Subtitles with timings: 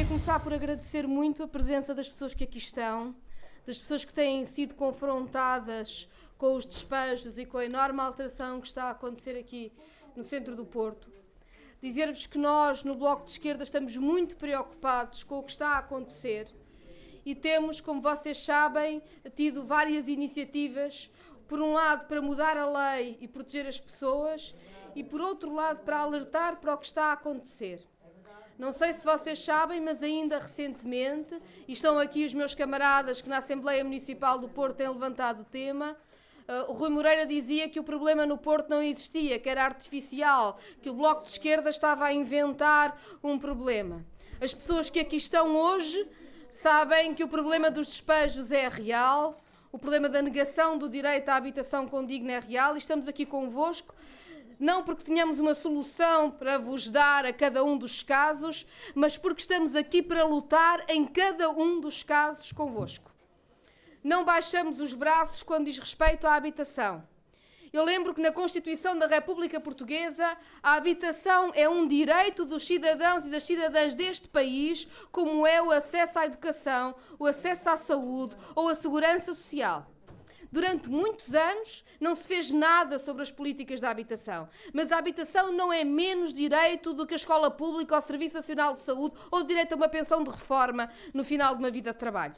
[0.00, 3.14] queria começar por agradecer muito a presença das pessoas que aqui estão,
[3.66, 6.08] das pessoas que têm sido confrontadas
[6.38, 9.70] com os despejos e com a enorme alteração que está a acontecer aqui
[10.16, 11.12] no centro do Porto.
[11.82, 15.78] Dizer-vos que nós, no Bloco de Esquerda, estamos muito preocupados com o que está a
[15.80, 16.48] acontecer
[17.22, 19.02] e temos, como vocês sabem,
[19.34, 21.10] tido várias iniciativas,
[21.46, 24.54] por um lado para mudar a lei e proteger as pessoas,
[24.96, 27.89] e por outro lado para alertar para o que está a acontecer.
[28.60, 31.34] Não sei se vocês sabem, mas ainda recentemente,
[31.66, 35.44] e estão aqui os meus camaradas que na Assembleia Municipal do Porto têm levantado o
[35.46, 35.96] tema,
[36.46, 40.58] uh, o Rui Moreira dizia que o problema no Porto não existia, que era artificial,
[40.82, 44.04] que o Bloco de Esquerda estava a inventar um problema.
[44.38, 46.06] As pessoas que aqui estão hoje
[46.50, 49.38] sabem que o problema dos despejos é real,
[49.72, 53.94] o problema da negação do direito à habitação condigna é real e estamos aqui convosco
[54.60, 59.40] não porque tenhamos uma solução para vos dar a cada um dos casos, mas porque
[59.40, 63.10] estamos aqui para lutar em cada um dos casos convosco.
[64.04, 67.02] Não baixamos os braços quando diz respeito à habitação.
[67.72, 73.24] Eu lembro que na Constituição da República Portuguesa a habitação é um direito dos cidadãos
[73.24, 78.36] e das cidadãs deste país, como é o acesso à educação, o acesso à saúde
[78.56, 79.86] ou a segurança social.
[80.52, 85.52] Durante muitos anos não se fez nada sobre as políticas da habitação, mas a habitação
[85.52, 89.14] não é menos direito do que a escola pública ou o Serviço Nacional de Saúde
[89.30, 92.34] ou o direito a uma pensão de reforma no final de uma vida de trabalho.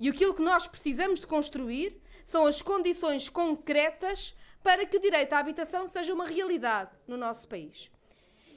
[0.00, 5.32] E aquilo que nós precisamos de construir são as condições concretas para que o direito
[5.32, 7.90] à habitação seja uma realidade no nosso país.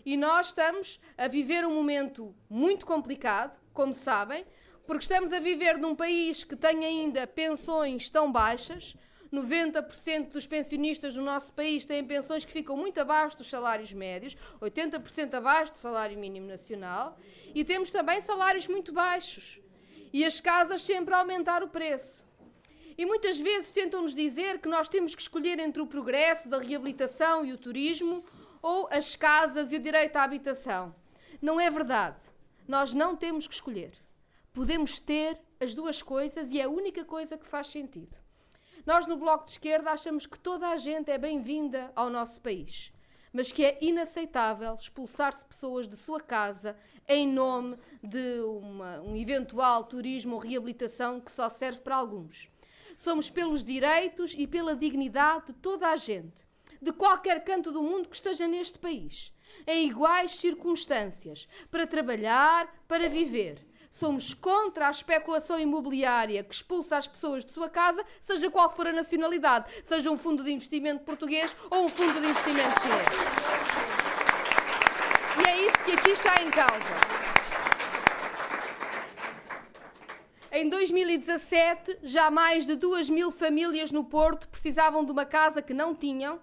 [0.03, 4.43] E nós estamos a viver um momento muito complicado, como sabem,
[4.89, 8.97] porque estamos a viver num país que tem ainda pensões tão baixas.
[9.31, 14.35] 90% dos pensionistas no nosso país têm pensões que ficam muito abaixo dos salários médios,
[14.59, 17.19] 80% abaixo do salário mínimo nacional,
[17.53, 19.61] e temos também salários muito baixos.
[20.11, 22.27] E as casas sempre a aumentar o preço.
[22.97, 27.45] E muitas vezes tentam-nos dizer que nós temos que escolher entre o progresso da reabilitação
[27.45, 28.25] e o turismo
[28.59, 30.95] ou as casas e o direito à habitação.
[31.39, 32.17] Não é verdade.
[32.67, 34.08] Nós não temos que escolher.
[34.53, 38.17] Podemos ter as duas coisas e é a única coisa que faz sentido.
[38.85, 42.91] Nós, no Bloco de Esquerda, achamos que toda a gente é bem-vinda ao nosso país,
[43.31, 46.75] mas que é inaceitável expulsar-se pessoas de sua casa
[47.07, 52.49] em nome de uma, um eventual turismo ou reabilitação que só serve para alguns.
[52.97, 56.47] Somos pelos direitos e pela dignidade de toda a gente,
[56.81, 59.31] de qualquer canto do mundo que esteja neste país,
[59.67, 67.07] em iguais circunstâncias, para trabalhar, para viver Somos contra a especulação imobiliária que expulsa as
[67.07, 71.55] pessoas de sua casa, seja qual for a nacionalidade, seja um fundo de investimento português
[71.71, 73.69] ou um fundo de investimento chinês.
[75.41, 77.09] E é isso que aqui está em causa.
[80.51, 85.73] Em 2017, já mais de 2 mil famílias no Porto precisavam de uma casa que
[85.73, 86.39] não tinham,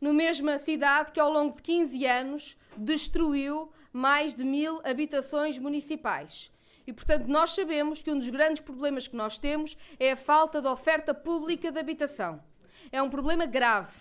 [0.00, 6.51] no mesma cidade que, ao longo de 15 anos, destruiu mais de mil habitações municipais.
[6.86, 10.60] E, portanto, nós sabemos que um dos grandes problemas que nós temos é a falta
[10.60, 12.42] de oferta pública de habitação.
[12.90, 13.92] É um problema grave.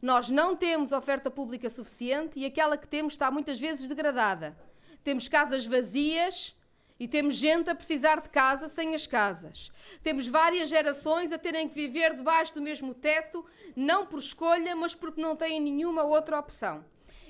[0.00, 4.56] Nós não temos oferta pública suficiente e aquela que temos está muitas vezes degradada.
[5.02, 6.56] Temos casas vazias
[7.00, 9.70] e temos gente a precisar de casa sem as casas.
[10.02, 13.44] Temos várias gerações a terem que viver debaixo do mesmo teto,
[13.74, 16.84] não por escolha, mas porque não têm nenhuma outra opção.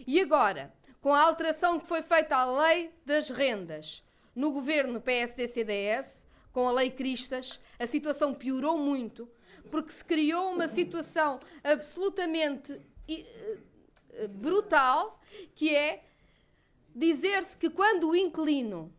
[0.07, 4.03] E agora, com a alteração que foi feita à lei das rendas,
[4.39, 9.29] no governo PSD-CDS, com a Lei Cristas, a situação piorou muito,
[9.69, 15.21] porque se criou uma situação absolutamente eh, brutal,
[15.57, 16.05] que é
[16.95, 18.95] dizer-se que quando o inquilino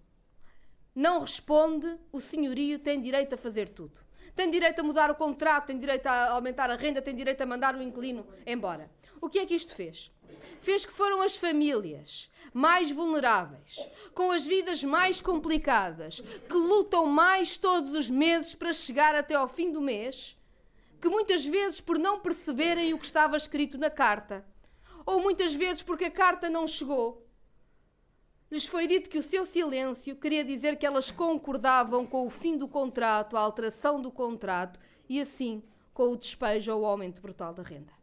[0.94, 3.98] não responde, o senhorio tem direito a fazer tudo.
[4.36, 7.46] Tem direito a mudar o contrato, tem direito a aumentar a renda, tem direito a
[7.46, 8.92] mandar o inquilino embora.
[9.22, 10.12] O que é que isto fez?
[10.62, 13.80] Fez que foram as famílias mais vulneráveis,
[14.14, 19.48] com as vidas mais complicadas, que lutam mais todos os meses para chegar até ao
[19.48, 20.36] fim do mês,
[21.00, 24.46] que muitas vezes por não perceberem o que estava escrito na carta,
[25.06, 27.26] ou muitas vezes porque a carta não chegou,
[28.52, 32.58] lhes foi dito que o seu silêncio queria dizer que elas concordavam com o fim
[32.58, 35.64] do contrato, a alteração do contrato e assim
[35.94, 37.99] com o despejo ou o aumento brutal da renda.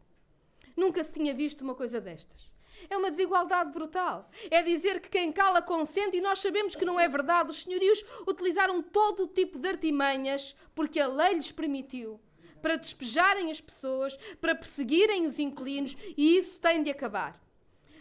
[0.77, 2.49] Nunca se tinha visto uma coisa destas.
[2.89, 4.29] É uma desigualdade brutal.
[4.51, 7.49] É dizer que quem cala consente e nós sabemos que não é verdade.
[7.49, 12.21] Os senhorios utilizaram todo o tipo de artimanhas porque a lei lhes permitiu
[12.61, 17.41] para despejarem as pessoas, para perseguirem os inquilinos e isso tem de acabar.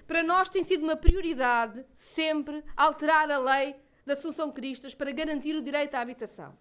[0.07, 3.75] Para nós tem sido uma prioridade sempre alterar a lei
[4.05, 6.57] da Assunção Cristas para garantir o direito à habitação.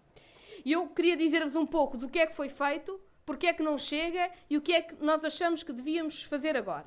[0.64, 3.62] E eu queria dizer-vos um pouco do que é que foi feito, porque é que
[3.62, 6.86] não chega e o que é que nós achamos que devíamos fazer agora.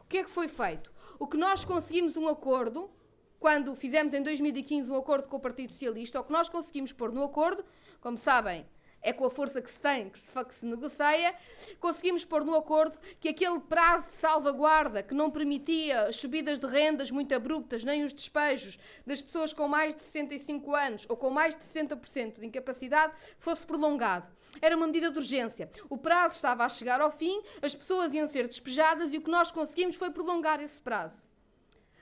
[0.00, 0.92] O que é que foi feito?
[1.18, 2.90] O que nós conseguimos um acordo,
[3.38, 7.12] quando fizemos em 2015 um acordo com o Partido Socialista, o que nós conseguimos pôr
[7.12, 7.64] no acordo,
[8.00, 8.66] como sabem,
[9.06, 11.32] é com a força que se tem que se, que se negocia,
[11.78, 16.66] conseguimos pôr no acordo que aquele prazo de salvaguarda que não permitia as subidas de
[16.66, 18.76] rendas muito abruptas, nem os despejos
[19.06, 23.64] das pessoas com mais de 65 anos ou com mais de 60% de incapacidade, fosse
[23.64, 24.28] prolongado.
[24.60, 25.70] Era uma medida de urgência.
[25.88, 29.30] O prazo estava a chegar ao fim, as pessoas iam ser despejadas e o que
[29.30, 31.22] nós conseguimos foi prolongar esse prazo.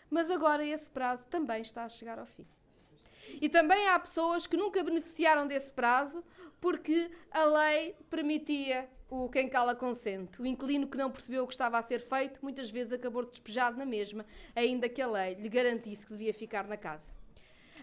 [0.08, 2.46] Mas agora esse prazo também está a chegar ao fim.
[3.40, 6.24] E também há pessoas que nunca beneficiaram desse prazo
[6.60, 10.40] porque a lei permitia o quem cala consente.
[10.40, 13.76] O inquilino que não percebeu o que estava a ser feito muitas vezes acabou despejado
[13.76, 14.24] na mesma,
[14.56, 17.12] ainda que a lei lhe garantisse que devia ficar na casa.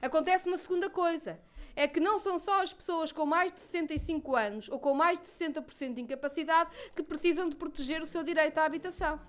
[0.01, 1.39] Acontece uma segunda coisa.
[1.73, 5.21] É que não são só as pessoas com mais de 65 anos ou com mais
[5.21, 9.19] de 60% de incapacidade que precisam de proteger o seu direito à habitação.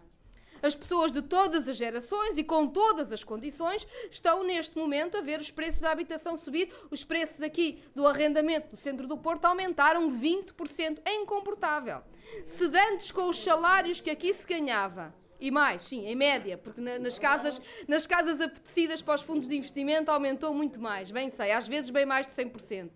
[0.63, 5.21] As pessoas de todas as gerações e com todas as condições estão neste momento a
[5.21, 6.73] ver os preços da habitação subir.
[6.89, 11.01] Os preços aqui do arrendamento no centro do Porto aumentaram 20%.
[11.05, 12.03] É incomportável.
[12.47, 16.81] Se dantes com os salários que aqui se ganhava, e mais, sim, em média, porque
[16.81, 21.51] nas casas, nas casas apetecidas para os fundos de investimento aumentou muito mais, bem sei,
[21.51, 22.91] às vezes bem mais de 100%.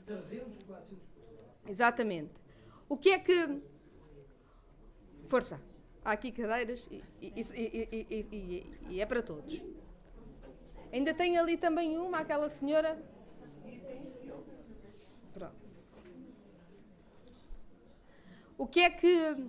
[1.69, 2.35] Exatamente.
[2.89, 3.61] O que é que.
[5.25, 5.61] Força
[6.07, 9.61] há aqui cadeiras e, e, e, e, é para todos.
[10.93, 12.97] Ainda tem ali também uma, aquela senhora.
[15.35, 15.57] Pronto.
[18.57, 19.49] O que é que.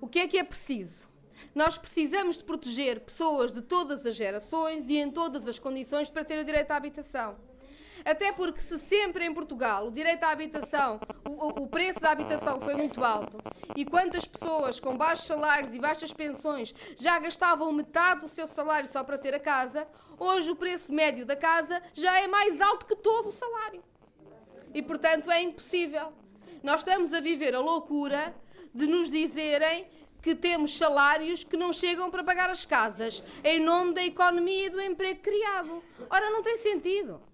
[0.00, 1.08] O que é que é preciso?
[1.54, 6.24] Nós precisamos de proteger pessoas de todas as gerações e em todas as condições para
[6.24, 7.36] ter o direito à habitação.
[8.04, 12.60] Até porque se sempre em Portugal o direito à habitação, o, o preço da habitação
[12.60, 13.38] foi muito alto
[13.76, 18.88] e quantas pessoas com baixos salários e baixas pensões já gastavam metade do seu salário
[18.88, 19.86] só para ter a casa,
[20.18, 23.82] hoje o preço médio da casa já é mais alto que todo o salário.
[24.74, 26.12] E portanto é impossível.
[26.62, 28.34] Nós estamos a viver a loucura
[28.74, 29.86] de nos dizerem
[30.20, 34.70] que temos salários que não chegam para pagar as casas, em nome da economia e
[34.70, 35.82] do emprego criado.
[36.10, 37.27] Ora, não tem sentido.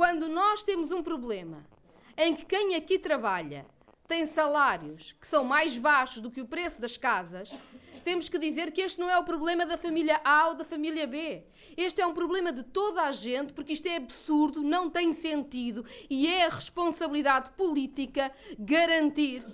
[0.00, 1.62] Quando nós temos um problema
[2.16, 3.66] em que quem aqui trabalha
[4.08, 7.52] tem salários que são mais baixos do que o preço das casas,
[8.02, 11.06] temos que dizer que este não é o problema da família A ou da família
[11.06, 11.44] B.
[11.76, 15.84] Este é um problema de toda a gente, porque isto é absurdo, não tem sentido
[16.08, 19.44] e é a responsabilidade política garantir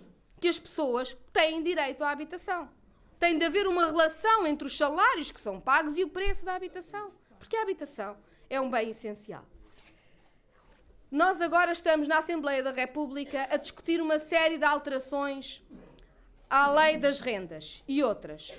[0.40, 2.70] que as pessoas têm direito à habitação.
[3.18, 6.54] Tem de haver uma relação entre os salários que são pagos e o preço da
[6.54, 8.16] habitação, porque a habitação
[8.48, 9.44] é um bem essencial.
[11.10, 15.62] Nós agora estamos na Assembleia da República a discutir uma série de alterações
[16.50, 18.52] à lei das rendas e outras.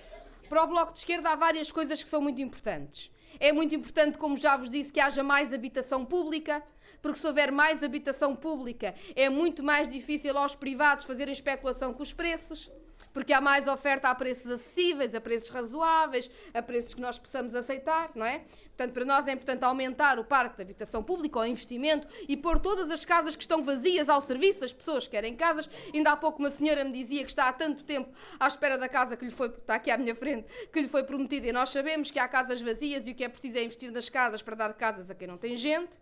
[0.47, 3.11] Para o Bloco de Esquerda há várias coisas que são muito importantes.
[3.37, 6.63] É muito importante, como já vos disse, que haja mais habitação pública,
[7.01, 12.01] porque se houver mais habitação pública é muito mais difícil aos privados fazerem especulação com
[12.01, 12.71] os preços
[13.17, 17.55] porque há mais oferta a preços acessíveis, a preços razoáveis, a preços que nós possamos
[17.55, 18.43] aceitar, não é?
[18.67, 22.59] Portanto, para nós é importante aumentar o parque de habitação pública, o investimento e pôr
[22.59, 25.67] todas as casas que estão vazias ao serviço das pessoas que querem casas.
[25.91, 28.07] Ainda há pouco uma senhora me dizia que está há tanto tempo
[28.39, 31.01] à espera da casa que lhe foi, está aqui à minha frente, que lhe foi
[31.01, 31.47] prometida.
[31.47, 34.09] E nós sabemos que há casas vazias e o que é preciso é investir nas
[34.09, 35.99] casas para dar casas a quem não tem gente.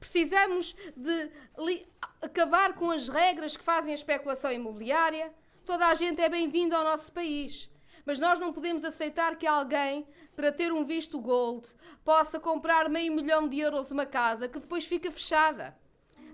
[0.00, 1.30] Precisamos de
[2.20, 5.32] acabar com as regras que fazem a especulação imobiliária.
[5.64, 7.70] Toda a gente é bem-vindo ao nosso país.
[8.04, 10.06] Mas nós não podemos aceitar que alguém,
[10.36, 11.66] para ter um visto gold,
[12.04, 15.74] possa comprar meio milhão de euros uma casa que depois fica fechada.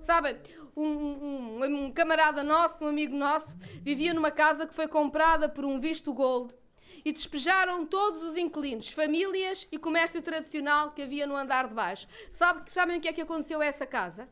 [0.00, 0.36] Sabem,
[0.76, 5.64] um, um, um, camarada nosso, um amigo nosso, vivia numa casa que foi comprada por
[5.64, 6.52] um visto gold
[7.04, 12.08] e despejaram todos os inquilinos, famílias e comércio tradicional que havia no andar de baixo.
[12.30, 14.28] Sabe, sabem o que é que aconteceu a essa casa?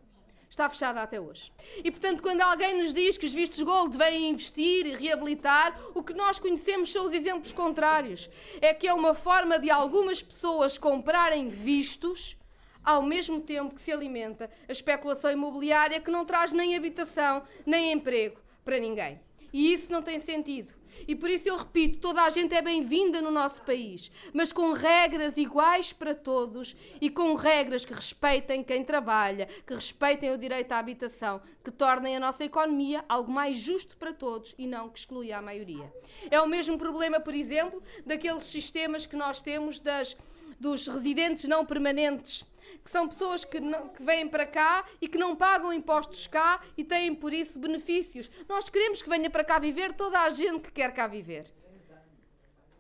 [0.49, 1.53] Está fechada até hoje.
[1.83, 6.03] E portanto, quando alguém nos diz que os vistos gold vêm investir e reabilitar, o
[6.03, 8.29] que nós conhecemos são os exemplos contrários.
[8.61, 12.37] É que é uma forma de algumas pessoas comprarem vistos
[12.83, 17.93] ao mesmo tempo que se alimenta a especulação imobiliária que não traz nem habitação, nem
[17.93, 19.21] emprego para ninguém.
[19.53, 20.78] E isso não tem sentido.
[21.07, 24.73] E por isso eu repito: toda a gente é bem-vinda no nosso país, mas com
[24.73, 30.73] regras iguais para todos e com regras que respeitem quem trabalha, que respeitem o direito
[30.73, 34.99] à habitação, que tornem a nossa economia algo mais justo para todos e não que
[34.99, 35.93] exclua a maioria.
[36.31, 40.17] É o mesmo problema, por exemplo, daqueles sistemas que nós temos das
[40.59, 42.45] dos residentes não permanentes,
[42.89, 46.59] que são pessoas que, não, que vêm para cá e que não pagam impostos cá
[46.75, 48.31] e têm por isso benefícios.
[48.49, 51.53] Nós queremos que venha para cá viver toda a gente que quer cá viver.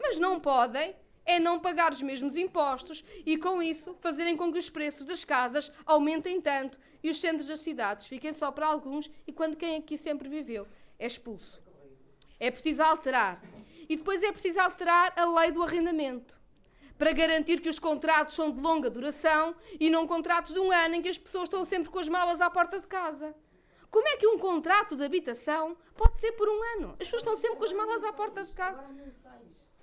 [0.00, 0.96] Mas não podem
[1.26, 5.26] é não pagar os mesmos impostos e, com isso, fazerem com que os preços das
[5.26, 9.76] casas aumentem tanto e os centros das cidades fiquem só para alguns e quando quem
[9.76, 10.66] aqui sempre viveu
[10.98, 11.62] é expulso.
[12.40, 13.42] É preciso alterar.
[13.86, 16.40] E depois é preciso alterar a lei do arrendamento
[16.98, 20.96] para garantir que os contratos são de longa duração e não contratos de um ano
[20.96, 23.34] em que as pessoas estão sempre com as malas à porta de casa.
[23.90, 26.90] Como é que um contrato de habitação pode ser por um ano?
[27.00, 28.84] As pessoas estão sempre com as malas à porta de casa.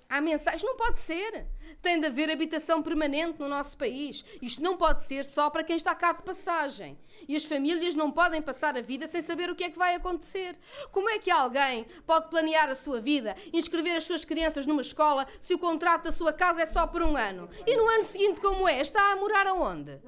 [0.08, 1.46] Há mensagens, não pode ser.
[1.82, 4.24] Tem de haver habitação permanente no nosso país.
[4.40, 6.98] Isto não pode ser só para quem está cá de passagem.
[7.28, 9.94] E as famílias não podem passar a vida sem saber o que é que vai
[9.94, 10.56] acontecer.
[10.90, 15.26] Como é que alguém pode planear a sua vida, inscrever as suas crianças numa escola,
[15.40, 17.48] se o contrato da sua casa é só por um ano?
[17.66, 18.80] E no ano seguinte, como é?
[18.80, 20.00] Está a morar aonde?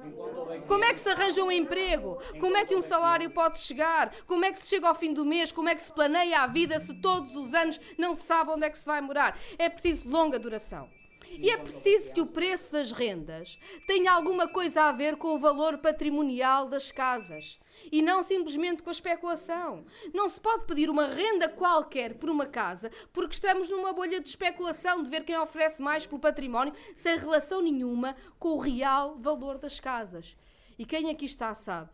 [0.67, 2.17] Como é que se arranja um emprego?
[2.39, 4.13] Como é que um salário pode chegar?
[4.25, 5.51] Como é que se chega ao fim do mês?
[5.51, 8.65] Como é que se planeia a vida se todos os anos não se sabe onde
[8.65, 9.37] é que se vai morar?
[9.57, 10.98] É preciso longa duração.
[11.31, 15.39] E é preciso que o preço das rendas tenha alguma coisa a ver com o
[15.39, 17.59] valor patrimonial das casas
[17.91, 19.85] e não simplesmente com a especulação.
[20.13, 24.27] Não se pode pedir uma renda qualquer por uma casa porque estamos numa bolha de
[24.27, 29.57] especulação de ver quem oferece mais pelo património sem relação nenhuma com o real valor
[29.57, 30.35] das casas.
[30.77, 31.89] E quem aqui está sabe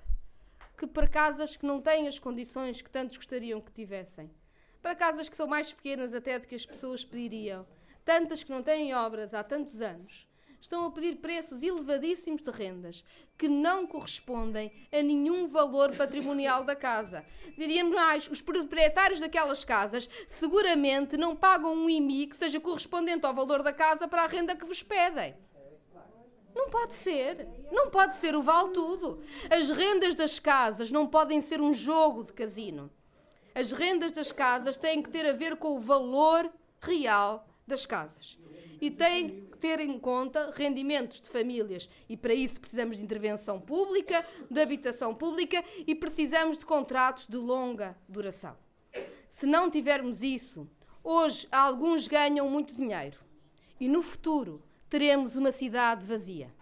[0.77, 4.29] que para casas que não têm as condições que tantos gostariam que tivessem,
[4.81, 7.65] para casas que são mais pequenas até do que as pessoas pediriam,
[8.05, 10.27] tantas que não têm obras há tantos anos,
[10.61, 13.03] estão a pedir preços elevadíssimos de rendas
[13.37, 17.25] que não correspondem a nenhum valor patrimonial da casa.
[17.57, 23.33] Diríamos mais, os proprietários daquelas casas seguramente não pagam um IMI que seja correspondente ao
[23.33, 25.35] valor da casa para a renda que vos pedem.
[26.55, 27.47] Não pode ser.
[27.71, 29.21] Não pode ser o vale tudo.
[29.49, 32.89] As rendas das casas não podem ser um jogo de casino.
[33.53, 36.49] As rendas das casas têm que ter a ver com o valor
[36.81, 38.37] real das casas.
[38.81, 41.89] E tem que ter em conta rendimentos de famílias.
[42.07, 47.37] E para isso precisamos de intervenção pública, de habitação pública e precisamos de contratos de
[47.37, 48.55] longa duração.
[49.29, 50.69] Se não tivermos isso,
[51.03, 53.17] hoje alguns ganham muito dinheiro
[53.79, 56.53] e no futuro teremos uma cidade vazia.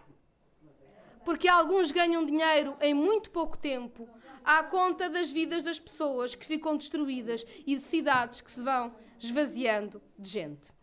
[1.24, 4.08] Porque alguns ganham dinheiro em muito pouco tempo
[4.42, 8.94] à conta das vidas das pessoas que ficam destruídas e de cidades que se vão
[9.18, 10.73] esvaziando de gente.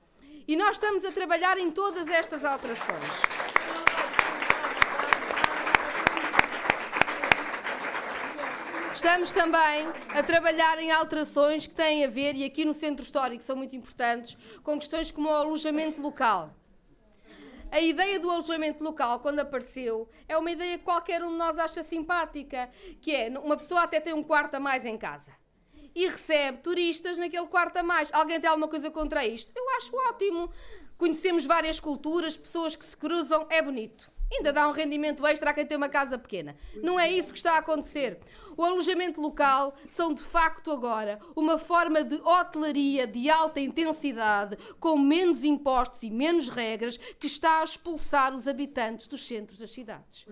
[0.47, 2.97] E nós estamos a trabalhar em todas estas alterações.
[8.95, 13.43] Estamos também a trabalhar em alterações que têm a ver, e aqui no centro histórico
[13.43, 16.53] são muito importantes, com questões como o alojamento local.
[17.71, 21.57] A ideia do alojamento local, quando apareceu, é uma ideia que qualquer um de nós
[21.57, 22.69] acha simpática,
[23.01, 25.40] que é uma pessoa até tem um quarto a mais em casa
[25.95, 28.11] e recebe turistas naquele quarto a mais.
[28.13, 29.51] Alguém tem alguma coisa contra isto?
[29.55, 30.49] Eu acho ótimo.
[30.97, 34.11] Conhecemos várias culturas, pessoas que se cruzam, é bonito.
[34.31, 36.55] Ainda dá um rendimento extra a quem tem uma casa pequena.
[36.75, 38.17] Não é isso que está a acontecer.
[38.55, 44.97] O alojamento local são de facto agora uma forma de hotelaria de alta intensidade, com
[44.97, 50.25] menos impostos e menos regras, que está a expulsar os habitantes dos centros das cidades.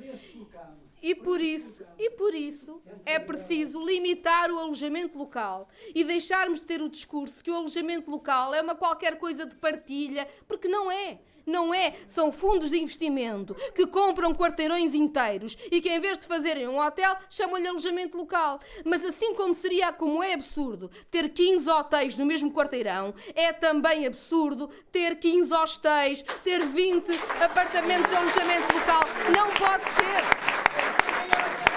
[1.01, 6.65] E por isso, e por isso é preciso limitar o alojamento local e deixarmos de
[6.65, 10.91] ter o discurso que o alojamento local é uma qualquer coisa de partilha, porque não
[10.91, 11.19] é.
[11.45, 16.27] Não é, são fundos de investimento que compram quarteirões inteiros e que em vez de
[16.27, 18.59] fazerem um hotel, chamam-lhe alojamento local.
[18.85, 24.05] Mas assim como seria, como é absurdo ter 15 hotéis no mesmo quarteirão, é também
[24.05, 27.09] absurdo ter 15 hostéis, ter 20
[27.41, 29.01] apartamentos de alojamento local.
[29.35, 30.78] Não pode ser.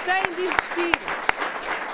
[0.04, 0.92] Tem de existir.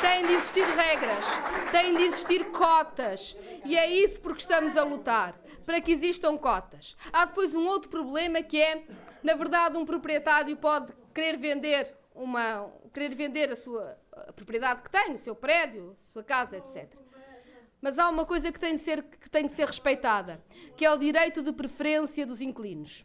[0.00, 1.24] Tem de existir regras,
[1.72, 3.36] tem de existir cotas.
[3.64, 5.34] E é isso porque estamos a lutar,
[5.66, 6.96] para que existam cotas.
[7.12, 8.84] Há depois um outro problema que é,
[9.22, 14.90] na verdade, um proprietário pode querer vender uma, querer vender a sua a propriedade que
[14.90, 16.92] tem, o seu prédio, a sua casa, etc.
[17.80, 20.42] Mas há uma coisa que tem, de ser, que tem de ser respeitada,
[20.76, 23.04] que é o direito de preferência dos inquilinos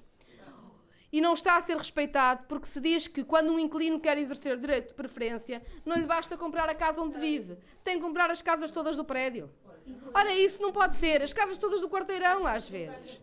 [1.14, 4.58] e não está a ser respeitado porque se diz que quando um inquilino quer exercer
[4.58, 8.42] direito de preferência, não lhe basta comprar a casa onde vive, tem que comprar as
[8.42, 9.48] casas todas do prédio.
[10.12, 13.22] Ora, isso não pode ser, as casas todas do quarteirão, às vezes.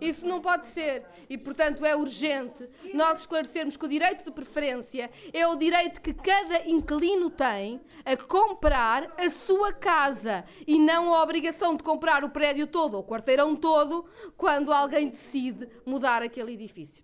[0.00, 1.04] Isso não pode ser.
[1.30, 6.12] E, portanto, é urgente nós esclarecermos que o direito de preferência é o direito que
[6.12, 12.30] cada inquilino tem a comprar a sua casa e não a obrigação de comprar o
[12.30, 14.04] prédio todo ou o quarteirão todo
[14.36, 17.03] quando alguém decide mudar aquele edifício.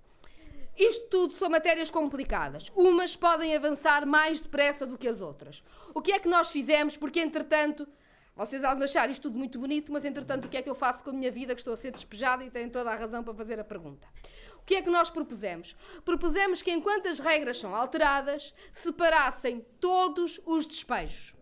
[0.81, 2.71] Isto tudo são matérias complicadas.
[2.75, 5.63] Umas podem avançar mais depressa do que as outras.
[5.95, 6.97] O que é que nós fizemos?
[6.97, 7.87] Porque, entretanto,
[8.35, 11.05] vocês vão achar isto tudo muito bonito, mas, entretanto, o que é que eu faço
[11.05, 13.35] com a minha vida que estou a ser despejada e têm toda a razão para
[13.35, 14.09] fazer a pergunta?
[14.57, 15.77] O que é que nós propusemos?
[16.05, 21.35] Propusemos que, enquanto as regras são alteradas, separassem todos os despejos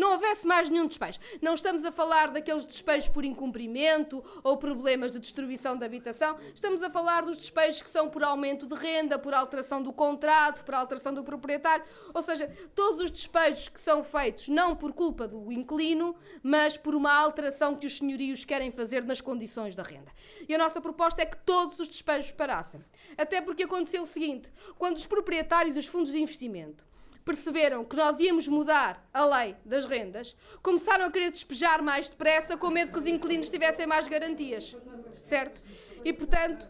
[0.00, 1.20] não houvesse mais nenhum despejo.
[1.42, 6.82] Não estamos a falar daqueles despejos por incumprimento ou problemas de destruição da habitação, estamos
[6.82, 10.74] a falar dos despejos que são por aumento de renda, por alteração do contrato, por
[10.74, 15.52] alteração do proprietário, ou seja, todos os despejos que são feitos não por culpa do
[15.52, 20.10] inquilino, mas por uma alteração que os senhorios querem fazer nas condições da renda.
[20.48, 22.82] E a nossa proposta é que todos os despejos parassem.
[23.18, 26.89] Até porque aconteceu o seguinte: quando os proprietários dos fundos de investimento
[27.30, 32.56] perceberam que nós íamos mudar a lei das rendas, começaram a querer despejar mais depressa
[32.56, 34.76] com medo que os inquilinos tivessem mais garantias.
[35.22, 35.62] Certo?
[36.04, 36.68] E, portanto,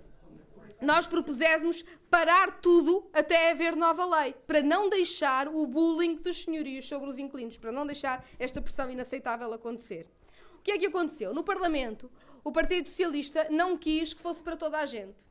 [0.79, 6.87] nós propusemos parar tudo até haver nova lei, para não deixar o bullying dos senhorios
[6.87, 10.07] sobre os inquilinos, para não deixar esta pressão inaceitável acontecer.
[10.57, 11.33] O que é que aconteceu?
[11.33, 12.11] No Parlamento,
[12.45, 15.30] o Partido Socialista não quis que fosse para toda a gente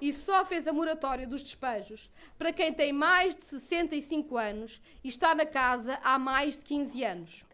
[0.00, 5.08] e só fez a moratória dos despejos para quem tem mais de 65 anos e
[5.08, 7.44] está na casa há mais de 15 anos.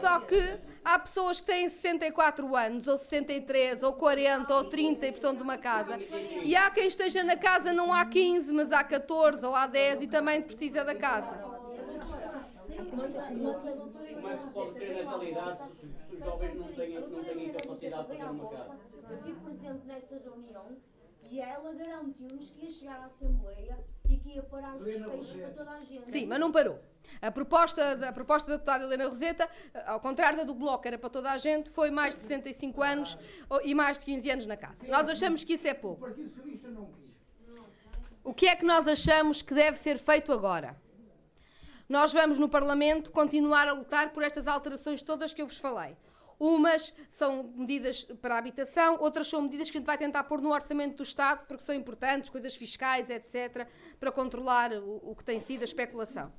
[0.00, 5.10] Só que há pessoas que têm 64 anos, ou 63, ou 40, ou 30 e
[5.10, 5.98] precisam de uma casa.
[6.42, 10.02] E há quem esteja na casa não há 15, mas há 14 ou há 10
[10.02, 11.34] e também precisa da casa.
[12.86, 13.02] Como
[14.28, 18.24] é que pode ter natalidade se os jovens não têm, não têm capacidade para ter
[18.24, 18.78] uma casa?
[19.08, 20.76] Eu estive presente nessa reunião
[21.22, 25.50] e ela garantiu-nos que ia chegar à Assembleia e que ia parar os despejos para
[25.50, 26.10] toda a gente.
[26.10, 26.80] Sim, mas não parou.
[27.20, 29.48] A proposta, da, a proposta da deputada Helena Roseta,
[29.86, 33.18] ao contrário da do Bloco, era para toda a gente, foi mais de 65 anos
[33.64, 34.84] e mais de 15 anos na casa.
[34.86, 36.04] Nós achamos que isso é pouco.
[36.04, 37.16] O Partido Socialista não quis.
[38.24, 40.76] O que é que nós achamos que deve ser feito agora?
[41.88, 45.96] Nós vamos no Parlamento continuar a lutar por estas alterações todas que eu vos falei.
[46.38, 50.40] Umas são medidas para a habitação, outras são medidas que a gente vai tentar pôr
[50.40, 53.66] no orçamento do Estado, porque são importantes, coisas fiscais, etc.,
[53.98, 56.32] para controlar o, o que tem sido a especulação.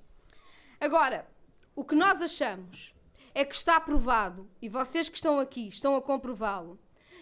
[0.80, 1.28] Agora,
[1.76, 2.94] o que nós achamos
[3.34, 6.80] é que está provado, e vocês que estão aqui estão a comprová-lo,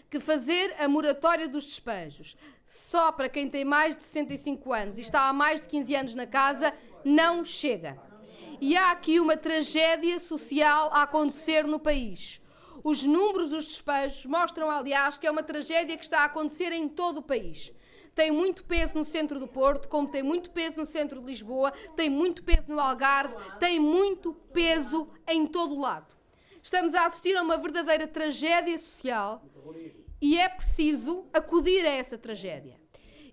[0.10, 5.02] que fazer a moratória dos despejos só para quem tem mais de 65 anos e
[5.02, 8.00] está há mais de 15 anos na casa não chega.
[8.62, 12.42] E há aqui uma tragédia social a acontecer no país.
[12.86, 16.88] Os números dos despejos mostram, aliás, que é uma tragédia que está a acontecer em
[16.88, 17.74] todo o país.
[18.14, 21.72] Tem muito peso no centro do Porto, como tem muito peso no centro de Lisboa,
[21.96, 26.16] tem muito peso no Algarve, tem muito peso em todo o lado.
[26.62, 29.44] Estamos a assistir a uma verdadeira tragédia social
[30.22, 32.80] e é preciso acudir a essa tragédia.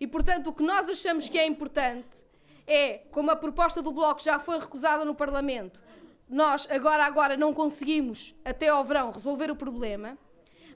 [0.01, 2.25] E, portanto, o que nós achamos que é importante
[2.67, 5.83] é, como a proposta do Bloco já foi recusada no Parlamento,
[6.33, 10.17] nós agora agora não conseguimos até ao verão resolver o problema,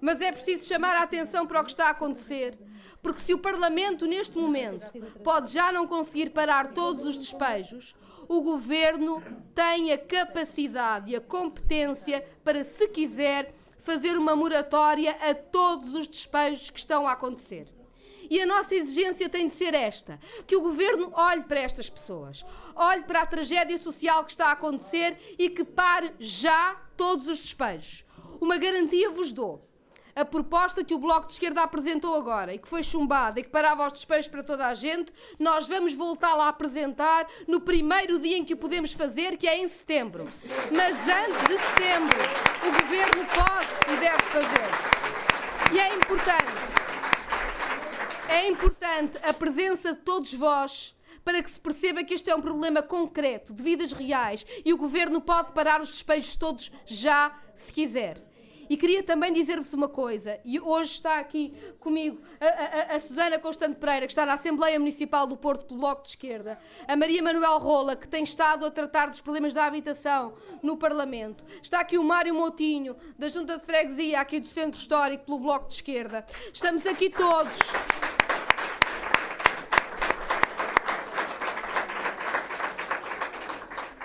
[0.03, 2.59] mas é preciso chamar a atenção para o que está a acontecer,
[3.03, 4.87] porque se o Parlamento neste momento
[5.25, 7.97] pode já não conseguir parar todos os despejos,
[8.29, 9.23] o governo
[9.55, 16.07] tem a capacidade e a competência para, se quiser, fazer uma moratória a todos os
[16.07, 17.76] despejos que estão a acontecer.
[18.31, 22.45] E a nossa exigência tem de ser esta: que o governo olhe para estas pessoas,
[22.75, 27.39] olhe para a tragédia social que está a acontecer e que pare já todos os
[27.39, 28.05] despejos.
[28.41, 29.63] Uma garantia vos dou.
[30.17, 33.51] A proposta que o Bloco de Esquerda apresentou agora e que foi chumbada e que
[33.51, 38.39] parava os despejos para toda a gente, nós vamos voltá-la a apresentar no primeiro dia
[38.39, 40.25] em que o podemos fazer, que é em setembro.
[40.75, 42.17] Mas antes de setembro,
[42.63, 45.75] o governo pode e deve fazer.
[45.75, 46.76] E é importante
[48.29, 52.41] é importante a presença de todos vós para que se perceba que este é um
[52.41, 57.73] problema concreto, de vidas reais, e o governo pode parar os despejos todos já, se
[57.73, 58.25] quiser.
[58.71, 62.47] E queria também dizer-vos uma coisa, e hoje está aqui comigo a,
[62.93, 66.11] a, a, Susana Constante Pereira, que está na Assembleia Municipal do Porto pelo Bloco de
[66.11, 70.77] Esquerda, a Maria Manuel Rola, que tem estado a tratar dos problemas da habitação no
[70.77, 75.39] Parlamento, está aqui o Mário Moutinho, da Junta de Freguesia, aqui do Centro Histórico pelo
[75.39, 76.27] Bloco de Esquerda.
[76.53, 77.59] Estamos aqui todos.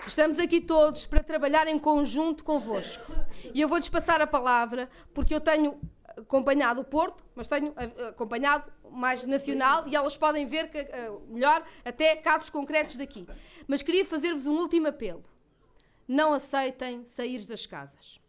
[0.08, 3.14] Estamos aqui todos para trabalhar em conjunto convosco.
[3.54, 5.80] E eu vou-lhes passar a palavra, porque eu tenho
[6.18, 11.12] acompanhado o Porto, mas tenho eh, acompanhado mais nacional e elas podem ver que, eh,
[11.30, 13.28] melhor até casos concretos daqui.
[13.68, 15.24] Mas queria fazer-vos um último apelo.
[16.08, 18.20] Não aceitem sair das casas.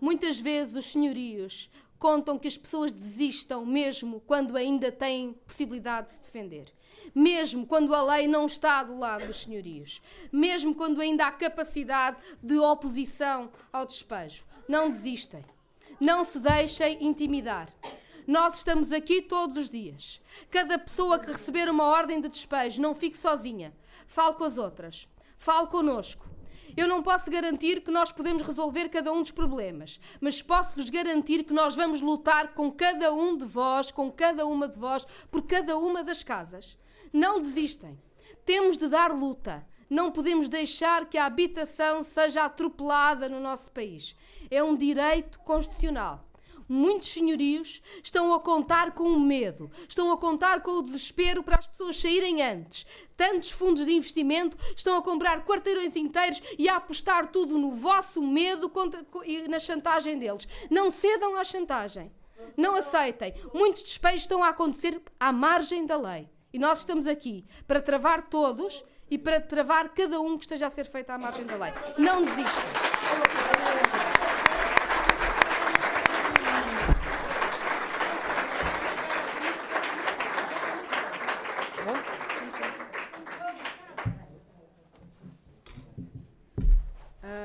[0.00, 6.12] Muitas vezes os senhorios contam que as pessoas desistam mesmo quando ainda têm possibilidade de
[6.14, 6.75] se defender.
[7.14, 10.02] Mesmo quando a lei não está do lado dos senhorios.
[10.32, 14.44] Mesmo quando ainda há capacidade de oposição ao despejo.
[14.68, 15.44] Não desistem.
[16.00, 17.72] Não se deixem intimidar.
[18.26, 20.20] Nós estamos aqui todos os dias.
[20.50, 23.72] Cada pessoa que receber uma ordem de despejo, não fique sozinha.
[24.06, 25.08] Fale com as outras.
[25.36, 26.26] Fale connosco.
[26.76, 31.42] Eu não posso garantir que nós podemos resolver cada um dos problemas, mas posso-vos garantir
[31.44, 35.42] que nós vamos lutar com cada um de vós, com cada uma de vós, por
[35.46, 36.76] cada uma das casas.
[37.12, 37.98] Não desistem.
[38.44, 39.66] Temos de dar luta.
[39.88, 44.16] Não podemos deixar que a habitação seja atropelada no nosso país.
[44.50, 46.26] É um direito constitucional
[46.68, 51.58] muitos senhorios estão a contar com o medo, estão a contar com o desespero para
[51.58, 52.86] as pessoas saírem antes.
[53.16, 58.22] Tantos fundos de investimento estão a comprar quarteirões inteiros e a apostar tudo no vosso
[58.22, 58.70] medo
[59.24, 60.48] e na chantagem deles.
[60.70, 62.10] Não cedam à chantagem.
[62.56, 63.34] Não aceitem.
[63.52, 66.28] Muitos despejos estão a acontecer à margem da lei.
[66.56, 70.70] E nós estamos aqui para travar todos e para travar cada um que esteja a
[70.70, 71.70] ser feito à margem da lei.
[71.98, 72.64] Não desistam.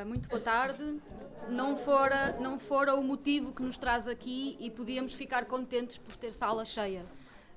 [0.06, 1.02] muito boa tarde.
[1.50, 6.16] Não fora, não fora o motivo que nos traz aqui e podíamos ficar contentes por
[6.16, 7.06] ter sala cheia.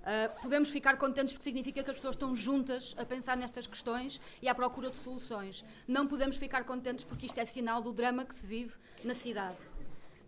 [0.05, 4.21] Uh, podemos ficar contentes porque significa que as pessoas estão juntas a pensar nestas questões
[4.43, 5.65] e à procura de soluções.
[5.89, 9.57] Não podemos ficar contentes porque isto é sinal do drama que se vive na cidade.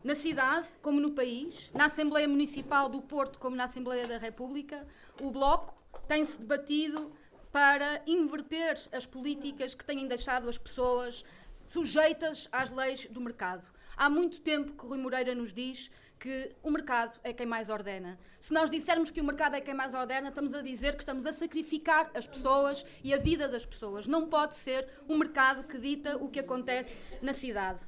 [0.03, 4.87] Na cidade, como no país, na Assembleia Municipal do Porto, como na Assembleia da República,
[5.21, 5.75] o Bloco
[6.09, 7.13] tem-se debatido
[7.53, 11.23] para inverter as políticas que têm deixado as pessoas
[11.67, 13.71] sujeitas às leis do mercado.
[13.97, 18.19] Há muito tempo que Rui Moreira nos diz que o mercado é quem mais ordena.
[18.41, 21.27] Se nós dissermos que o mercado é quem mais ordena, estamos a dizer que estamos
[21.27, 24.07] a sacrificar as pessoas e a vida das pessoas.
[24.07, 27.81] Não pode ser o mercado que dita o que acontece na cidade.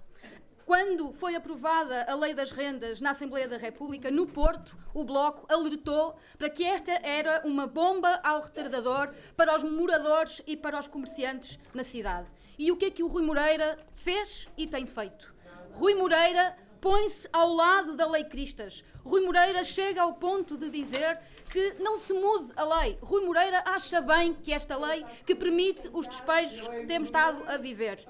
[0.69, 5.47] Quando foi aprovada a Lei das Rendas na Assembleia da República, no Porto, o Bloco
[5.51, 10.87] alertou para que esta era uma bomba ao retardador para os moradores e para os
[10.87, 12.29] comerciantes na cidade.
[12.59, 15.35] E o que é que o Rui Moreira fez e tem feito?
[15.73, 18.85] Rui Moreira põe-se ao lado da lei Cristas.
[19.05, 21.19] Rui Moreira chega ao ponto de dizer
[21.51, 22.99] que não se mude a lei.
[23.01, 27.57] Rui Moreira acha bem que esta lei que permite os despejos que temos estado a
[27.57, 28.05] viver.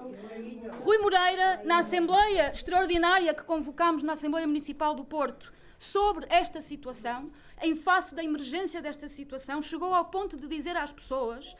[0.81, 7.31] Rui Moreira, na Assembleia Extraordinária que convocámos na Assembleia Municipal do Porto, sobre esta situação,
[7.61, 11.55] em face da emergência desta situação, chegou ao ponto de dizer às pessoas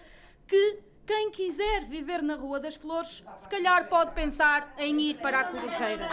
[0.45, 5.39] que quem quiser viver na Rua das Flores, se calhar pode pensar em ir para
[5.39, 6.07] a Corujeira.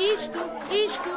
[0.00, 0.40] Isto,
[0.72, 1.08] isto,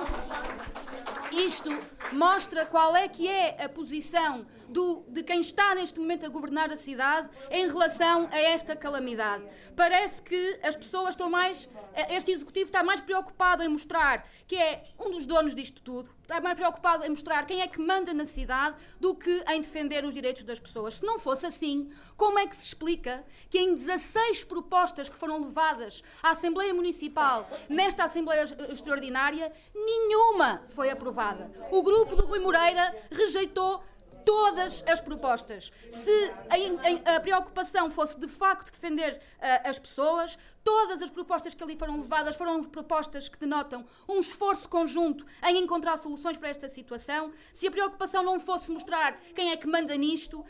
[1.35, 1.69] isto
[2.11, 6.71] mostra qual é que é a posição do, de quem está neste momento a governar
[6.71, 9.45] a cidade em relação a esta calamidade.
[9.75, 11.67] Parece que as pessoas estão mais,
[12.11, 16.39] este executivo está mais preocupado em mostrar que é um dos donos disto tudo, está
[16.39, 20.13] mais preocupado em mostrar quem é que manda na cidade do que em defender os
[20.13, 20.99] direitos das pessoas.
[20.99, 25.41] Se não fosse assim, como é que se explica que em 16 propostas que foram
[25.41, 31.51] levadas à Assembleia Municipal, nesta Assembleia Extraordinária, nenhuma foi aprovada?
[31.69, 33.83] O grupo do Rui Moreira rejeitou
[34.25, 35.71] todas as propostas.
[35.89, 41.63] Se a, a, preocupação fosse de facto defender uh, as pessoas, todas as propostas que
[41.63, 46.67] ali foram levadas foram propostas que denotam um esforço conjunto em encontrar soluções para esta
[46.67, 47.31] situação.
[47.51, 50.45] Se a preocupação não fosse mostrar quem é que manda nisto, uh,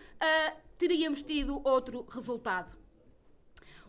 [0.77, 2.81] teríamos tido outro resultado.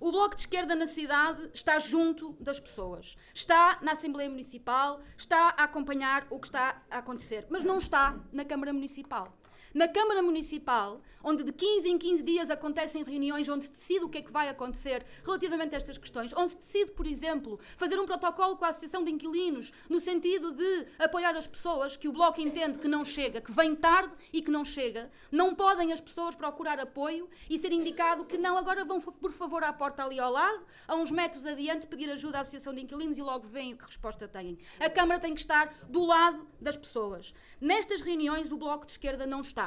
[0.05, 3.16] O Bloco de Esquerda na cidade está junto das pessoas.
[3.33, 8.18] Está na Assembleia Municipal, está a acompanhar o que está a acontecer, mas não está
[8.33, 9.33] na Câmara Municipal.
[9.74, 14.08] Na Câmara Municipal, onde de 15 em 15 dias acontecem reuniões onde se decide o
[14.08, 17.98] que é que vai acontecer relativamente a estas questões, onde se decide, por exemplo, fazer
[17.98, 22.12] um protocolo com a Associação de Inquilinos no sentido de apoiar as pessoas que o
[22.12, 26.00] Bloco entende que não chega, que vem tarde e que não chega, não podem as
[26.00, 30.20] pessoas procurar apoio e ser indicado que não, agora vão, por favor, à porta ali
[30.20, 33.74] ao lado, a uns metros adiante, pedir ajuda à Associação de Inquilinos e logo veem
[33.74, 34.58] que resposta têm.
[34.78, 37.32] A Câmara tem que estar do lado das pessoas.
[37.58, 39.62] Nestas reuniões, o Bloco de Esquerda não está.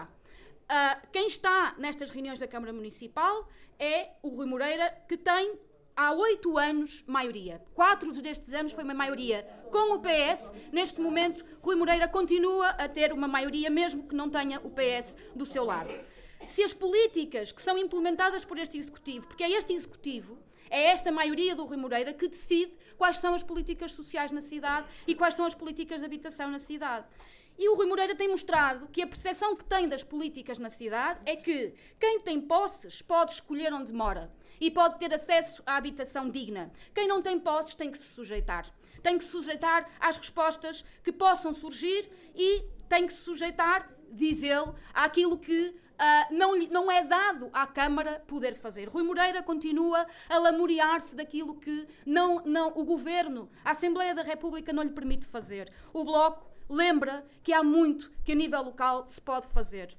[0.66, 3.48] Uh, quem está nestas reuniões da Câmara Municipal
[3.78, 5.60] é o Rui Moreira, que tem
[5.96, 7.64] há oito anos maioria.
[7.76, 10.54] Quatro destes anos foi uma maioria com o PS.
[10.72, 15.16] Neste momento, Rui Moreira continua a ter uma maioria, mesmo que não tenha o PS
[15.36, 15.94] do seu lado.
[16.48, 21.12] Se as políticas que são implementadas por este Executivo, porque é este Executivo É esta
[21.12, 25.36] maioria do Rui Moreira que decide quais são as políticas sociais na cidade e quais
[25.36, 27.06] são as políticas de habitação na cidade.
[27.58, 31.20] E o Rui Moreira tem mostrado que a percepção que tem das políticas na cidade
[31.26, 36.30] é que quem tem posses pode escolher onde mora e pode ter acesso à habitação
[36.30, 36.72] digna.
[36.94, 38.70] Quem não tem posses tem que se sujeitar.
[39.02, 44.44] Tem que se sujeitar às respostas que possam surgir e tem que se sujeitar, diz
[44.44, 48.90] ele, àquilo que Uh, não, não, é dado à Câmara poder fazer.
[48.90, 54.74] Rui Moreira continua a lamuriar-se daquilo que não, não, o Governo, a Assembleia da República
[54.74, 55.72] não lhe permite fazer.
[55.94, 59.96] O Bloco lembra que há muito que a nível local se pode fazer.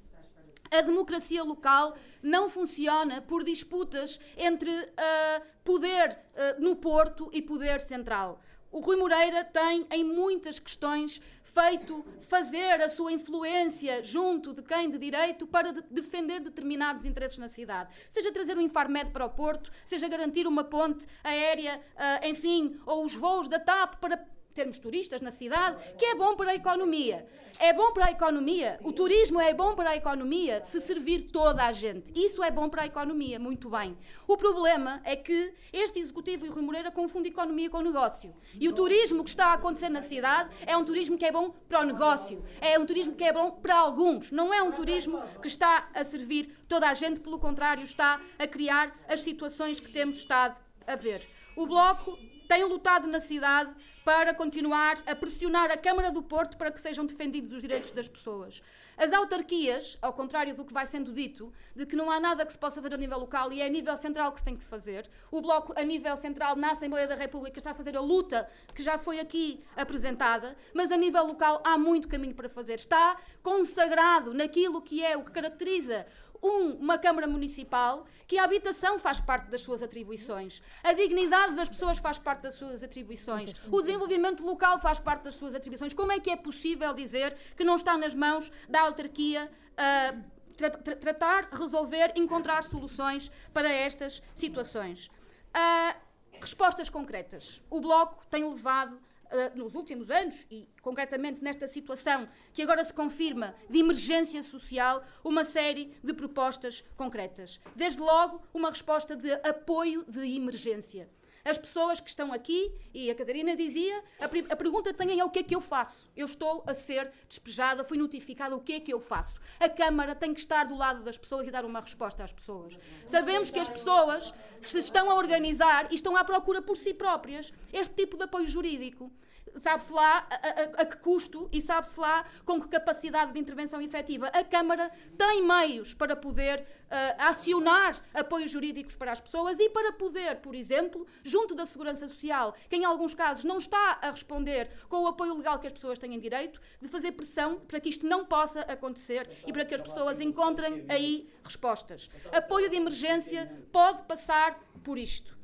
[0.70, 7.81] A democracia local não funciona por disputas entre uh, poder uh, no Porto e poder
[7.81, 8.40] central.
[8.70, 14.90] O Rui Moreira tem, em muitas questões, feito fazer a sua influência junto de quem
[14.90, 17.94] de direito para de defender determinados interesses na cidade.
[18.11, 23.05] Seja trazer um Infarmed para o Porto, seja garantir uma ponte aérea, uh, enfim, ou
[23.05, 24.18] os voos da TAP para
[24.56, 27.26] termos turistas na cidade, que é bom para a economia.
[27.58, 28.78] É bom para a economia.
[28.82, 32.12] O turismo é bom para a economia se servir toda a gente.
[32.14, 33.96] Isso é bom para a economia, muito bem.
[34.26, 38.34] O problema é que este executivo e Rui Moreira confundem economia com negócio.
[38.58, 41.50] E o turismo que está a acontecer na cidade é um turismo que é bom
[41.68, 42.42] para o negócio.
[42.60, 44.32] É um turismo que é bom para alguns.
[44.32, 48.46] Não é um turismo que está a servir toda a gente, pelo contrário, está a
[48.46, 51.28] criar as situações que temos estado a ver.
[51.56, 53.74] O Bloco tem lutado na cidade
[54.06, 58.06] para continuar a pressionar a Câmara do Porto para que sejam defendidos os direitos das
[58.06, 58.62] pessoas.
[58.96, 62.52] As autarquias, ao contrário do que vai sendo dito, de que não há nada que
[62.52, 64.62] se possa ver a nível local e é a nível central que se tem que
[64.62, 68.48] fazer, o Bloco, a nível central, na Assembleia da República, está a fazer a luta
[68.72, 72.74] que já foi aqui apresentada, mas a nível local há muito caminho para fazer.
[72.74, 76.06] Está consagrado naquilo que é o que caracteriza
[76.46, 81.68] um, uma Câmara Municipal, que a habitação faz parte das suas atribuições, a dignidade das
[81.68, 85.92] pessoas faz parte das suas atribuições, o desenvolvimento local faz parte das suas atribuições.
[85.92, 90.24] Como é que é possível dizer que não está nas mãos da autarquia uh,
[90.56, 95.09] tra tra tratar, resolver, encontrar soluções para estas situações?
[95.54, 96.06] Uh,
[96.40, 97.62] respostas concretas.
[97.70, 102.94] O Bloco tem levado Uh, nos últimos anos, e concretamente nesta situação que agora se
[102.94, 107.60] confirma de emergência social, uma série de propostas concretas.
[107.74, 111.08] Desde logo, uma resposta de apoio de emergência.
[111.46, 115.24] As pessoas que estão aqui, e a Catarina dizia, a, a, pergunta que têm é
[115.24, 116.11] o que é que eu faço?
[116.16, 119.38] Eu estou a ser despejada, fui notificada, o que é que eu faço?
[119.61, 122.76] A Câmara tem que estar do lado das pessoas e dar uma resposta às pessoas.
[123.06, 127.52] Sabemos que as pessoas se estão a organizar e estão à procura por si próprias
[127.72, 129.12] este tipo de apoio jurídico
[129.60, 133.80] sabe-se lá a, a, a, que custo e sabe-se lá com que capacidade de intervenção
[133.80, 134.28] efetiva.
[134.28, 139.92] A Câmara tem meios para poder uh, acionar apoios jurídicos para as pessoas e para
[139.92, 144.68] poder, por exemplo, junto da Segurança Social, que em alguns casos não está a responder
[144.88, 148.06] com o apoio legal que as pessoas têm direito, de fazer pressão para que isto
[148.06, 152.08] não possa acontecer e para que as pessoas encontrem aí respostas.
[152.32, 155.36] Apoio de emergência pode passar por isto.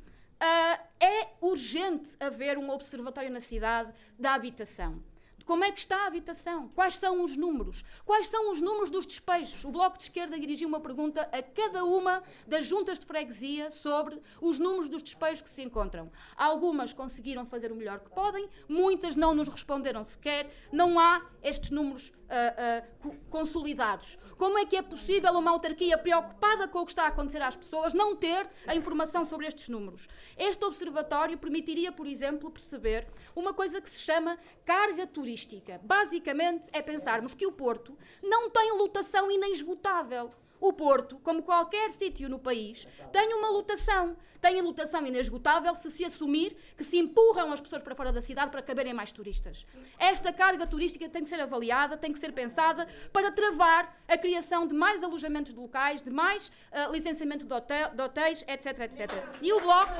[0.42, 5.00] Uh, é urgente haver um observatório na cidade da habitação.
[5.44, 6.68] Como é que está a habitação?
[6.68, 7.84] Quais são os números?
[8.04, 9.64] Quais são os números dos despejos?
[9.64, 14.20] O Bloco de Esquerda dirigiu uma pergunta a cada uma das juntas de freguesia sobre
[14.40, 16.10] os números dos despejos que se encontram.
[16.36, 20.50] Algumas conseguiram fazer o melhor que podem, muitas não nos responderam sequer.
[20.72, 24.16] Não há estes números uh, consolidados.
[24.36, 27.56] Como é que é possível uma autarquia preocupada com o que está a acontecer às
[27.56, 30.08] pessoas não ter a informação sobre estes números?
[30.36, 35.80] Este observatório permitiria, por exemplo, perceber uma coisa que se chama carga turística.
[35.82, 40.30] Basicamente é pensarmos que o Porto não tem lotação inesgotável.
[40.62, 44.16] O Porto, como qualquer sítio no país, tem uma lotação.
[44.40, 48.20] Tem a lotação inesgotável se se assumir que se empurram as pessoas para fora da
[48.20, 49.66] cidade para caberem mais turistas.
[49.98, 54.64] Esta carga turística tem que ser avaliada, tem que ser pensada para travar a criação
[54.64, 59.10] de mais alojamentos de locais, de mais uh, licenciamento de, hotel, de hotéis, etc, etc.
[59.42, 59.92] E o Bloco...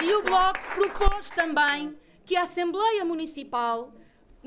[0.00, 3.94] E o Bloco propôs também que a Assembleia Municipal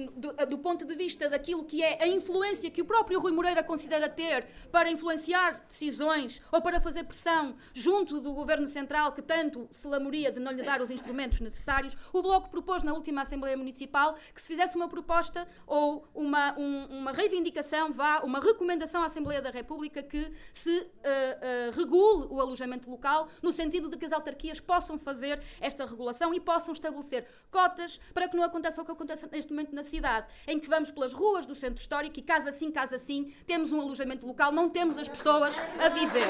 [0.08, 3.64] do, do, ponto de vista daquilo que é a influência que o próprio Rui Moreira
[3.64, 9.68] considera ter para influenciar decisões ou para fazer pressão junto do Governo Central, que tanto
[9.72, 13.58] se lamoria de não lhe dar os instrumentos necessários, o Bloco propôs na última Assembleia
[13.58, 19.06] Municipal que se fizesse uma proposta ou uma, um, uma reivindicação, vá, uma recomendação à
[19.06, 24.06] Assembleia da República que se uh, uh, regule o alojamento local, no sentido de que
[24.06, 28.86] as autarquias possam fazer esta regulação e possam estabelecer cotas para que não aconteça o
[28.86, 32.22] que acontece neste momento na cidade, em que vamos pelas ruas do centro histórico e
[32.22, 36.30] casa sim, casa sim, temos um alojamento local, não temos as pessoas a viver.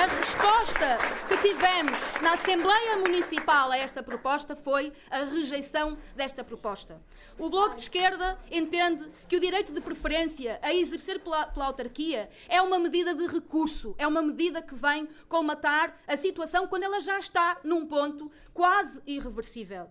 [0.00, 0.96] A resposta
[1.28, 6.98] que tivemos na Assembleia Municipal a esta proposta foi a rejeição desta proposta.
[7.38, 12.30] O Bloco de Esquerda entende que o direito de preferência a exercer pela, pela autarquia
[12.48, 17.02] é uma medida de recurso, é uma medida que vem colmatar a situação quando ela
[17.02, 19.86] já está num ponto quase irreversível.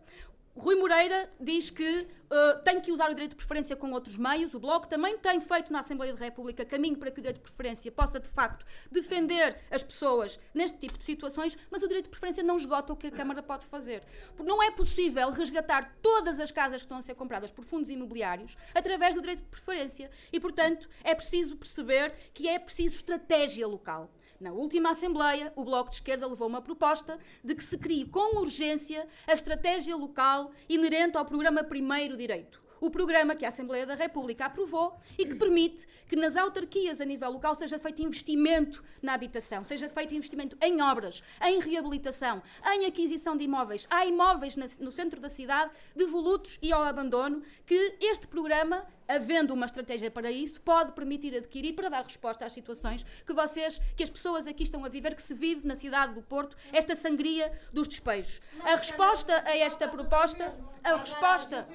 [0.60, 4.54] Rui Moreira diz que uh, tem que usar o direito de preferência com outros meios.
[4.54, 7.43] O Bloco também tem feito na Assembleia da República caminho para que o direito de
[7.43, 12.10] preferência possa, de facto, defender as pessoas neste tipo de situações, mas o direito de
[12.12, 14.04] preferência não esgota o que a Câmara pode fazer.
[14.36, 17.89] Porque não é possível resgatar todas as casas que estão a ser compradas por fundos
[17.89, 20.12] imobiliários através do direito de preferência.
[20.32, 24.12] E, portanto, é preciso perceber que é preciso estratégia local.
[24.39, 28.38] Na última Assembleia, o Bloco de Esquerda levou uma proposta de que se crie com
[28.38, 32.63] urgência a estratégia local inerente ao programa Primeiro Direito.
[32.80, 37.06] O programa que a Assembleia da República aprovou e que permite que nas autarquias a
[37.06, 42.86] nível local seja feito investimento na habitação, seja feito investimento em obras, em reabilitação, em
[42.86, 43.86] aquisição de imóveis.
[43.89, 49.65] Há imóveis no centro da cidade devolutos e ao abandono que este programa havendo uma
[49.65, 54.10] estratégia para isso, pode permitir adquirir para dar resposta às situações que vocês, que as
[54.10, 57.88] pessoas aqui estão a viver, que se vive na cidade do Porto, esta sangria dos
[57.88, 58.39] despejos.
[58.63, 61.65] A resposta a esta proposta, a resposta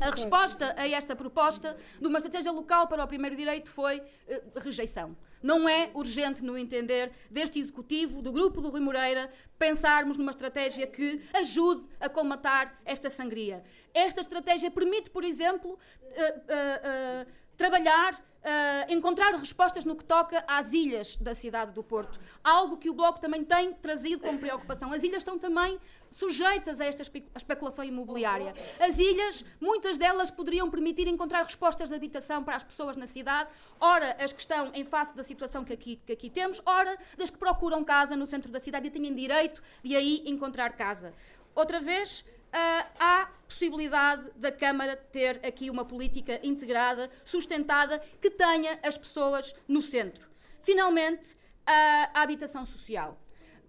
[0.00, 4.58] a resposta a esta proposta de uma estratégia local para o primeiro direito foi uh,
[4.58, 5.16] rejeição.
[5.42, 10.86] Não é urgente, no entender deste Executivo, do grupo do Rui Moreira, pensarmos numa estratégia
[10.86, 13.62] que ajude a colmatar esta sangria.
[13.92, 17.26] Esta estratégia permite, por exemplo, uh, uh,
[17.56, 22.18] trabalhar Uh, encontrar respostas no que toca às ilhas da cidade do Porto.
[22.42, 24.92] Algo que o Bloco também tem trazido como preocupação.
[24.92, 25.78] As ilhas estão também
[26.12, 27.02] sujeitas a esta
[27.36, 28.54] especulação imobiliária.
[28.78, 33.50] As ilhas, muitas delas poderiam permitir encontrar respostas de habitação para as pessoas na cidade,
[33.80, 37.30] ora as que estão em face da situação que aqui, que aqui temos, ora das
[37.30, 41.12] que procuram casa no centro da cidade e têm direito de aí encontrar casa.
[41.54, 48.78] Outra vez, uh, há possibilidade da Câmara ter aqui uma política integrada, sustentada, que tenha
[48.82, 50.30] as pessoas no centro.
[50.62, 53.18] Finalmente, a habitação social.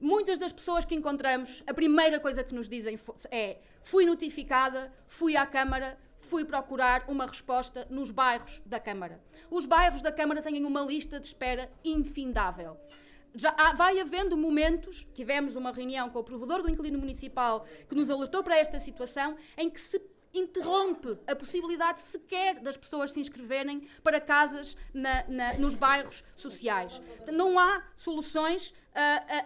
[0.04, 3.00] Muitas das pessoas que encontramos, a primeira coisa que nos dizem
[3.32, 9.24] é: fui notificada, fui à Câmara, fui procurar uma resposta nos bairros da Câmara.
[9.50, 12.78] Os bairros da Câmara têm uma lista de espera infindável
[13.36, 17.96] já há, vai havendo momentos, tivemos uma reunião com o provedor do inquilino municipal que
[17.96, 20.00] nos alertou para esta situação, em que se
[20.34, 27.02] interrompe a possibilidade sequer das pessoas se inscreverem para casas na, na, nos bairros sociais.
[27.32, 28.74] Não há soluções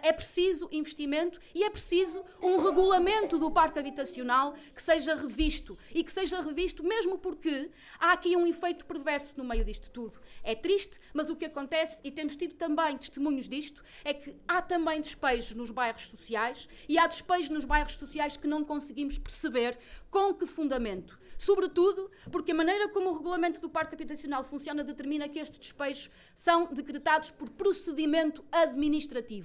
[0.02, 6.04] é preciso investimento e é preciso um regulamento do parque habitacional que seja revisto e
[6.04, 10.20] que seja revisto mesmo porque há aqui um efeito perverso no meio disto tudo.
[10.42, 14.60] É triste, mas o que acontece, e temos tido também testemunhos disto, é que há
[14.60, 19.78] também despejos nos bairros sociais e há despejos nos bairros sociais que não conseguimos perceber
[20.10, 21.18] com que fundamento.
[21.38, 26.10] Sobretudo porque a maneira como o regulamento do parque habitacional funciona determina que estes despejos
[26.34, 29.37] são decretados por procedimento administrativo.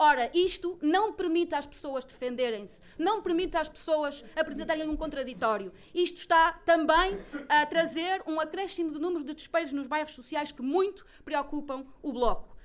[0.00, 5.72] Ora, isto não permite às pessoas defenderem-se, não permite às pessoas apresentarem um contraditório.
[5.92, 10.62] Isto está também a trazer um acréscimo de números de despejos nos bairros sociais que
[10.62, 12.56] muito preocupam o Bloco.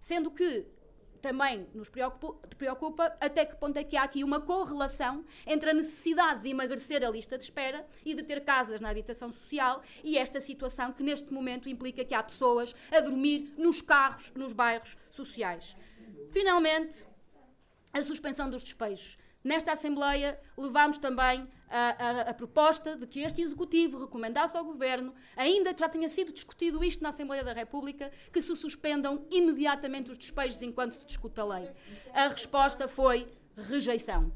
[0.00, 0.66] Sendo que
[1.20, 5.74] também nos preocupa, preocupa até que ponto é que há aqui uma correlação entre a
[5.74, 10.16] necessidade de emagrecer a lista de espera e de ter casas na habitação social e
[10.16, 14.96] esta situação que neste momento implica que há pessoas a dormir nos carros nos bairros
[15.10, 15.76] sociais.
[16.30, 17.04] Finalmente,
[17.92, 19.18] a suspensão dos despejos.
[19.42, 25.14] Nesta Assembleia, levámos também a, a, a, proposta de que este Executivo recomendasse ao Governo,
[25.34, 30.10] ainda que já tenha sido discutido isto na Assembleia da República, que se suspendam imediatamente
[30.10, 31.70] os despejos enquanto se discute a lei.
[32.12, 34.32] A resposta foi rejeição.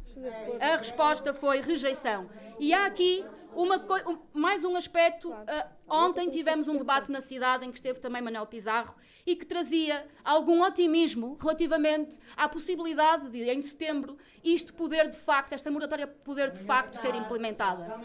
[0.61, 2.29] A resposta foi rejeição.
[2.59, 3.25] E há aqui
[3.55, 3.85] uma,
[4.33, 5.31] mais um aspecto.
[5.31, 5.45] Uh,
[5.89, 8.95] ontem tivemos um debate na cidade em que esteve também Manuel Pizarro
[9.27, 15.53] e que trazia algum otimismo relativamente à possibilidade de, em setembro, isto poder de facto,
[15.53, 18.01] esta moratória poder de facto ser implementada.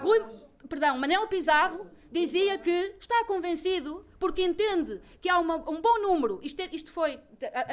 [0.00, 0.20] Rui,
[0.68, 6.38] perdão, Manuel Pizarro dizia que está convencido porque entende que há uma, um bom número,
[6.42, 7.18] isto, é, isto foi,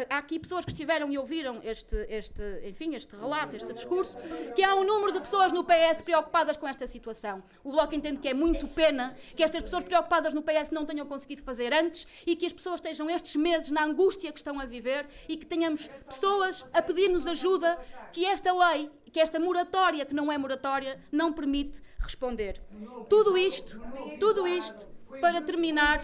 [0.10, 4.16] há aqui pessoas que estiveram e ouviram este, este, enfim, este relato, este discurso,
[4.56, 7.44] que há um número de pessoas no PS preocupadas com esta situação.
[7.64, 10.86] O Bloco entende que é muito pena que esta estas pessoas preocupadas no PS não
[10.86, 14.60] tenham conseguido fazer antes e que as pessoas estejam estes meses na angústia que estão
[14.60, 17.78] a viver e que tenhamos pessoas a pedir-nos ajuda
[18.14, 22.62] que esta lei, que esta moratória, que não é moratória, não permite responder.
[23.10, 23.82] Tudo isto,
[24.20, 24.86] tudo isto,
[25.20, 26.00] para terminar,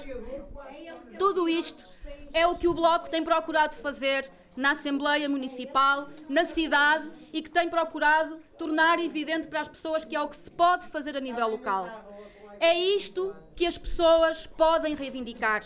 [1.17, 1.83] tudo isto
[2.33, 7.49] é o que o Bloco tem procurado fazer na Assembleia Municipal, na cidade e que
[7.49, 11.19] tem procurado tornar evidente para as pessoas que é o que se pode fazer a
[11.19, 11.87] nível local.
[12.59, 15.63] É isto que as pessoas podem reivindicar.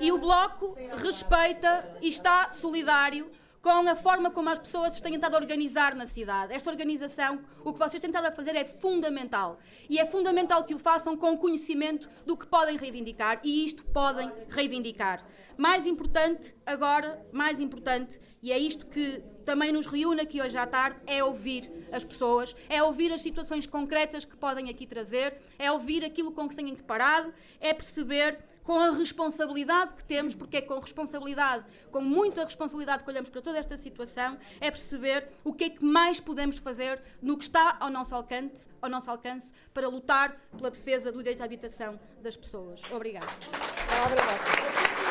[0.00, 3.30] E o Bloco respeita e está solidário
[3.62, 6.52] com a forma como as pessoas se têm tentado organizar na cidade.
[6.52, 9.58] Esta organização, o que vocês têm a fazer é fundamental.
[9.88, 13.40] E é fundamental que o façam com conhecimento do que podem reivindicar.
[13.44, 15.24] E isto podem reivindicar.
[15.56, 20.66] Mais importante, agora, mais importante, e é isto que também nos reúne aqui hoje à
[20.66, 25.70] tarde, é ouvir as pessoas, é ouvir as situações concretas que podem aqui trazer, é
[25.70, 30.58] ouvir aquilo com que se têm deparado, é perceber com a responsabilidade que temos, porque
[30.58, 35.52] é com responsabilidade, com muita responsabilidade que olhamos para toda esta situação, é perceber o
[35.52, 39.52] que é que mais podemos fazer no que está ao nosso alcance, ao nosso alcance
[39.72, 42.82] para lutar pela defesa do direito à habitação das pessoas.
[42.90, 43.26] Obrigada.
[43.26, 45.01] Comprou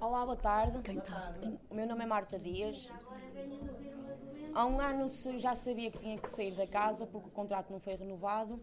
[0.00, 0.78] Olá, boa tarde.
[1.68, 2.88] O meu nome é Marta Dias.
[4.54, 5.08] Há um ano
[5.38, 8.62] já sabia que tinha que sair da casa porque o contrato não foi renovado.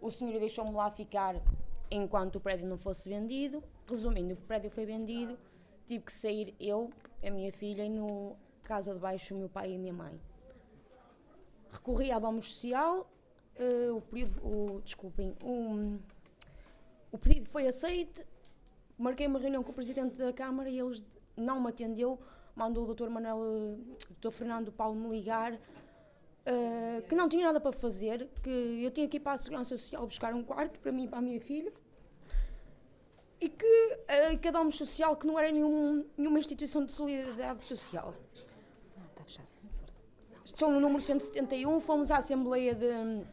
[0.00, 1.34] O senhor deixou-me lá ficar
[1.90, 3.64] enquanto o prédio não fosse vendido.
[3.88, 5.36] Resumindo, o prédio foi vendido,
[5.86, 6.90] tive que sair eu,
[7.26, 10.20] a minha filha e no casa de baixo o meu pai e a minha mãe.
[11.68, 13.10] Recorri à Domus Social,
[13.56, 15.98] eh, o período, o, desculpem, o,
[17.10, 18.24] o pedido foi aceito,
[19.02, 21.04] marquei uma reunião com o presidente da Câmara e eles
[21.36, 22.18] não me atendeu,
[22.54, 23.08] mandou o Dr.
[23.08, 23.78] Manuel,
[24.20, 24.30] Dr.
[24.30, 25.58] Fernando Paulo me ligar,
[26.46, 28.50] eh, que não tinha nada para fazer, que
[28.84, 31.18] eu tinha que ir para a Segurança Social buscar um quarto para mim e para
[31.18, 31.72] a minha filha,
[33.40, 38.14] e que eh, cada um social que não era nenhum, nenhuma instituição de solidariedade social.
[40.44, 43.24] Estou no número 171, fomos à Assembleia de,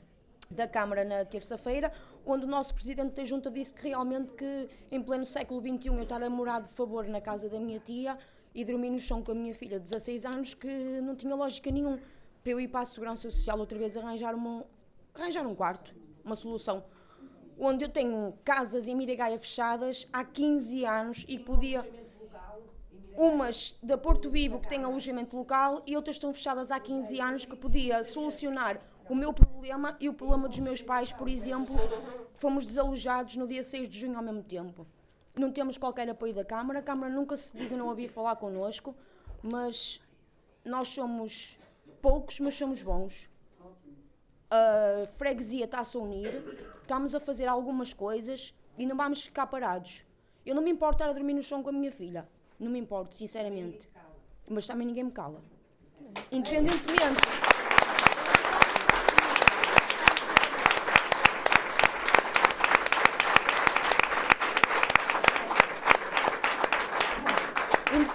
[0.50, 1.92] da Câmara na terça-feira,
[2.32, 6.04] onde o nosso Presidente da Junta disse que realmente que em pleno século XXI eu
[6.04, 8.18] estar a morar de favor na casa da minha tia
[8.54, 11.72] e dormir no chão com a minha filha de 16 anos, que não tinha lógica
[11.72, 12.00] nenhuma
[12.44, 14.64] para eu ir para a Segurança Social outra vez arranjar, uma,
[15.14, 16.84] arranjar um quarto, uma solução.
[17.58, 21.84] Onde eu tenho casas em Miragaia fechadas há 15 anos e podia
[23.18, 27.46] umas da Porto Vivo que têm alojamento local e outras estão fechadas há 15 anos
[27.46, 28.80] que podia solucionar
[29.10, 31.76] o meu problema e o problema dos meus pais, por exemplo,
[32.34, 34.86] fomos desalojados no dia 6 de junho ao mesmo tempo.
[35.36, 38.96] Não temos qualquer apoio da Câmara, a Câmara nunca se dignou a vir falar connosco,
[39.42, 40.00] mas
[40.64, 41.60] nós somos
[42.02, 43.30] poucos, mas somos bons.
[44.52, 46.44] A freguesia está-se a unir,
[46.82, 50.06] estamos a fazer algumas coisas e não vamos ficar parados.
[50.46, 52.28] Eu não me importo estar a dormir no chão com a minha filha,
[52.60, 53.90] não me importo, sinceramente.
[54.48, 55.44] Mas também ninguém me cala.
[56.32, 57.49] Independentemente.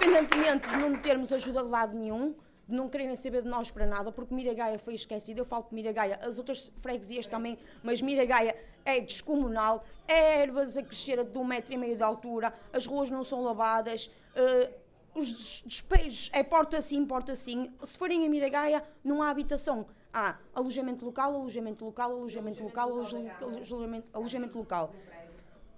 [0.05, 2.35] Independentemente de não termos ajuda de lado nenhum,
[2.67, 5.41] de não quererem saber de nós para nada, porque Miragaia foi esquecida.
[5.41, 10.83] Eu falo que Miragaia, as outras freguesias também, mas Miragaia é descomunal, é ervas a
[10.83, 14.73] crescer de um metro e meio de altura, as ruas não são lavadas, eh,
[15.15, 17.73] os despejos é porta sim, porta sim.
[17.83, 19.87] Se forem a Miragaia, não há habitação.
[20.13, 24.93] Há alojamento local, alojamento local, alojamento local, alojamento, alojamento local.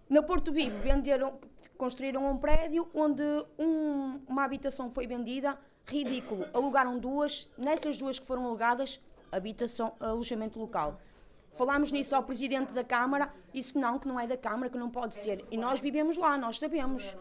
[0.10, 1.40] Na Porto Vivo venderam,
[1.78, 3.24] construíram um prédio onde
[3.60, 6.46] um- uma habitação foi vendida, ridículo.
[6.54, 9.00] Alugaram duas, nessas duas que foram alugadas,
[9.32, 11.00] habitação, alojamento local.
[11.52, 14.78] Falámos nisso ao presidente da Câmara, disse que não, que não é da Câmara, que
[14.78, 15.44] não pode ser.
[15.50, 17.18] E nós vivemos lá, nós sabemos.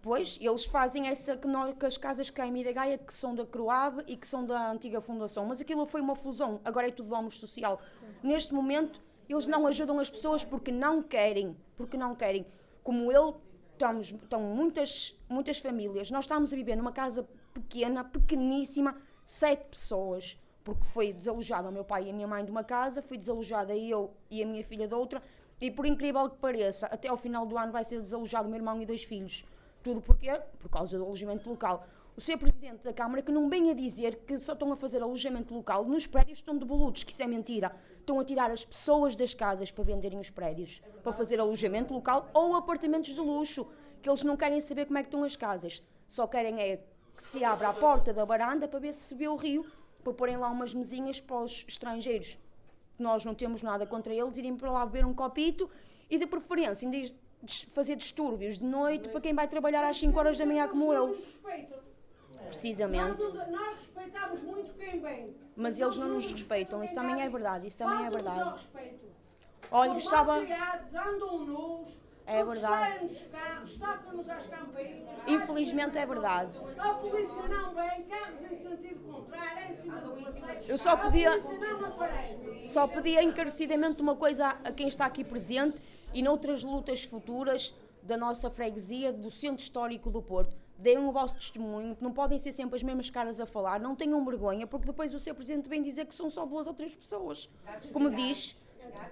[0.00, 3.44] Pois, eles fazem essa que, nós, que as casas cá em Miragaia, que são da
[3.44, 5.44] Croab e que são da antiga fundação.
[5.46, 7.80] Mas aquilo foi uma fusão, agora é tudo Domus Social.
[8.22, 12.46] Neste momento, eles não ajudam as pessoas porque não querem, porque não querem.
[12.82, 13.40] Como eu,
[13.72, 16.10] estamos, estão muitas, muitas famílias.
[16.10, 20.38] Nós estamos a viver numa casa pequena, pequeníssima, sete pessoas.
[20.62, 23.76] Porque foi desalojada o meu pai e a minha mãe de uma casa, fui desalojada
[23.76, 25.22] eu e a minha filha de outra.
[25.60, 28.58] E por incrível que pareça, até ao final do ano vai ser desalojado o meu
[28.58, 29.44] irmão e dois filhos.
[29.82, 30.40] Tudo porquê?
[30.58, 31.86] Por causa do alojamento local.
[32.16, 32.38] O Sr.
[32.38, 36.06] Presidente da Câmara que não venha dizer que só estão a fazer alojamento local nos
[36.06, 37.74] prédios que estão devolutos, que isso é mentira.
[37.98, 42.30] Estão a tirar as pessoas das casas para venderem os prédios, para fazer alojamento local
[42.32, 43.66] ou apartamentos de luxo,
[44.00, 45.82] que eles não querem saber como é que estão as casas.
[46.06, 46.76] Só querem é
[47.16, 49.66] que se abra a porta da varanda para ver se se vê o rio,
[50.04, 52.38] para porem lá umas mesinhas para os estrangeiros.
[52.96, 55.68] Nós não temos nada contra eles, irem para lá beber um copito
[56.08, 56.88] e de preferência
[57.70, 61.14] fazer distúrbios de noite para quem vai trabalhar às 5 horas da manhã como eu.
[62.54, 63.20] Precisamente.
[63.20, 65.36] Nós, nós respeitamos muito quem vem.
[65.56, 68.50] Mas eles não nos respeitam, isso também é verdade, isso também é verdade.
[68.50, 69.04] respeito.
[69.70, 70.36] Olha, gostava.
[70.36, 71.98] malcriados, andam nus.
[72.26, 73.28] É verdade.
[73.30, 75.18] carros, tocam-nos às campainhas.
[75.26, 76.52] Infelizmente é verdade.
[76.78, 80.70] A polícia não vem, carros em sentido contrário, em cima do passeio.
[80.70, 81.42] Eu só podia-.
[82.62, 85.82] Só pedia encarecidamente uma coisa a quem está aqui presente
[86.14, 87.74] e noutras lutas futuras
[88.04, 90.56] da nossa freguesia, do Centro Histórico do Porto.
[90.76, 94.24] Deem o vosso testemunho, não podem ser sempre as mesmas caras a falar, não tenham
[94.24, 95.34] vergonha, porque depois o Sr.
[95.34, 97.48] Presidente vem dizer que são só duas ou três pessoas.
[97.92, 98.56] Como diz,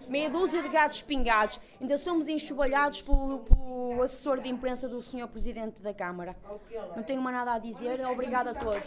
[0.08, 1.60] meia dúzia de gatos pingados.
[1.80, 5.28] Ainda somos enxovalhados pelo, pelo assessor de imprensa do Sr.
[5.28, 6.36] Presidente da Câmara.
[6.96, 8.82] Não tenho mais nada a dizer, obrigada a todos.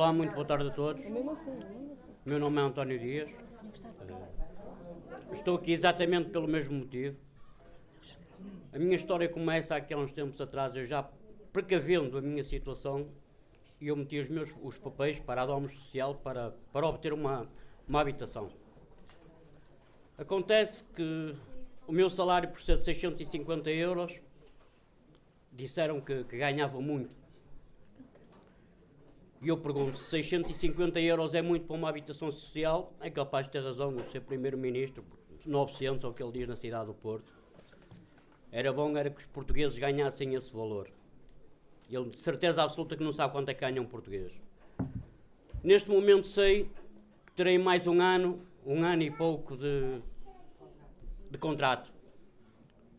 [0.00, 1.04] Olá, muito boa tarde a todos.
[2.24, 3.30] Meu nome é António Dias.
[5.30, 7.18] Estou aqui exatamente pelo mesmo motivo.
[8.72, 11.06] A minha história começa aqui há uns tempos atrás, eu já
[11.52, 13.10] precavendo a minha situação,
[13.78, 17.46] e eu meti os meus os papéis para a Domus Social para, para obter uma,
[17.86, 18.50] uma habitação.
[20.16, 21.36] Acontece que
[21.86, 24.18] o meu salário, por ser de 650 euros,
[25.52, 27.19] disseram que, que ganhava muito.
[29.42, 33.52] E eu pergunto, se 650 euros é muito para uma habitação social, é capaz de
[33.52, 35.02] ter razão o ser Primeiro-Ministro,
[35.46, 37.32] 900 é o que ele diz na cidade do Porto.
[38.52, 40.90] Era bom era que os portugueses ganhassem esse valor.
[41.90, 44.30] Ele de certeza absoluta que não sabe quanto é que ganha um português.
[45.64, 46.64] Neste momento sei
[47.24, 50.02] que terei mais um ano, um ano e pouco de,
[51.30, 51.90] de contrato.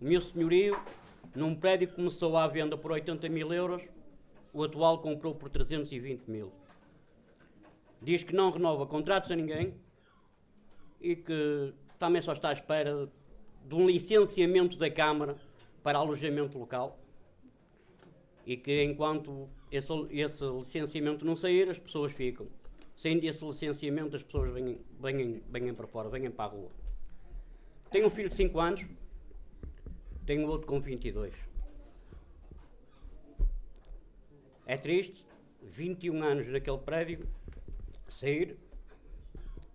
[0.02, 0.76] O meu senhorio,
[1.36, 3.84] num prédio que começou à venda por 80 mil euros,
[4.54, 6.52] o atual comprou por 320 mil.
[8.02, 9.76] Diz que não renova contratos a ninguém
[11.00, 13.10] e que também só está à espera
[13.66, 15.36] de um licenciamento da Câmara
[15.84, 17.00] para alojamento local
[18.46, 22.48] e que enquanto esse, esse licenciamento não sair, as pessoas ficam.
[22.96, 26.70] Sem esse licenciamento, as pessoas vêm, para fora, vêm para a rua.
[27.90, 28.86] Tenho um filho de 5 anos,
[30.26, 31.34] tenho outro com 22.
[34.72, 35.28] É triste,
[35.64, 37.28] 21 anos naquele prédio,
[38.08, 38.56] sair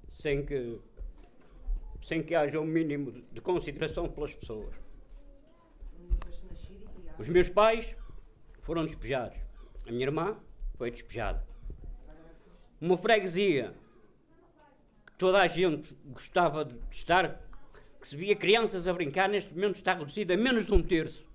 [0.08, 0.80] sem que,
[2.02, 4.74] sem que haja um mínimo de consideração pelas pessoas.
[7.18, 7.94] Os meus pais
[8.62, 9.36] foram despejados.
[9.86, 10.40] A minha irmã
[10.78, 11.46] foi despejada.
[12.80, 13.74] Uma freguesia
[15.04, 17.46] que toda a gente gostava de estar,
[18.00, 21.26] que se via crianças a brincar, neste momento está reduzida a menos de um terço.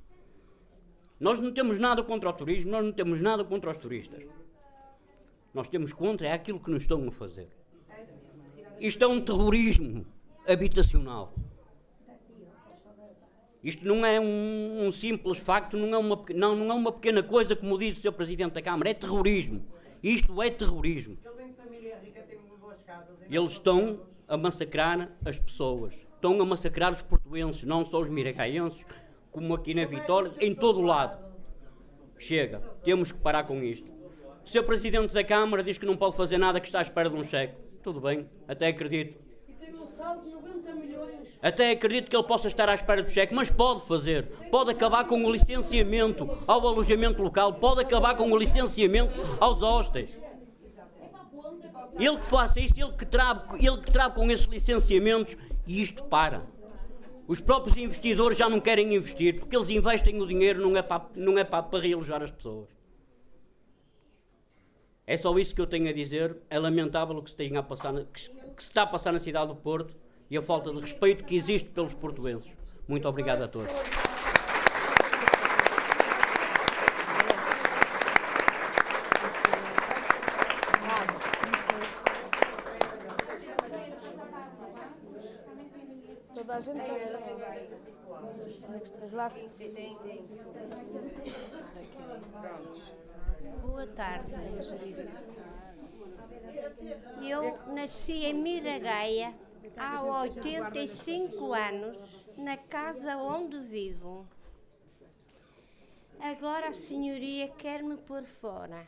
[1.22, 4.24] Nós não temos nada contra o turismo, nós não temos nada contra os turistas.
[5.54, 7.48] Nós temos contra é aquilo que nos estão a fazer.
[8.80, 10.04] Isto é um terrorismo
[10.48, 11.32] habitacional.
[13.64, 17.22] Isto não é um, um simples facto, não é, uma, não, não é uma pequena
[17.22, 18.14] coisa, como diz o Sr.
[18.14, 19.64] Presidente da Câmara, é terrorismo.
[20.02, 21.20] Isto é terrorismo.
[23.30, 25.94] Eles estão a massacrar as pessoas.
[26.16, 28.84] Estão a massacrar os portuenses, não só os miragaenses,
[29.32, 31.18] como aqui na Vitória, em todo o lado.
[32.18, 33.90] Chega, temos que parar com isto.
[34.46, 34.64] O Sr.
[34.64, 37.24] Presidente da Câmara diz que não pode fazer nada, que está à espera de um
[37.24, 37.56] cheque.
[37.82, 39.20] Tudo bem, até acredito.
[39.48, 41.28] E tem um saldo de 90 milhões.
[41.42, 44.28] Até acredito que ele possa estar à espera do cheque, mas pode fazer.
[44.52, 50.20] Pode acabar com o licenciamento ao alojamento local, pode acabar com o licenciamento aos hostes.
[52.00, 56.04] Ele que faça isto, ele que trabe, ele que trabe com esses licenciamentos e isto
[56.04, 56.44] para.
[57.32, 61.06] Os próprios investidores já não querem investir porque eles investem o dinheiro, não é para,
[61.16, 62.68] não é para, para realojar as pessoas.
[65.08, 66.36] É só isso que eu tenho a dizer.
[66.50, 69.20] É lamentável o que se, tem a passar que que se está a passar na
[69.20, 69.96] cidade do Porto
[70.30, 72.54] e a falta de respeito que existe pelos portuenses.
[72.86, 73.72] Muito obrigado a todos.
[89.12, 89.32] Lá.
[93.62, 94.32] Boa tarde.
[97.22, 99.34] Eu nasci em Miragaia
[99.78, 101.98] há 85 anos,
[102.38, 104.26] na casa onde vivo.
[106.20, 108.88] Agora a senhoria quer-me pôr fora.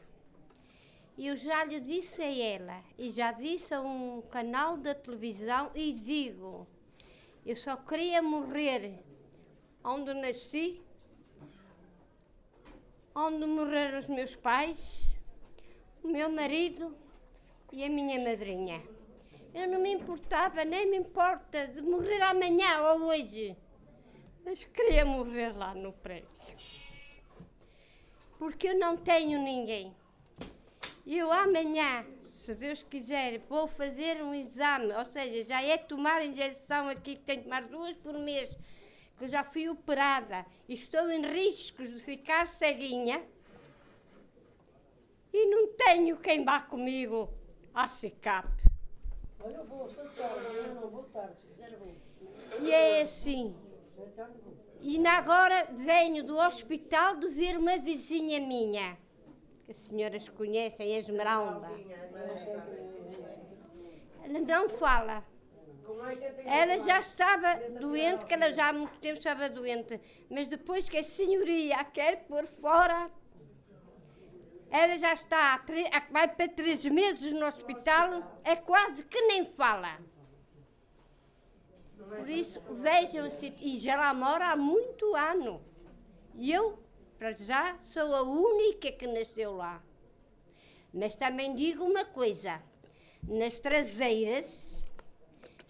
[1.17, 5.93] Eu já lhe disse a ela e já disse a um canal da televisão e
[5.93, 6.67] digo:
[7.45, 8.99] eu só queria morrer
[9.83, 10.81] onde nasci,
[13.13, 15.03] onde morreram os meus pais,
[16.03, 16.95] o meu marido
[17.71, 18.81] e a minha madrinha.
[19.53, 23.55] Eu não me importava, nem me importa de morrer amanhã ou hoje,
[24.43, 26.27] mas queria morrer lá no prédio.
[28.39, 29.95] Porque eu não tenho ninguém.
[31.05, 36.87] Eu amanhã, se Deus quiser, vou fazer um exame, ou seja, já é tomar injeção
[36.87, 38.57] aqui, que tenho que tomar duas por mês,
[39.23, 43.23] que eu já fui operada e estou em riscos de ficar ceguinha.
[45.31, 47.29] E não tenho quem vá comigo
[47.73, 48.47] à SICAP.
[52.61, 53.55] E é assim.
[54.81, 58.97] E agora venho do hospital de ver uma vizinha minha,
[59.63, 61.69] que as senhoras conhecem, a Esmeralda.
[64.21, 65.23] Ela não fala.
[66.45, 69.99] Ela já estava doente, que ela já há muito tempo estava doente.
[70.29, 73.09] Mas depois que a senhoria a quer por fora,
[74.69, 75.63] ela já está,
[76.09, 79.99] vai para três meses no hospital, é quase que nem fala.
[81.95, 85.61] Por isso, vejam se e já lá mora há muito ano.
[86.35, 86.79] E eu,
[87.17, 89.81] para já, sou a única que nasceu lá.
[90.93, 92.61] Mas também digo uma coisa:
[93.23, 94.82] nas traseiras,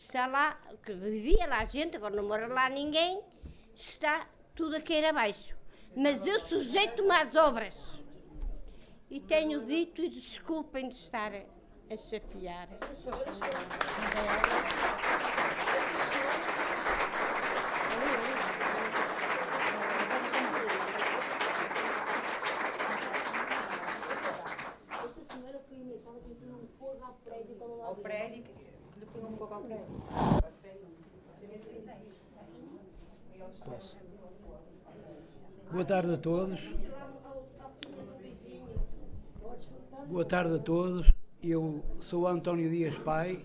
[0.04, 3.22] está lá, que vivia lá gente, agora não mora lá ninguém,
[3.74, 5.56] está tudo a cair abaixo.
[5.96, 8.04] Mas eu sujeito-me às obras.
[9.10, 11.44] E tenho dito, e desculpem de estar a,
[11.94, 12.68] a chatear.
[25.04, 26.36] Esta senhora foi ameaçada que
[27.02, 28.44] ao prédio para lá Ao prédio,
[29.06, 30.02] que que fogo ao prédio.
[35.72, 36.60] Boa tarde a todos.
[40.08, 41.12] Boa tarde a todos.
[41.42, 43.44] Eu sou António Dias Pai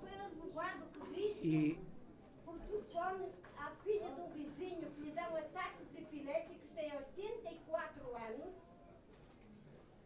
[0.00, 1.78] Foi o advogado que disse e
[2.44, 3.28] por telefone
[3.58, 8.54] à filha do vizinho que lhe dão ataques epiléticos, tem 84 anos,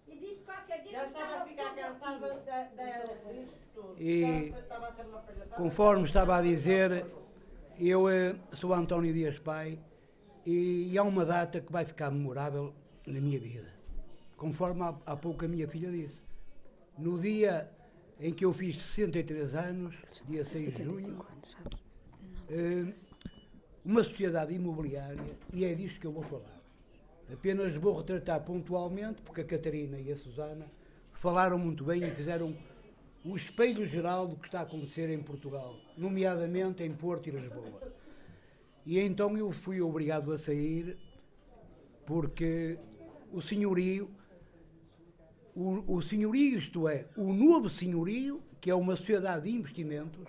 [0.06, 3.67] e disse qualquer dia Já estava a ficar cansada da- da- tudo.
[3.98, 4.54] E-
[5.56, 7.04] conforme estava a dizer,
[7.78, 9.78] eu eh, sou António Dias Pai
[10.46, 12.72] e, há uma data que vai ficar memorável
[13.06, 13.72] na minha vida.
[14.36, 16.22] Conforme há, há pouco a minha filha disse.
[16.96, 17.68] No dia
[18.20, 19.94] em que eu fiz 63 anos,
[20.28, 21.24] dia 6 de junho,
[22.48, 22.92] eh,
[23.84, 26.58] uma sociedade imobiliária, e é disto que eu vou falar.
[27.32, 30.66] Apenas vou retratar pontualmente, porque a Catarina e a Susana
[31.12, 32.56] falaram muito bem e fizeram
[33.28, 37.92] o espelho geral do que está a acontecer em Portugal, nomeadamente em Porto e Lisboa.
[38.86, 40.96] E então eu fui obrigado a sair
[42.06, 42.78] porque
[43.30, 44.10] o senhorio,
[45.54, 50.26] o, o senhorio, isto é, o novo senhorio, que é uma sociedade de investimentos,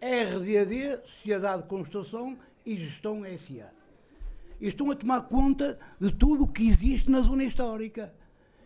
[0.00, 3.70] RDD, Sociedade de Construção e Gestão SA.
[4.58, 8.14] E estão a tomar conta de tudo o que existe na zona histórica.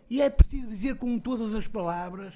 [0.08, 2.34] E é preciso dizer com todas as palavras,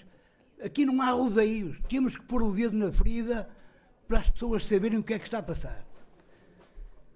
[0.62, 3.48] aqui não há rodeios, temos que pôr o dedo na ferida
[4.06, 5.86] para as pessoas saberem o que é que está a passar.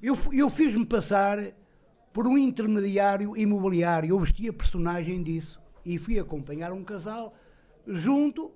[0.03, 1.38] Eu, eu fiz-me passar
[2.12, 7.34] por um intermediário imobiliário, eu vestia personagem disso e fui acompanhar um casal
[7.86, 8.53] junto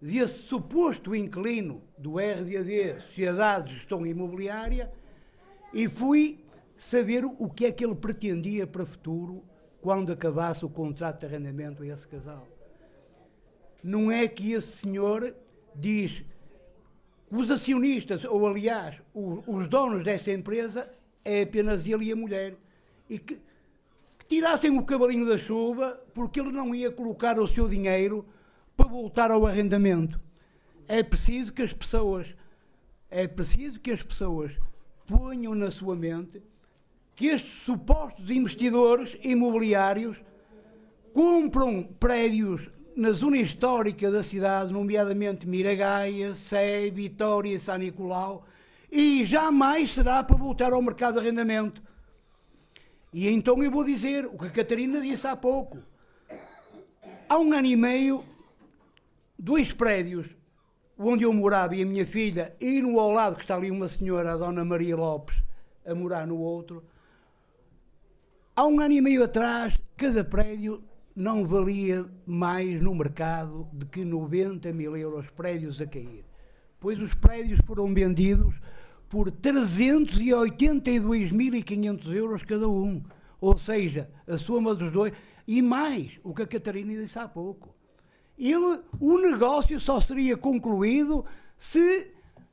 [0.00, 4.92] desse suposto inquilino do RDD, Sociedade de Gestão Imobiliária,
[5.72, 6.44] e fui
[6.76, 9.42] saber o que é que ele pretendia para o futuro
[9.80, 12.46] quando acabasse o contrato de arrendamento a esse casal.
[13.82, 15.34] Não é que esse senhor
[15.74, 16.22] diz
[17.30, 20.90] os acionistas, ou aliás, o- os donos dessa empresa,
[21.24, 22.54] é apenas ele e a mulher.
[23.10, 23.34] E que,
[24.18, 28.24] que tirassem o cavalinho da chuva, porque ele não ia colocar o seu dinheiro
[28.76, 30.20] para voltar ao arrendamento.
[30.88, 32.28] É preciso que as pessoas,
[33.10, 34.52] é preciso que as pessoas
[35.06, 36.42] ponham na sua mente
[37.14, 40.18] que estes supostos investidores imobiliários
[41.12, 48.46] compram prédios na zona histórica da cidade, nomeadamente Miragaia, Sé, Vitória e São Nicolau,
[48.90, 51.82] e jamais será para voltar ao mercado de arrendamento.
[53.12, 55.78] E então eu vou dizer o que a Catarina disse há pouco.
[57.28, 58.24] Há um ano e meio,
[59.38, 60.26] dois prédios
[60.98, 63.90] onde eu morava e a minha filha, e no ao lado que está ali uma
[63.90, 65.36] senhora, a Dona Maria Lopes,
[65.84, 66.82] a morar no outro.
[68.54, 70.82] Há um ano e meio atrás, cada prédio
[71.16, 76.26] não valia mais no mercado de que 90 mil euros prédios a cair.
[76.78, 78.54] Pois os prédios foram vendidos
[79.08, 83.02] por 382.500 euros cada um.
[83.40, 85.14] Ou seja, a soma dos dois.
[85.48, 87.74] E mais, o que a Catarina disse há pouco.
[88.38, 91.24] Ele, o negócio só seria concluído
[91.56, 92.12] se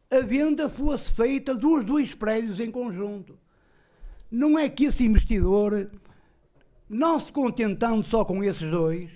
[0.10, 3.38] a venda fosse feita dos dois prédios em conjunto.
[4.32, 5.92] Não é que esse investidor,
[6.90, 9.10] não se contentando só com esses dois,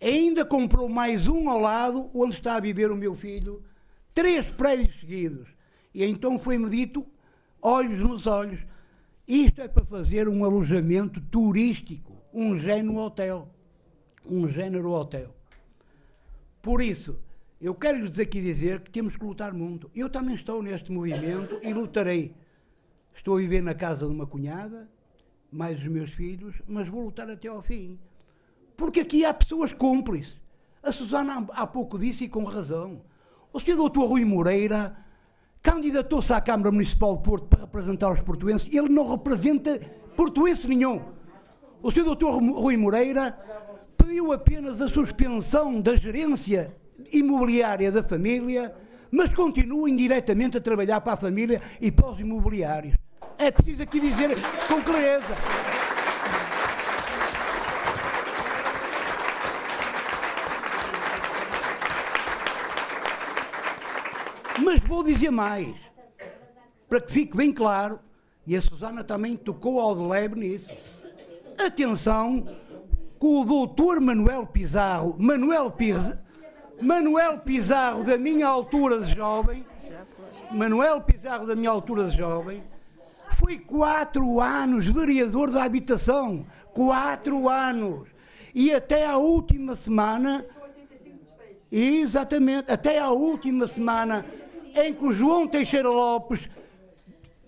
[0.00, 3.62] ainda comprou mais um ao lado, onde está a viver o meu filho,
[4.12, 5.48] três prédios seguidos.
[5.94, 7.06] E então foi-me dito,
[7.60, 8.60] olhos nos olhos,
[9.26, 13.48] isto é para fazer um alojamento turístico, um género hotel.
[14.24, 15.34] Um género hotel.
[16.60, 17.18] Por isso,
[17.60, 19.90] eu quero lhes aqui dizer que temos que lutar muito.
[19.94, 22.34] Eu também estou neste movimento e lutarei.
[23.14, 24.88] Estou a viver na casa de uma cunhada,
[25.56, 27.98] mais os meus filhos, mas vou lutar até ao fim.
[28.76, 30.36] Porque aqui há pessoas cúmplices.
[30.82, 33.00] A Susana há pouco disse e com razão.
[33.52, 34.94] O senhor doutor Rui Moreira
[35.62, 38.68] candidatou-se à Câmara Municipal de Porto para representar os portuenses.
[38.70, 39.80] Ele não representa
[40.14, 41.00] portuense nenhum.
[41.82, 43.32] O senhor doutor Rui Moreira
[43.96, 46.76] pediu apenas a suspensão da gerência
[47.10, 48.74] imobiliária da família,
[49.10, 52.94] mas continua indiretamente a trabalhar para a família e para os imobiliários.
[53.38, 54.30] É preciso aqui dizer
[54.66, 55.34] com clareza.
[64.58, 65.74] Mas vou dizer mais,
[66.88, 68.00] para que fique bem claro,
[68.46, 70.72] e a Susana também tocou ao de leve nisso.
[71.58, 72.46] Atenção,
[73.18, 76.18] com o doutor Manuel Pizarro, Manuel Pizarro,
[76.80, 79.64] Manuel Pizarro da minha altura de jovem,
[80.50, 82.62] Manuel Pizarro da minha altura de jovem,
[83.38, 88.08] foi quatro anos vereador da habitação, quatro anos,
[88.54, 90.42] e até a última semana,
[91.70, 94.24] exatamente, até a última semana
[94.74, 96.48] em que o João Teixeira Lopes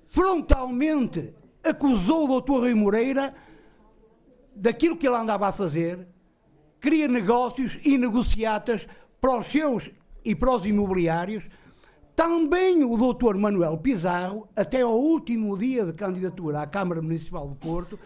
[0.05, 1.34] frontalmente
[1.64, 3.34] acusou o doutor Rui Moreira
[4.55, 6.07] daquilo que ele andava a fazer,
[6.78, 8.86] cria negócios e negociatas
[9.18, 9.91] para os seus
[10.22, 11.45] e para os imobiliários.
[12.18, 17.54] Também o doutor Manuel Pizarro, até ao último dia de candidatura à Câmara Municipal de
[17.54, 17.96] Porto,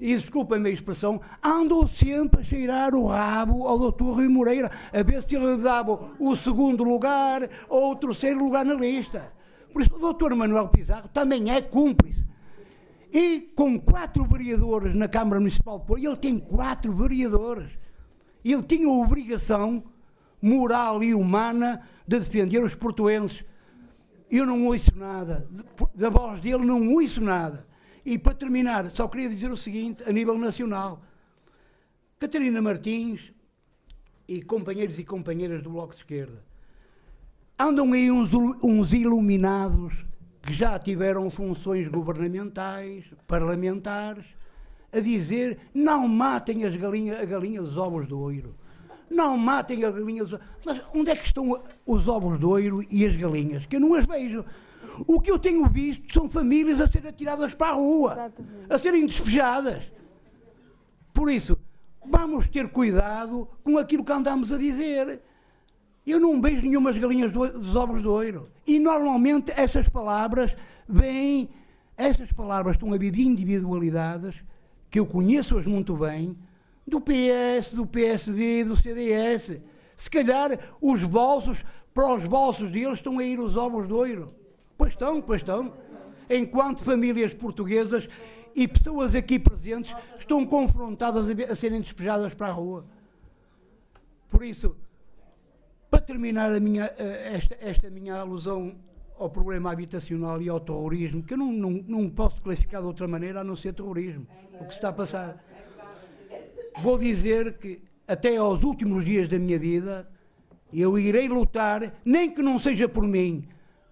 [0.00, 5.02] e desculpem-me a expressão, andou sempre a cheirar o rabo ao doutor Rui Moreira, a
[5.02, 9.34] ver se ele dava o segundo lugar ou o terceiro lugar na lista.
[9.70, 12.26] Por isso, o doutor Manuel Pizarro também é cúmplice.
[13.12, 17.70] E com quatro vereadores na Câmara Municipal de Porto, ele tem quatro vereadores.
[18.42, 19.84] Ele tinha a obrigação
[20.40, 23.44] moral e humana de defender os portuenses.
[24.30, 25.48] Eu não ouço nada,
[25.94, 27.66] da voz dele não ouço nada.
[28.04, 31.02] E para terminar, só queria dizer o seguinte, a nível nacional.
[32.18, 33.32] Catarina Martins
[34.26, 36.42] e companheiros e companheiras do Bloco de Esquerda,
[37.58, 38.30] andam aí uns,
[38.62, 40.04] uns iluminados
[40.40, 44.24] que já tiveram funções governamentais, parlamentares,
[44.92, 48.54] a dizer não matem as galinhas, a galinha dos ovos de ouro.
[49.12, 53.04] Não matem a galinha dos Mas onde é que estão os ovos de ouro e
[53.06, 53.66] as galinhas?
[53.66, 54.44] Que eu não as vejo.
[55.06, 58.66] O que eu tenho visto são famílias a serem atiradas para a rua, Exatamente.
[58.68, 59.84] a serem despejadas.
[61.12, 61.58] Por isso,
[62.06, 65.20] vamos ter cuidado com aquilo que andamos a dizer.
[66.06, 68.48] Eu não vejo nenhumas galinhas do, dos ovos de ouro.
[68.66, 70.54] E normalmente essas palavras
[70.88, 71.48] vêm,
[71.96, 74.34] essas palavras estão a vir de individualidades
[74.90, 76.36] que eu conheço-as muito bem,
[76.86, 79.60] do PS, do PSD, do CDS.
[79.96, 81.64] Se calhar os bolsos,
[81.94, 84.34] para os bolsos deles estão a ir os ovos de ouro.
[84.76, 85.72] Pois estão, pois estão.
[86.28, 88.08] Enquanto famílias portuguesas
[88.54, 92.84] e pessoas aqui presentes estão confrontadas a, serem despejadas para a rua.
[94.28, 94.76] Por isso,
[95.90, 98.74] para terminar minha, eh, esta, esta minha alusão
[99.18, 103.06] ao problema habitacional e ao terrorismo, que eu não, não, não posso classificar de outra
[103.06, 104.26] maneira a não ser terrorismo,
[104.58, 105.44] o que se está a passar.
[106.80, 110.08] Vou dizer que até aos últimos dias da minha vida
[110.72, 113.44] eu irei lutar, nem que não seja por mim,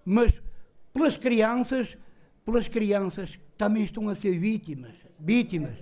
[0.05, 0.33] mas
[0.93, 1.97] pelas crianças,
[2.45, 5.77] pelas crianças que também estão a ser vítimas, vítimas.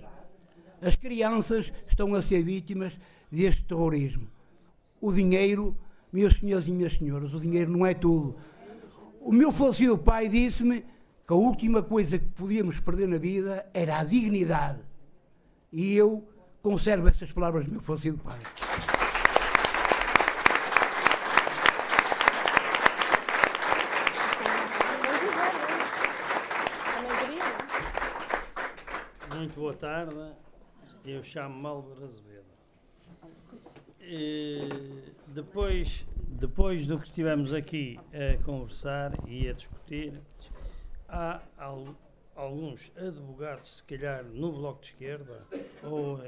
[0.81, 2.93] As crianças estão a ser vítimas
[3.31, 4.27] deste terrorismo.
[5.01, 5.77] O dinheiro
[6.11, 8.35] meus senhores e minhas senhoras, o dinheiro não é tudo.
[9.21, 13.99] O meu falecido pai disse-me que a última coisa que podíamos perder na vida era
[13.99, 14.79] a dignidade.
[15.71, 16.27] E eu
[16.61, 18.39] conservo estas palavras do meu falecido pai.
[29.35, 30.15] Muito boa tarde.
[31.05, 32.45] Eu chamo-me Álvaro Azevedo.
[35.27, 40.19] Depois, depois do que estivemos aqui a conversar e a discutir,
[41.07, 41.41] há
[42.35, 45.45] alguns advogados, se calhar no Bloco de Esquerda
[45.83, 46.19] ou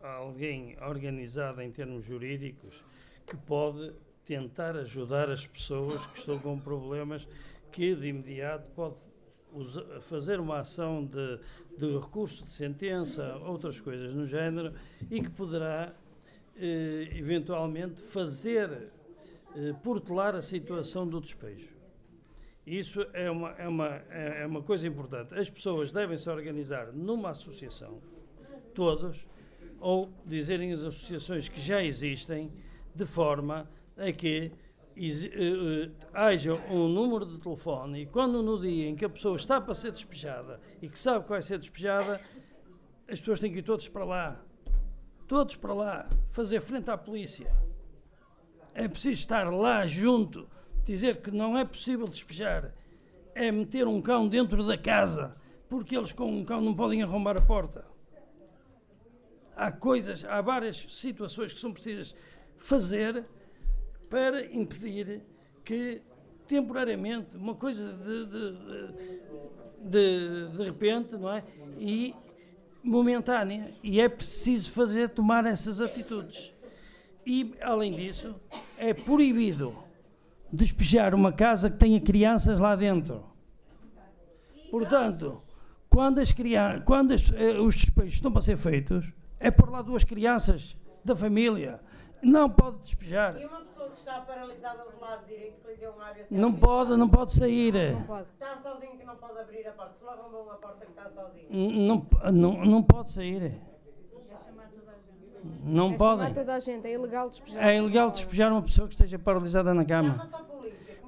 [0.00, 2.84] alguém organizado em termos jurídicos,
[3.26, 3.92] que pode
[4.24, 7.26] tentar ajudar as pessoas que estão com problemas
[7.72, 8.96] que de imediato pode
[9.52, 11.38] usa- fazer uma ação de,
[11.76, 14.72] de recurso de sentença, outras coisas no género,
[15.10, 15.92] e que poderá
[16.56, 18.90] eh, eventualmente fazer
[19.54, 21.76] eh, portelar a situação do despejo.
[22.66, 25.34] Isso é uma, é, uma, é é uma coisa importante.
[25.34, 27.98] As pessoas devem se organizar numa associação,
[28.74, 29.26] todos,
[29.80, 32.52] ou dizerem as associações que já existem,
[32.94, 34.52] de forma a que
[34.96, 39.36] eh, eh, haja um número de telefone e quando no dia em que a pessoa
[39.36, 42.20] está para ser despejada e que sabe que vai ser despejada,
[43.08, 44.44] as pessoas têm que ir todos para lá.
[45.28, 47.50] Todos para lá, fazer frente à polícia.
[48.74, 50.48] É preciso estar lá junto,
[50.84, 52.74] dizer que não é possível despejar.
[53.34, 55.36] É meter um cão dentro da casa,
[55.68, 57.86] porque eles com um cão não podem arrombar a porta.
[59.58, 62.14] Há coisas, há várias situações que são precisas
[62.56, 63.24] fazer
[64.08, 65.20] para impedir
[65.64, 66.00] que
[66.46, 68.56] temporariamente uma coisa de, de,
[69.82, 71.42] de, de repente, não é?
[71.76, 72.14] E
[72.84, 73.74] momentânea.
[73.82, 76.54] E é preciso fazer, tomar essas atitudes.
[77.26, 78.34] E, além disso,
[78.78, 79.76] é proibido
[80.52, 83.24] despejar uma casa que tenha crianças lá dentro.
[84.70, 85.42] Portanto,
[85.90, 89.82] quando, as crianças, quando as- eh, os despejos estão para ser feitos, é por lá
[89.82, 91.80] duas crianças da família.
[92.22, 93.40] Não pode despejar.
[93.40, 96.26] E uma pessoa que está paralisada do lado direito, que lhe deu um AVC.
[96.30, 97.74] Não pode, não pode sair.
[97.76, 99.94] Está sozinho que não pode abrir a porta.
[99.98, 101.48] Se lá arrombam a porta que está sozinho.
[101.50, 103.60] Não, não, não pode sair.
[105.62, 106.26] Não é podem.
[106.28, 107.64] chamar toda a gente, é ilegal despejar.
[107.64, 110.28] É ilegal despejar uma pessoa que esteja paralisada na cama.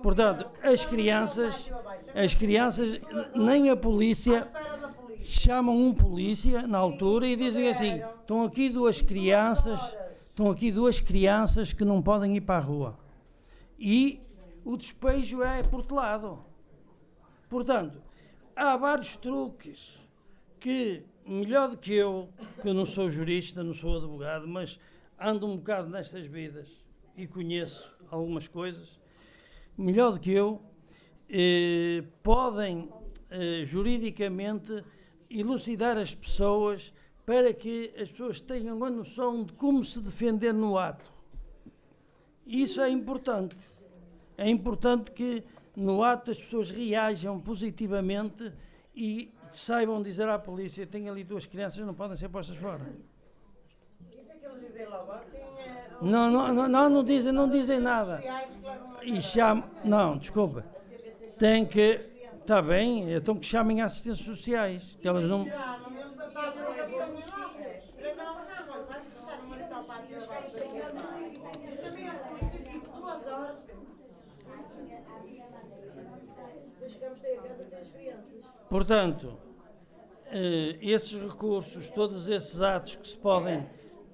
[0.03, 1.71] Portanto, as crianças,
[2.15, 3.01] as crianças,
[3.35, 4.47] nem a polícia
[5.23, 9.97] chamam um polícia na altura e dizem assim: estão aqui duas crianças,
[10.29, 12.99] estão aqui duas crianças que não podem ir para a rua.
[13.79, 14.21] E
[14.65, 16.45] o despejo é portelado.
[17.49, 18.01] Portanto,
[18.55, 20.07] há vários truques
[20.59, 22.29] que, melhor do que eu,
[22.61, 24.79] que eu não sou jurista, não sou advogado, mas
[25.19, 26.69] ando um bocado nestas vidas
[27.17, 28.99] e conheço algumas coisas,
[29.77, 30.63] melhor do que eu,
[31.29, 32.89] eh, podem
[33.31, 34.83] eh, juridicamente
[35.31, 36.93] elucidar as pessoas
[37.25, 41.11] para que as pessoas tenham a noção de como se defender no ato.
[42.47, 43.57] Isso é importante.
[44.37, 45.45] É importante que
[45.77, 48.53] no ato as pessoas reajam positivamente
[48.95, 52.81] e saibam dizer à polícia: tem ali duas crianças, não podem ser postas fora.
[56.03, 58.23] Não, não, não, não, não dizem, não dizem nada.
[59.03, 59.69] E chamam.
[59.85, 60.65] Não, desculpa.
[61.39, 62.01] Tem que.
[62.51, 64.99] Está bem, então que chamem assistências sociais.
[65.01, 65.43] Que elas não.
[65.43, 65.91] a a a.
[78.69, 79.39] Portanto,
[80.27, 83.65] eh, esses recursos, todos esses atos que se podem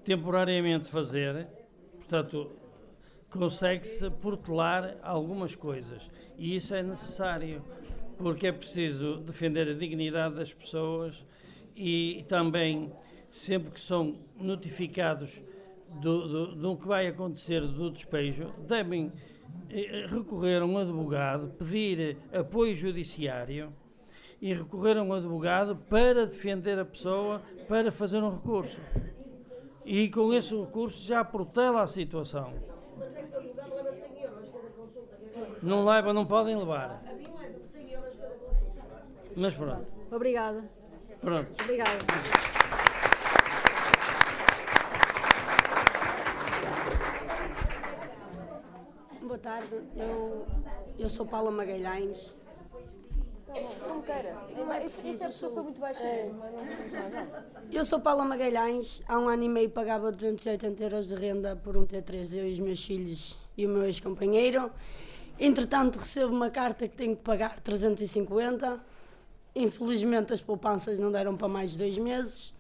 [0.05, 1.49] temporariamente fazer,
[1.95, 2.53] portanto,
[3.31, 6.11] consegue-se portelar algumas coisas.
[6.37, 7.63] E isso é necessário,
[8.19, 11.25] porque é preciso defender a dignidade das pessoas
[11.75, 12.93] e também,
[13.31, 15.43] sempre que são notificados
[16.01, 19.13] do, do, do que vai acontecer do despejo, devem
[19.71, 23.73] eh, recorrer a um advogado, pedir apoio judiciário
[24.41, 28.81] e recorrer a um advogado para defender a pessoa, para fazer um recurso.
[29.85, 32.53] E com esse recurso já protela a situação.
[32.99, 35.19] Mas é que o advogado leva 100 euros cada consulta.
[35.63, 37.03] Não levam, não podem levar.
[37.09, 38.83] A mim leva 100 euros cada consulta.
[39.37, 40.65] Mas pronto, Obrigada.
[41.21, 41.63] pronto.
[41.63, 41.99] Obrigada.
[49.21, 50.47] Boa tarde, eu,
[50.99, 52.35] eu sou Paula Magalhães.
[53.87, 54.37] Como queira.
[54.57, 56.31] Não é preciso, eu sou muito baixa é.
[56.33, 57.71] mas não.
[57.71, 61.77] Eu sou Paula Magalhães, há um ano e meio pagava 280 euros de renda por
[61.77, 64.73] um T3, eu e os meus filhos e o meu ex-companheiro.
[65.39, 68.96] Entretanto, recebo uma carta que tenho que pagar 350.
[69.57, 72.55] Infelizmente, as poupanças não deram para mais dois meses.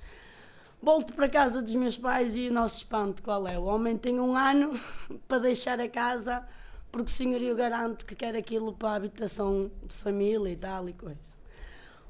[0.82, 3.58] Volto para casa dos meus pais e o nosso espanto qual é?
[3.58, 4.80] O homem tem um ano
[5.28, 6.42] para deixar a casa
[6.90, 10.94] porque o senhorio garante que quer aquilo para a habitação de família e tal e
[10.94, 11.36] coisa.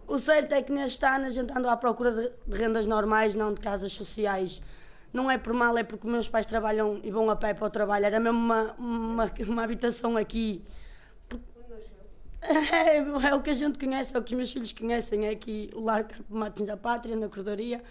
[0.06, 3.52] O certo é que neste ano a gente andou à procura de rendas normais, não
[3.52, 4.62] de casas sociais.
[5.12, 7.70] Não é por mal, é porque meus pais trabalham e vão a pé para o
[7.70, 8.06] trabalho.
[8.06, 10.62] Era mesmo uma, uma, uma habitação aqui.
[12.48, 15.26] É, é, o que a gente conhece, é o que os meus filhos conhecem.
[15.26, 17.82] É aqui o Lar Carpo Martins da Pátria, na corredoria.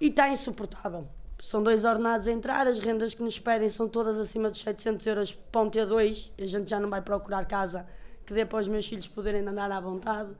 [0.00, 1.08] E está insuportável.
[1.38, 5.06] São dois ordenados a entrar, as rendas que nos pedem são todas acima dos 700
[5.06, 6.30] euros ponto T2.
[6.36, 7.86] E a gente já não vai procurar casa
[8.26, 10.30] que dê para os meus filhos poderem andar à vontade.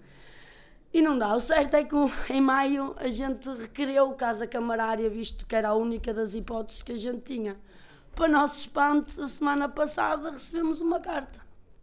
[0.93, 1.35] E não dá.
[1.35, 1.95] O certo é que
[2.31, 6.93] em maio a gente requereu casa camarária, visto que era a única das hipóteses que
[6.93, 7.57] a gente tinha.
[8.15, 11.41] Para nosso espanto, a semana passada recebemos uma carta,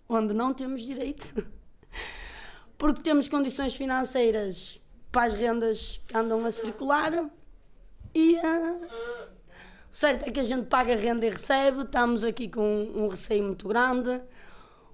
[0.10, 1.45] onde não temos direito.
[2.78, 4.80] Porque temos condições financeiras
[5.12, 7.30] para as rendas que andam a circular
[8.14, 8.88] e uh,
[9.91, 13.43] o certo é que a gente paga renda e recebe, estamos aqui com um receio
[13.43, 14.22] muito grande.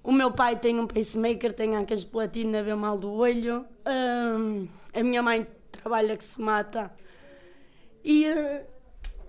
[0.04, 3.66] O meu pai tem um pacemaker, tem ancas de platina, vê mal do olho.
[3.86, 6.92] Uh, a minha mãe trabalha que se mata.
[8.04, 8.68] E uh,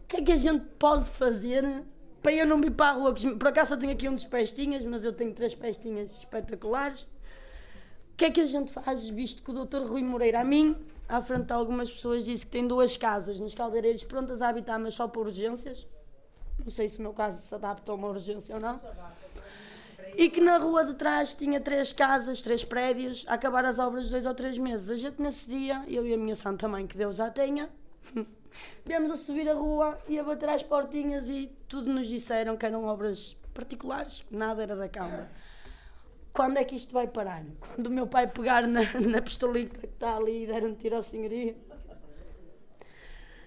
[0.03, 1.85] o que é que a gente pode fazer
[2.25, 3.15] para eu não vir para a rua?
[3.15, 7.03] Por acaso eu tenho aqui um dos pestinhas, mas eu tenho três pestinhas espetaculares.
[7.03, 10.75] O que é que a gente faz, visto que o doutor Rui Moreira, a mim,
[11.07, 14.81] à frente de algumas pessoas, disse que tem duas casas nos caldeireiros prontas a habitar,
[14.81, 15.87] mas só por urgências?
[16.59, 18.81] Não sei se o meu caso se adapta a uma urgência ou não
[20.17, 24.09] e que na rua de trás tinha três casas, três prédios, a acabar as obras
[24.09, 24.89] dois ou três meses.
[24.89, 27.69] A gente nesse dia, eu e a minha santa mãe, que Deus já tenha,
[28.85, 32.67] viemos a subir a rua e a bater às portinhas e tudo nos disseram que
[32.67, 35.31] eram obras particulares, nada era da Câmara.
[36.33, 37.45] Quando é que isto vai parar?
[37.61, 40.97] Quando o meu pai pegar na, na pistolita que está ali e der um tiro
[40.97, 41.57] ao senhorio?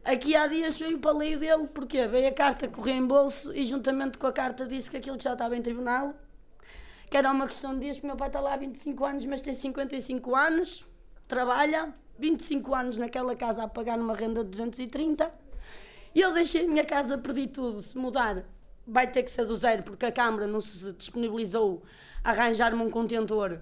[0.05, 3.65] Aqui há dias veio o paleio dele, porque veio a carta correr em bolso e
[3.65, 6.13] juntamente com a carta disse que aquilo que já estava em tribunal
[7.09, 9.41] que era uma questão de dias, porque meu pai está lá há 25 anos, mas
[9.41, 10.85] tem 55 anos,
[11.27, 15.31] trabalha, 25 anos naquela casa a pagar uma renda de 230.
[16.15, 17.81] E eu deixei a minha casa, perdi tudo.
[17.81, 18.43] Se mudar,
[18.85, 21.83] vai ter que ser do zero, porque a Câmara não se disponibilizou
[22.23, 23.59] a arranjar-me um contentor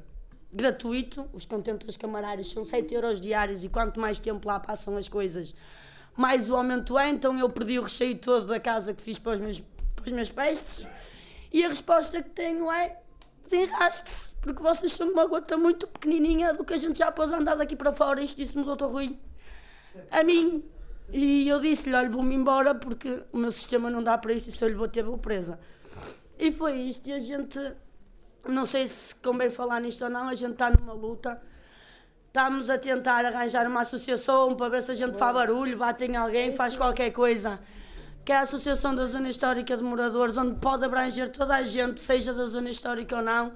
[0.54, 1.28] gratuito.
[1.34, 5.54] Os contentores camarários são 7 euros diários e quanto mais tempo lá passam as coisas,
[6.16, 7.10] mais o aumento é.
[7.10, 9.60] Então eu perdi o recheio todo da casa que fiz para os meus,
[9.96, 10.88] para os meus pestes.
[11.52, 12.98] E a resposta que tenho é
[13.46, 17.56] desenrasque-se, porque vocês são uma gota muito pequenininha do que a gente já pôs andar
[17.56, 18.22] daqui para fora.
[18.22, 19.18] Isto disse-me o doutor Rui.
[20.12, 20.64] A mim.
[21.12, 24.52] E eu disse-lhe, olha, vou-me embora porque o meu sistema não dá para isso e
[24.52, 25.60] se eu lhe vou ter, vou presa.
[26.38, 27.08] E foi isto.
[27.08, 27.60] E a gente,
[28.48, 31.40] não sei se convém falar nisto ou não, a gente está numa luta.
[32.28, 36.18] Estamos a tentar arranjar uma associação para ver se a gente faz barulho, bate em
[36.18, 37.60] alguém, faz qualquer coisa
[38.26, 42.00] que é a Associação da Zona Histórica de Moradores, onde pode abranger toda a gente,
[42.00, 43.54] seja da Zona Histórica ou não.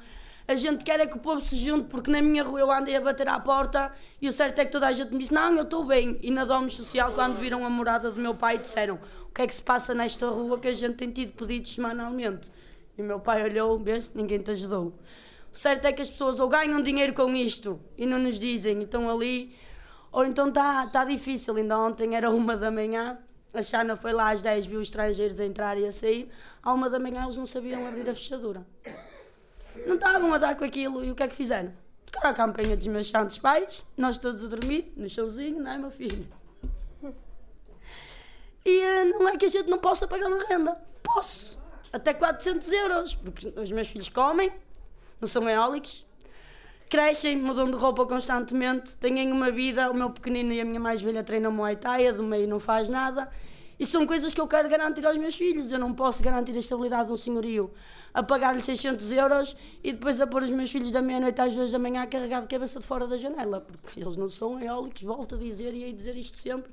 [0.48, 2.96] A gente quer é que o povo se junte, porque na minha rua eu andei
[2.96, 3.92] a bater à porta
[4.22, 6.20] e o certo é que toda a gente me disse: Não, eu estou bem.
[6.22, 9.48] E na Domus Social, quando viram a morada do meu pai, disseram: O que é
[9.48, 12.52] que se passa nesta rua que a gente tem tido pedidos semanalmente?
[12.96, 14.94] E o meu pai olhou: Vês, ninguém te ajudou.
[15.52, 18.80] O certo é que as pessoas ou ganham dinheiro com isto e não nos dizem,
[18.80, 19.56] e estão ali,
[20.12, 21.56] ou então está tá difícil.
[21.56, 23.18] Ainda ontem era uma da manhã
[23.54, 26.30] a Xana foi lá às 10, viu os estrangeiros a entrar e a sair.
[26.62, 28.66] À uma da manhã eles não sabiam abrir a fechadura.
[29.88, 31.74] Não estavam a dar com aquilo e o que é que fizeram?
[32.06, 35.78] Tocaram a campanha dos meus santos pais, nós todos a dormir, no chãozinho, não é,
[35.78, 36.28] meu filho?
[38.66, 40.74] E eh, não é que a gente não possa pagar uma renda.
[41.02, 41.58] Posso.
[41.92, 44.52] Até 400 euros, porque os meus filhos comem,
[45.20, 46.06] não são eólicos,
[46.90, 49.92] crescem, mudam de roupa constantemente, têm uma vida.
[49.92, 52.60] O meu pequenino e a minha mais velha treinam Muay Thai, a do meio não
[52.60, 53.30] faz nada.
[53.80, 55.72] E são coisas que eu quero garantir aos meus filhos.
[55.72, 57.72] Eu não posso garantir a estabilidade de um senhorio
[58.14, 61.72] a pagar-lhe 600 euros e depois a pôr os meus filhos da meia-noite às duas
[61.72, 65.04] da manhã a carregar de cabeça de fora da janela, porque eles não são eólicos,
[65.04, 66.72] volto a dizer e a dizer isto sempre.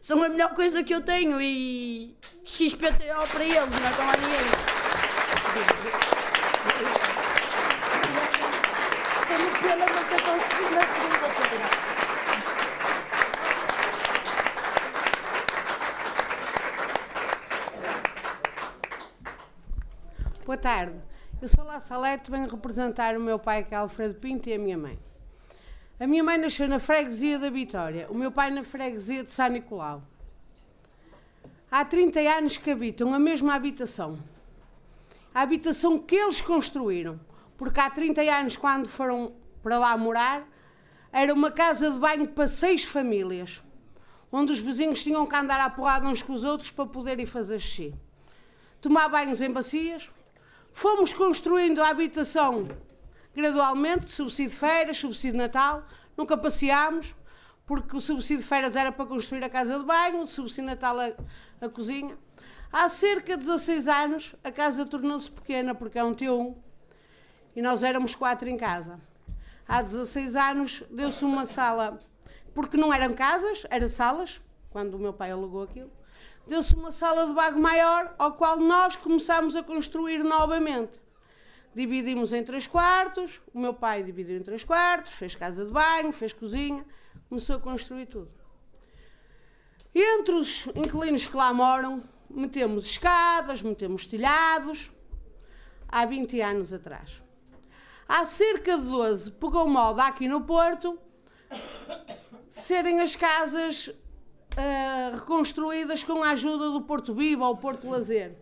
[0.00, 4.16] São a melhor coisa que eu tenho e XPTO para eles, não é com a
[4.18, 4.46] ninguém.
[20.56, 20.96] Boa tarde.
[21.42, 24.58] Eu sou La Salete, venho representar o meu pai, que é Alfredo Pinto, e a
[24.58, 24.98] minha mãe.
[26.00, 29.50] A minha mãe nasceu na freguesia da Vitória, o meu pai na freguesia de São
[29.50, 30.02] Nicolau.
[31.70, 34.18] Há 30 anos que habitam a mesma habitação.
[35.34, 37.20] A habitação que eles construíram.
[37.58, 40.42] Porque há 30 anos, quando foram para lá morar,
[41.12, 43.62] era uma casa de banho para seis famílias,
[44.32, 47.58] onde os vizinhos tinham que andar à porrada uns com os outros para poderem fazer
[47.58, 47.94] xixi.
[48.80, 50.15] Tomar banhos em bacias.
[50.78, 52.68] Fomos construindo a habitação
[53.34, 55.86] gradualmente, subsídio de feiras, subsídio de Natal.
[56.14, 57.16] nunca passeámos,
[57.64, 60.74] porque o subsídio de férias era para construir a casa de banho, o subsídio de
[60.74, 61.12] Natal a,
[61.64, 62.18] a cozinha.
[62.70, 66.54] Há cerca de 16 anos a casa tornou-se pequena, porque é um T1,
[67.56, 69.00] e nós éramos quatro em casa.
[69.66, 71.98] Há 16 anos deu-se uma sala,
[72.54, 75.95] porque não eram casas, eram salas, quando o meu pai alugou aquilo.
[76.46, 81.00] Deu-se uma sala de bago maior, ao qual nós começámos a construir novamente.
[81.74, 86.12] Dividimos em três quartos, o meu pai dividiu em três quartos, fez casa de banho,
[86.12, 86.86] fez cozinha,
[87.28, 88.30] começou a construir tudo.
[89.94, 94.92] Entre os inquilinos que lá moram, metemos escadas, metemos telhados,
[95.88, 97.22] há 20 anos atrás.
[98.08, 100.98] Há cerca de 12 pegou moda aqui no Porto
[102.48, 103.90] serem as casas
[104.56, 108.34] uh, reconstruídas com a ajuda do Porto Viva ou Porto Lazer.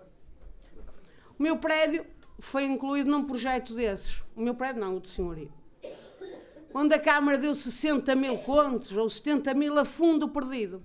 [1.39, 2.07] O meu prédio
[2.39, 4.23] foi incluído num projeto desses.
[4.37, 5.53] O meu prédio não, o do senhorio.
[6.73, 10.83] Onde a Câmara deu 60 mil contos ou 70 mil a fundo perdido.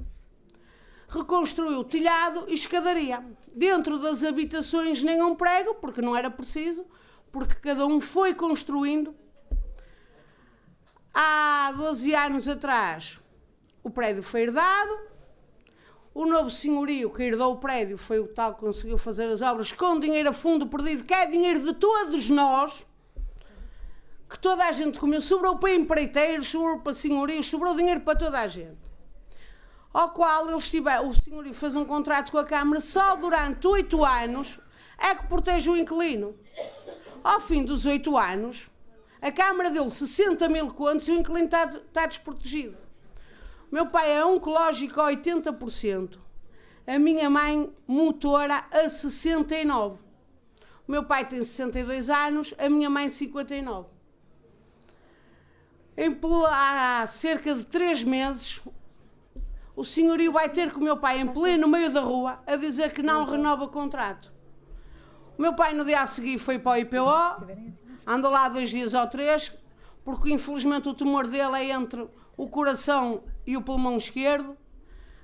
[1.07, 3.23] Reconstruiu telhado e escadaria.
[3.55, 6.85] Dentro das habitações nenhum prego, porque não era preciso,
[7.31, 9.15] porque cada um foi construindo.
[11.11, 13.19] Há 12 anos atrás,
[13.83, 15.08] o prédio foi herdado.
[16.13, 19.71] O novo senhorio que herdou o prédio foi o tal que conseguiu fazer as obras
[19.71, 22.85] com dinheiro a fundo perdido, que é dinheiro de todos nós,
[24.27, 25.21] que toda a gente comeu.
[25.21, 28.89] Sobrou para empreiteiros, sobrou para senhorios, sobrou dinheiro para toda a gente.
[29.93, 34.03] Ao qual eles tiveram, o senhorio fez um contrato com a Câmara só durante oito
[34.03, 34.59] anos
[34.99, 36.35] é que protege o inquilino.
[37.23, 38.69] Ao fim dos oito anos,
[39.21, 42.77] a Câmara deu 60 mil contos e o inquilino está, está desprotegido.
[43.71, 46.17] Meu pai é oncológico a 80%.
[46.87, 49.97] A minha mãe, motora a 69%.
[50.87, 53.87] O meu pai tem 62 anos, a minha mãe 59.
[55.95, 58.59] Em, há cerca de 3 meses,
[59.75, 62.91] o senhorio vai ter com o meu pai em pleno meio da rua a dizer
[62.91, 64.33] que não renova o contrato.
[65.37, 67.45] O meu pai no dia a seguir foi para o IPO,
[68.07, 69.53] andou lá dois dias ou três,
[70.03, 74.55] porque infelizmente o tumor dele é entre o coração e o pulmão esquerdo.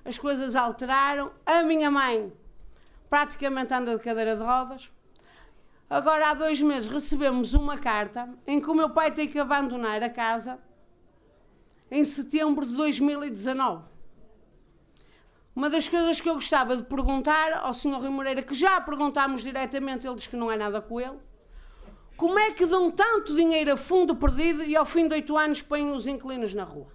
[0.04, 1.32] As coisas alteraram.
[1.46, 2.34] A minha mãe
[3.08, 4.92] praticamente anda de cadeira de rodas.
[5.88, 10.02] Agora, há dois meses, recebemos uma carta em que o meu pai tem que abandonar
[10.02, 10.58] a casa
[11.92, 13.84] em setembro de 2019.
[15.56, 18.00] Uma das coisas que eu gostava de perguntar ao Sr.
[18.00, 21.20] Rui Moreira, que já perguntámos diretamente, ele diz que não é nada com ele,
[22.18, 25.62] como é que dão tanto dinheiro a fundo perdido e ao fim de oito anos
[25.62, 26.95] põem os inquilinos na rua?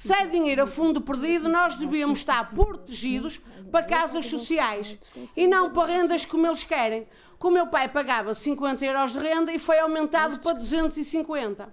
[0.00, 3.38] Se é dinheiro a fundo perdido, nós devíamos estar protegidos
[3.70, 4.98] para casas sociais
[5.36, 7.06] e não para rendas como eles querem.
[7.38, 11.70] O meu pai pagava 50 euros de renda e foi aumentado para 250.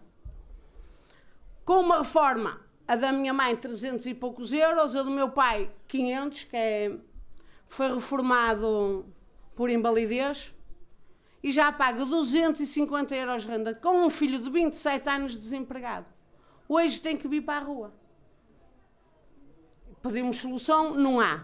[1.64, 5.72] Com uma reforma a da minha mãe 300 e poucos euros, a do meu pai
[5.88, 6.98] 500, que é,
[7.66, 9.06] foi reformado
[9.56, 10.54] por invalidez,
[11.42, 16.08] e já paga 250 euros de renda, com um filho de 27 anos desempregado.
[16.68, 17.97] Hoje tem que vir para a rua.
[20.08, 20.94] Pedimos solução?
[20.94, 21.44] Não há.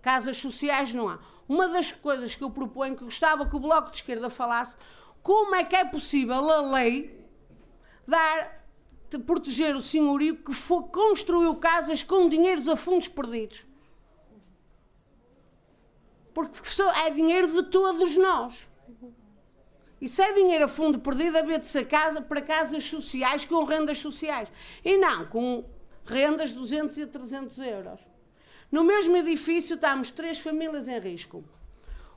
[0.00, 0.94] Casas sociais?
[0.94, 1.18] Não há.
[1.46, 4.76] Uma das coisas que eu proponho, que gostava que o Bloco de Esquerda falasse,
[5.22, 7.26] como é que é possível a lei
[8.06, 8.64] dar
[9.10, 10.52] de proteger o senhorio que
[10.90, 13.66] construiu casas com dinheiros a fundos perdidos.
[16.32, 16.60] Porque
[17.04, 18.68] é dinheiro de todos nós.
[20.00, 23.64] E se é dinheiro a fundo perdido, havia de ser casa para casas sociais com
[23.64, 24.50] rendas sociais.
[24.82, 25.64] E não com
[26.08, 28.00] rendas de 200 e 300 euros.
[28.72, 31.44] No mesmo edifício estamos três famílias em risco.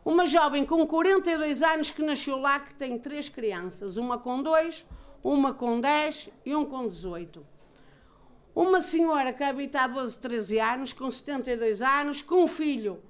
[0.03, 4.85] Uma jovem com 42 anos que nasceu lá, que tem três crianças, uma com dois,
[5.23, 7.45] uma com 10 e um com 18.
[8.55, 13.01] Uma senhora que habita há 12, 13 anos, com 72 anos, com um filho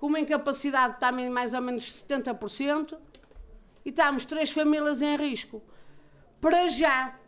[0.00, 2.96] com uma incapacidade também mais ou menos 70%,
[3.84, 5.62] e estamos três famílias em risco.
[6.40, 7.19] Para já.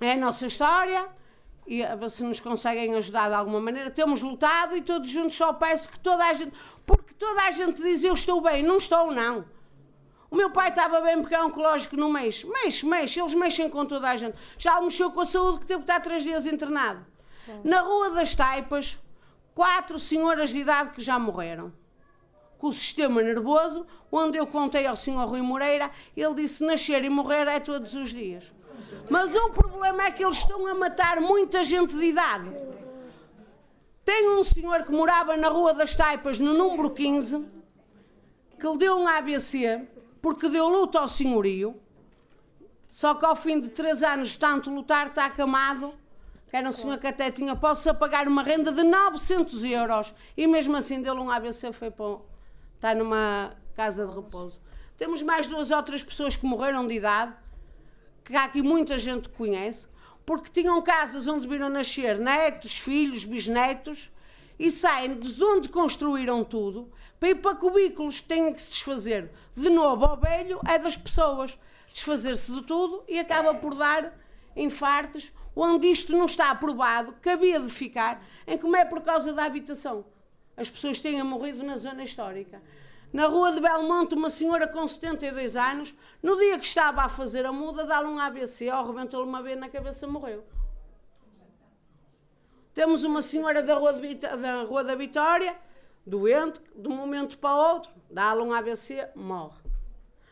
[0.00, 1.08] É a nossa história
[1.66, 3.90] e ver se nos conseguem ajudar de alguma maneira.
[3.90, 6.52] Temos lutado e todos juntos só peço que toda a gente.
[6.84, 9.44] Porque toda a gente diz eu estou bem, não estou, não.
[10.30, 12.46] O meu pai estava bem porque é oncológico, não mexe.
[12.46, 14.36] Mexe, mexe, eles mexem com toda a gente.
[14.58, 17.04] Já mexeu com a saúde que teve que estar três dias internado.
[17.62, 18.98] Na Rua das Taipas,
[19.54, 21.72] quatro senhoras de idade que já morreram.
[22.66, 27.46] O sistema nervoso, onde eu contei ao senhor Rui Moreira, ele disse nascer e morrer
[27.46, 28.52] é todos os dias.
[29.08, 32.50] Mas o problema é que eles estão a matar muita gente de idade.
[34.04, 37.46] Tem um senhor que morava na Rua das Taipas, no número 15,
[38.58, 39.86] que lhe deu um ABC
[40.20, 41.80] porque deu luta ao senhorio,
[42.90, 45.94] Só que ao fim de três anos, de tanto lutar, está acamado.
[46.48, 50.12] Que era um senhor que até tinha, posso pagar uma renda de 900 euros.
[50.36, 52.18] E mesmo assim, dele um ABC foi para.
[52.76, 54.60] Está numa casa de repouso.
[54.96, 57.34] Temos mais duas ou três pessoas que morreram de idade,
[58.24, 59.86] que há aqui muita gente que conhece,
[60.24, 64.10] porque tinham casas onde viram nascer netos, filhos, bisnetos,
[64.58, 66.90] e saem de onde construíram tudo,
[67.20, 70.96] para ir para cubículos que têm que se desfazer de novo ao velho, é das
[70.96, 71.58] pessoas.
[71.88, 74.12] Desfazer-se de tudo e acaba por dar
[74.54, 79.32] infartos, onde isto não está aprovado, que havia de ficar, em como é por causa
[79.32, 80.04] da habitação.
[80.56, 82.62] As pessoas têm morrido na zona histórica.
[83.12, 87.46] Na rua de Belmonte, uma senhora com 72 anos, no dia que estava a fazer
[87.46, 90.44] a muda, dá-lhe um ABC, arrebentou-lhe uma vez na cabeça, morreu.
[92.74, 95.56] Temos uma senhora da Rua, de, da, Rua da Vitória,
[96.04, 99.66] doente, de um momento para o outro, dá-lhe um ABC, morre.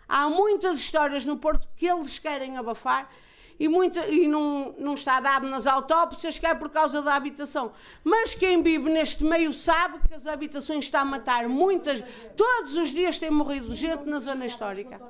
[0.07, 3.11] Há muitas histórias no Porto que eles querem abafar
[3.59, 7.73] e, muita, e não, não está dado nas autópsias que é por causa da habitação.
[8.03, 12.03] Mas quem vive neste meio sabe que as habitações estão a matar muitas.
[12.37, 15.01] Todos os dias tem morrido gente na zona histórica.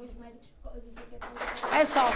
[1.73, 2.11] É só.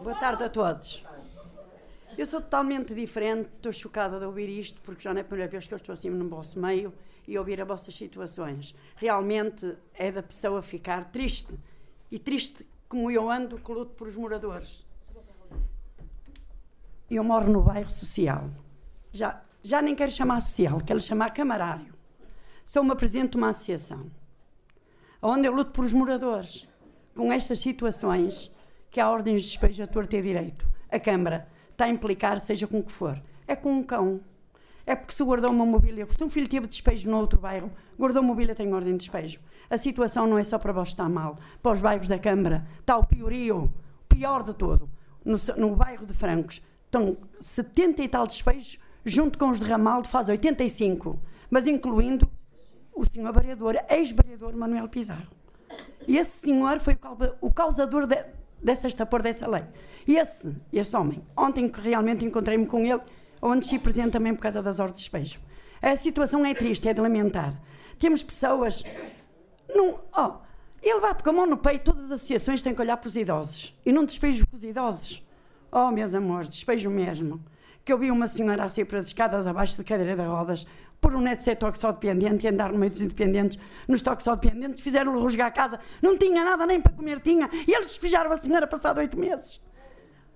[0.00, 1.07] Boa tarde a todos.
[2.18, 5.48] Eu sou totalmente diferente, estou chocada de ouvir isto, porque já não é a primeira
[5.48, 6.92] vez que eu estou assim no vosso meio
[7.28, 8.74] e ouvir as vossas situações.
[8.96, 11.56] Realmente é da pessoa ficar triste.
[12.10, 14.84] E triste como eu ando, que luto por os moradores.
[17.08, 18.50] Eu moro no bairro social.
[19.12, 21.94] Já, já nem quero chamar social, quero chamar camarário.
[22.64, 24.10] Sou uma presidente de uma associação,
[25.22, 26.66] onde eu luto por os moradores,
[27.14, 28.50] com estas situações
[28.90, 30.68] que há ordens de despejo a ter direito.
[30.90, 31.48] A Câmara
[31.78, 33.22] está a implicar, seja com o que for.
[33.46, 34.20] É com um cão.
[34.84, 38.20] É porque se guardou uma mobília, se um filho teve despejo no outro bairro, guardou
[38.20, 39.38] mobília tem ordem de despejo.
[39.70, 41.38] A situação não é só para vós estar mal.
[41.62, 43.72] Para os bairros da Câmara está o piorio,
[44.08, 44.90] pior de todo.
[45.24, 50.08] No, no bairro de Francos estão 70 e tal despejos, junto com os de Ramalde
[50.08, 52.28] faz 85, mas incluindo
[52.92, 55.36] o senhor vereador, ex-vereador Manuel Pizarro.
[56.08, 56.98] E esse senhor foi
[57.40, 58.16] o causador de,
[58.62, 59.64] dessa estapor dessa lei.
[60.06, 63.00] Esse, esse homem, ontem realmente encontrei-me com ele,
[63.40, 65.38] onde estive presente também por causa das ordens de despejo.
[65.80, 67.54] A situação é triste, é de lamentar.
[67.98, 68.84] Temos pessoas.
[69.68, 70.32] Não, oh,
[70.82, 73.16] ele bate com a mão no peito, todas as associações têm que olhar para os
[73.16, 73.78] idosos.
[73.84, 75.26] E não despejo os idosos.
[75.70, 77.42] Oh, meus amores, despejo mesmo.
[77.84, 80.66] Que eu vi uma senhora a sair para as escadas abaixo de cadeira de rodas,
[81.00, 85.48] por um neto ser toxodependente e andar no meio dos independentes, nos toxodependentes, fizeram-lhe rusgar
[85.48, 88.98] a casa, não tinha nada nem para comer, tinha, e eles despejaram a senhora passado
[88.98, 89.60] oito meses.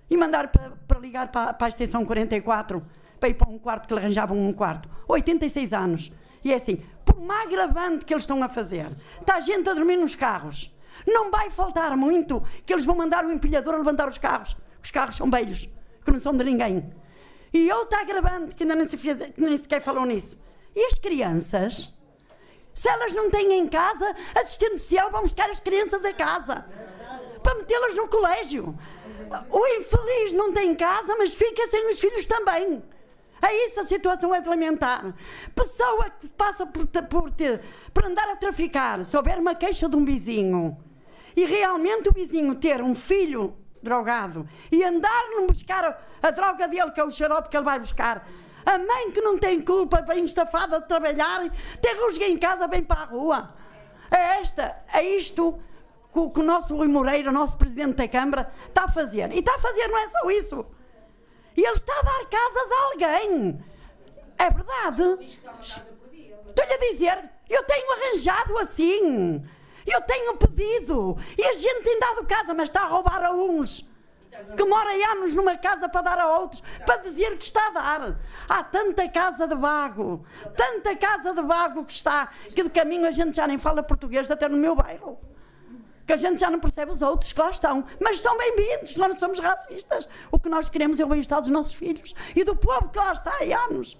[0.09, 2.85] E mandaram para, para ligar para, para a extensão 44,
[3.19, 4.89] para ir para um quarto que lhe arranjavam um quarto.
[5.07, 6.11] 86 anos.
[6.43, 9.73] E é assim, por uma agravante que eles estão a fazer, está a gente a
[9.73, 10.73] dormir nos carros.
[11.07, 14.57] Não vai faltar muito que eles vão mandar o empilhador a levantar os carros.
[14.81, 15.69] Os carros são velhos,
[16.03, 16.93] que não são de ninguém.
[17.53, 20.37] E outra agravante que ainda nem, se fez, que nem sequer falou nisso.
[20.75, 21.93] E as crianças?
[22.73, 26.65] Se elas não têm em casa, assistente social vão buscar as crianças a casa
[27.43, 28.75] para metê-las no colégio.
[29.49, 32.81] O infeliz não tem casa, mas fica sem os filhos também.
[33.41, 35.13] É isso a situação é de lamentar.
[35.53, 37.61] Pessoa que passa por, por, ter,
[37.93, 40.77] por andar a traficar, se houver uma queixa de um vizinho
[41.35, 46.91] e realmente o vizinho ter um filho drogado e andar-lhe buscar a, a droga dele,
[46.91, 48.25] que é o xarope que ele vai buscar,
[48.65, 51.49] a mãe que não tem culpa, bem estafada de trabalhar,
[51.81, 53.53] tem rusga em casa, vem para a rua.
[54.09, 55.59] É esta, é isto
[56.13, 59.31] que, que o nosso Rui Moreira, o nosso presidente da Câmara, está a fazer.
[59.31, 60.65] E está a fazer, não é só isso.
[61.57, 63.63] E ele está a dar casas a alguém.
[64.37, 65.25] É verdade.
[65.59, 69.43] Estou-lhe a dizer, eu tenho arranjado assim.
[69.85, 71.17] Eu tenho pedido.
[71.37, 73.92] E a gente tem dado casa, mas está a roubar a uns
[74.55, 78.19] que mora anos numa casa para dar a outros, para dizer que está a dar.
[78.47, 80.25] Há tanta casa de vago,
[80.55, 84.29] tanta casa de vago que está, que de caminho a gente já nem fala português,
[84.29, 85.17] até no meu bairro.
[86.05, 87.85] Que a gente já não percebe os outros que lá estão.
[88.01, 90.09] Mas são bem-vindos, nós não somos racistas.
[90.31, 93.13] O que nós queremos é o bem-estar dos nossos filhos e do povo que lá
[93.13, 93.97] está há anos.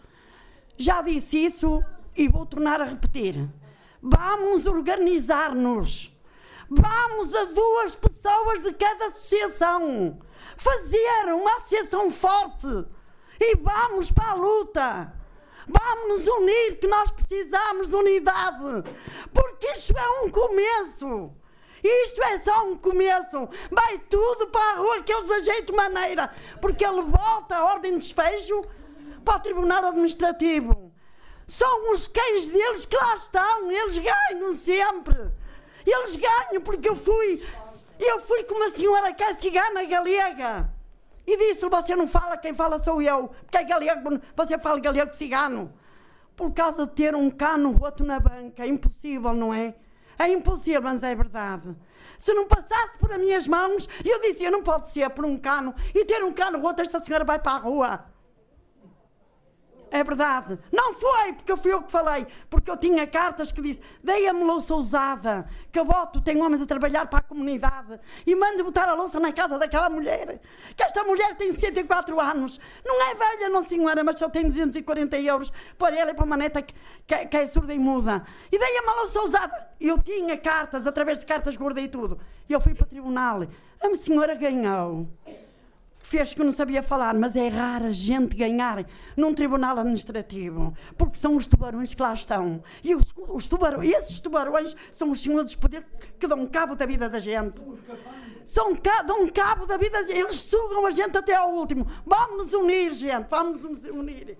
[0.76, 1.84] Já disse isso
[2.15, 3.49] e vou tornar a repetir.
[4.02, 6.14] Vamos organizar-nos
[6.76, 10.18] Vamos a duas pessoas de cada associação
[10.57, 12.85] fazer uma associação forte
[13.39, 15.13] e vamos para a luta.
[15.67, 18.84] Vamos nos unir, que nós precisamos de unidade,
[19.34, 21.31] porque isto é um começo.
[21.84, 23.47] Isto é só um começo.
[23.69, 27.99] Vai tudo para a rua que eles ajeitam maneira, porque ele volta a ordem de
[27.99, 28.61] despejo
[29.23, 30.93] para o Tribunal Administrativo.
[31.45, 35.15] São os cães deles que lá estão, eles ganham sempre.
[35.85, 37.45] Eles ganham porque eu fui,
[37.99, 40.70] eu fui com uma senhora que é cigana galega.
[41.26, 43.30] E disse-lhe, você não fala, quem fala sou eu.
[43.44, 45.74] Porque é galego, você fala galego cigano.
[46.36, 49.76] Por causa de ter um cano roto na banca, é impossível, não é?
[50.18, 51.76] É impossível, mas é verdade.
[52.18, 55.74] Se não passasse por as minhas mãos, eu dizia, não pode ser por um cano.
[55.94, 58.12] E ter um cano roto, esta senhora vai para a rua.
[59.94, 60.57] É verdade.
[60.72, 64.74] Não foi porque fui eu que falei, porque eu tinha cartas que disse: deia-me louça
[64.74, 68.95] usada, que eu boto, tem homens a trabalhar para a comunidade e mande botar a
[68.95, 70.41] louça na casa daquela mulher.
[70.76, 75.15] Que esta mulher tem 64 anos, não é velha, não senhora, mas só tem 240
[75.20, 76.74] euros para ela e para uma neta que,
[77.06, 78.26] que, que é surda e muda.
[78.52, 79.68] E deia-me a louça usada.
[79.80, 82.20] Eu tinha cartas, através de cartas gorda e tudo.
[82.49, 83.44] E eu fui para o tribunal.
[83.80, 85.07] A senhora ganhou
[86.03, 88.85] fez que não sabia falar, mas é raro a gente ganhar
[89.15, 92.61] num tribunal administrativo, porque são os tubarões que lá estão.
[92.84, 95.85] E os, os tubarões, esses tubarões são os senhores de poder
[96.19, 97.63] que dão cabo da vida da gente.
[98.45, 101.88] São, dão cabo da vida, eles sugam a gente até ao último.
[102.05, 104.38] Vamos nos unir, gente, vamos nos unir.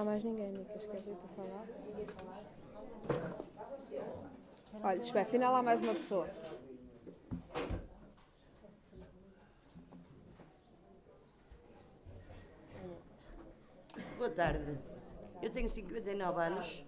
[0.00, 0.86] Está mais ninguém, Nicas.
[0.86, 1.66] Queres ir tu falar?
[4.82, 6.26] Olha, espera, afinal há mais uma pessoa.
[14.16, 14.78] Boa tarde.
[15.42, 16.84] Eu tenho 59 anos.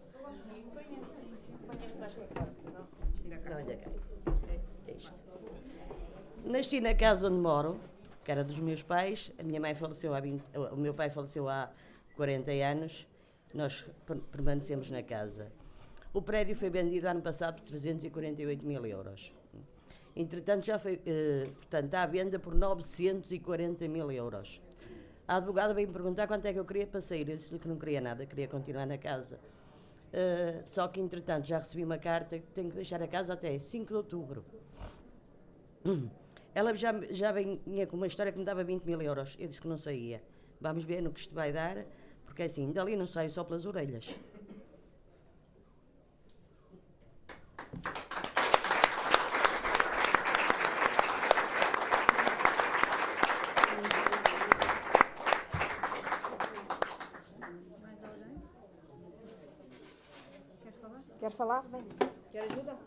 [3.48, 3.90] Não, ainda cá.
[6.44, 7.80] Nasci na casa onde moro,
[8.24, 9.30] que era dos meus pais.
[9.38, 11.70] A minha mãe faleceu há 20, o meu pai faleceu há
[12.16, 13.06] 40 anos,
[13.54, 13.84] nós
[14.30, 15.52] permanecemos na casa.
[16.12, 19.32] O prédio foi vendido ano passado por 348 mil euros.
[20.14, 24.60] Entretanto, já foi, eh, portanto, à venda por 940 mil euros.
[25.26, 27.28] A advogada veio me perguntar quanto é que eu queria para sair.
[27.28, 29.38] Eu disse-lhe que não queria nada, queria continuar na casa.
[30.12, 33.58] Uh, só que, entretanto, já recebi uma carta que tenho que deixar a casa até
[33.58, 34.44] 5 de outubro.
[36.54, 39.34] Ela já, já vinha com uma história que me dava 20 mil euros.
[39.40, 40.22] Eu disse que não saía.
[40.60, 41.86] Vamos ver no que isto vai dar.
[42.32, 44.06] Porque assim, dali não saio só pelas orelhas.
[61.20, 61.60] Quer falar?
[61.68, 61.84] Vem.
[62.32, 62.78] Quer ajuda?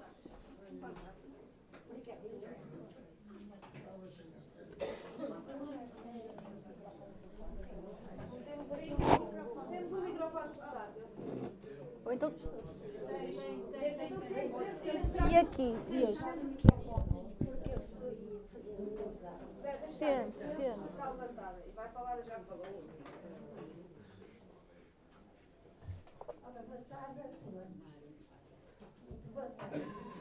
[12.28, 12.66] Então.
[15.30, 16.66] E aqui, e este?
[19.86, 21.00] Sente, sente.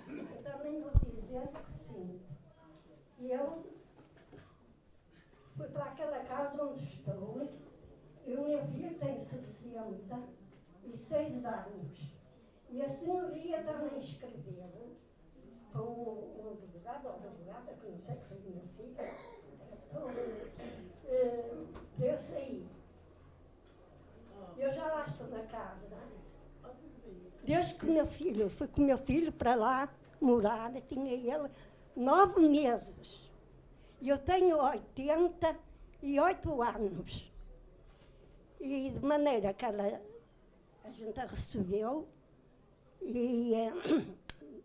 [0.09, 2.21] Eu também vou dizer que sim.
[3.21, 3.65] Eu
[5.57, 7.49] fui para aquela casa onde estou
[8.27, 10.21] e o meu filho tem 60
[10.85, 11.84] e seis anos.
[12.75, 14.97] E a senhoria também escreveu
[15.73, 18.97] com um advogado ou advogada, que não sei que foi minha filha,
[19.93, 20.11] para
[21.07, 21.55] eh,
[22.01, 22.67] eu sair.
[24.59, 25.87] Eu já lá estou na casa.
[27.45, 29.89] Desde que meu filho, fui com meu filho para lá
[30.21, 31.49] morar, tinha ele
[31.95, 33.31] nove meses.
[34.01, 37.33] E eu tenho 88 anos.
[38.59, 40.03] E de maneira que ela
[40.83, 42.09] a gente a recebeu
[43.05, 43.71] e é,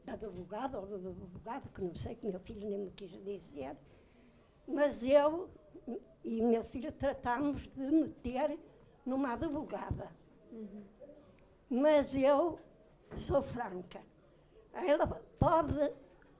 [0.05, 3.75] da advogada ou do advogado, que não sei, que meu filho nem me quis dizer,
[4.67, 5.49] mas eu
[6.23, 8.59] e meu filho tratámos de meter
[9.05, 10.11] numa advogada.
[10.51, 10.83] Uhum.
[11.69, 12.59] Mas eu
[13.15, 14.01] sou franca.
[14.73, 15.07] Ela
[15.39, 15.93] pode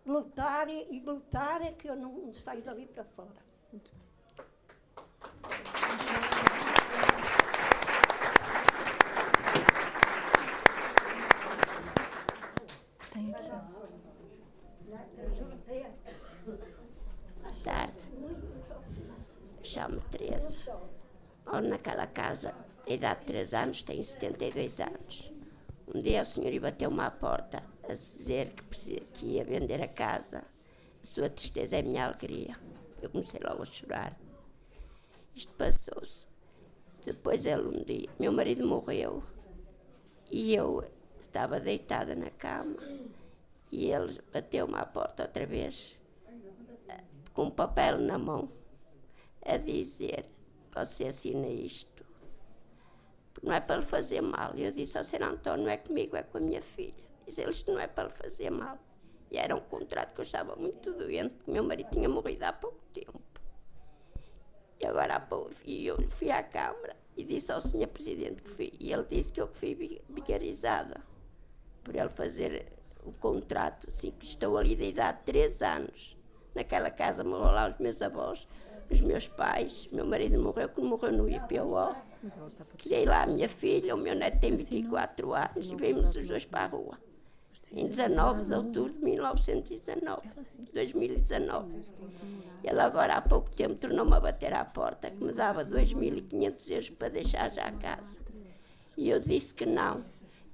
[0.06, 3.30] lutar e, e lutar, é que eu não saio dali para fora.
[3.72, 4.10] Muito bem.
[13.12, 13.34] Tem
[15.86, 16.00] aqui.
[16.46, 18.00] Boa tarde.
[19.70, 20.58] Chamo-me Teresa.
[21.46, 22.56] Moro naquela casa,
[22.88, 25.32] de idade de 3 anos, tenho 72 anos.
[25.94, 29.88] Um dia o senhor ia bateu-me à porta a dizer que, que ia vender a
[29.88, 30.40] casa.
[30.40, 32.58] A sua tristeza é minha alegria.
[33.00, 34.20] Eu comecei logo a chorar.
[35.36, 36.28] Isto passou-se.
[37.06, 39.24] Depois ele um dia, meu marido morreu
[40.32, 40.84] e eu
[41.22, 42.76] estava deitada na cama
[43.72, 45.98] E ele bateu-me à porta outra vez,
[46.88, 48.50] eh, com um papel na mão,
[49.46, 50.26] a dizer:
[50.74, 52.06] Você assina isto,
[53.42, 54.52] não é para lhe fazer mal.
[54.56, 55.24] E eu disse ao Sr.
[55.24, 57.04] António: Não é comigo, é com a minha filha.
[57.26, 58.78] Diz ele: Isto não é para lhe fazer mal.
[59.32, 62.52] E era um contrato que eu estava muito doente, porque meu marido tinha morrido há
[62.54, 63.22] pouco tempo.
[64.80, 67.88] E agora há pouco e eu fui à Câmara e disse ao Sr.
[67.88, 68.72] Presidente que fui.
[68.80, 71.02] E ele disse que eu fui vi- vigarizada
[71.84, 72.72] por ele fazer
[73.04, 73.92] o contrato.
[73.92, 76.18] Sim, que estou ali de idade de 3 anos.
[76.56, 78.48] Naquela casa morou lá os meus avós,
[78.90, 79.88] os meus pais.
[79.92, 81.96] Meu marido morreu, que morreu no IPO.
[82.78, 86.46] Criei lá a minha filha, o meu neto tem 24 anos e vimos os dois
[86.46, 86.98] para a rua.
[87.72, 90.22] Em 19 de outubro de 1919,
[90.74, 91.68] 2019.
[92.64, 96.90] Ele agora há pouco tempo tornou-me a bater à porta que me dava 2.500 euros
[96.90, 98.20] para deixar já a casa.
[98.98, 100.04] E eu disse que não.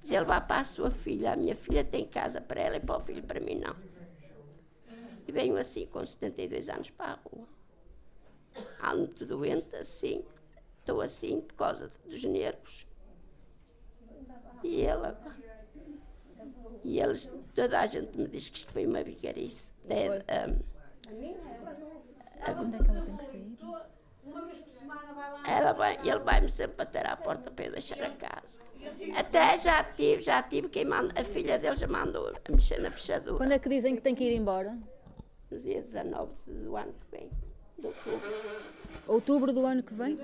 [0.01, 2.79] Diz ele, vá para a sua filha, a minha filha tem casa para ela e
[2.79, 3.75] para o filho, para mim não.
[5.27, 7.54] E venho assim, com 72 anos, para a rua.
[8.81, 10.25] Ando doente, assim.
[10.79, 12.87] Estou assim por causa dos nervos.
[14.63, 15.45] E ele agora.
[16.83, 19.73] E eles, toda a gente me diz que isto foi uma vigarice.
[19.83, 20.75] De, um,
[22.61, 23.57] Onde é que ela tem que sair?
[25.47, 28.59] ela vai, ele vai-me sempre bater à porta para eu deixar a casa.
[29.15, 32.91] Até já tive, já tive quem manda, a filha dele já mandou a mexer na
[32.91, 33.37] fechadura.
[33.37, 34.77] Quando é que dizem que tem que ir embora?
[35.51, 37.29] No dia 19 do ano que vem,
[39.07, 39.53] outubro.
[39.53, 40.17] Do ano que vem?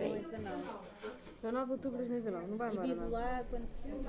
[1.41, 2.87] 19 de outubro de 2019, não vai embora.
[2.87, 3.09] Vive não.
[3.09, 4.05] lá quanto tempo?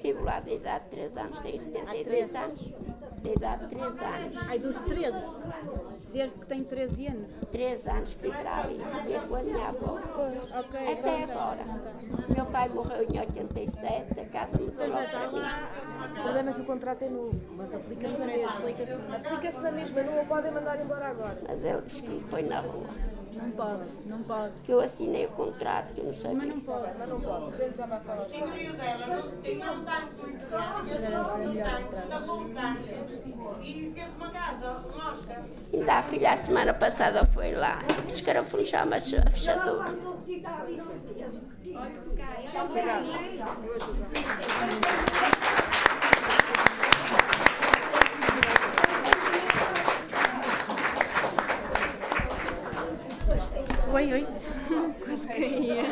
[0.00, 2.60] Vivo lá de idade de 3 anos, tenho 72 anos.
[2.60, 4.48] De idade de 3 anos.
[4.48, 5.12] Ai, dos 13?
[6.12, 7.32] Desde que tem 13 anos?
[7.50, 9.98] 3 anos que fui para ali, ia com a minha avó.
[10.60, 11.32] Ok, Até pronto.
[11.32, 11.64] agora.
[12.36, 16.18] Meu pai morreu em 87, a casa mudou logo para mim.
[16.20, 18.50] O problema é que o contrato é novo, mas aplica-se na mesma.
[19.16, 21.42] Aplica-se na mesma, não o podem mandar embora agora.
[21.48, 22.86] Mas ele diz que me põe na rua.
[23.32, 24.52] Não pode, não pode.
[24.64, 26.38] Que eu assinei o contrato, que eu não sabia.
[26.38, 26.98] Mas não pode.
[26.98, 28.24] Mas não pode, a gente já vai falar.
[28.24, 33.10] senhorio dela não tinha um tanque muito grande, fez um tanque, tapou um tanque
[33.62, 35.44] e fez uma casa, mostra.
[35.72, 37.78] Ainda a filha, a semana passada, foi lá,
[38.08, 39.94] escarafunchar a fechadura.
[53.92, 54.26] Oi, oi.
[55.04, 55.84] Quase caía.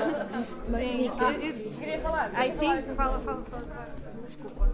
[0.65, 1.11] Sim.
[1.19, 1.33] Ah,
[1.79, 2.31] queria falar.
[2.33, 3.45] Ai, sim, fala, fala, fala.
[3.45, 3.89] fala.
[4.27, 4.73] Desculpa.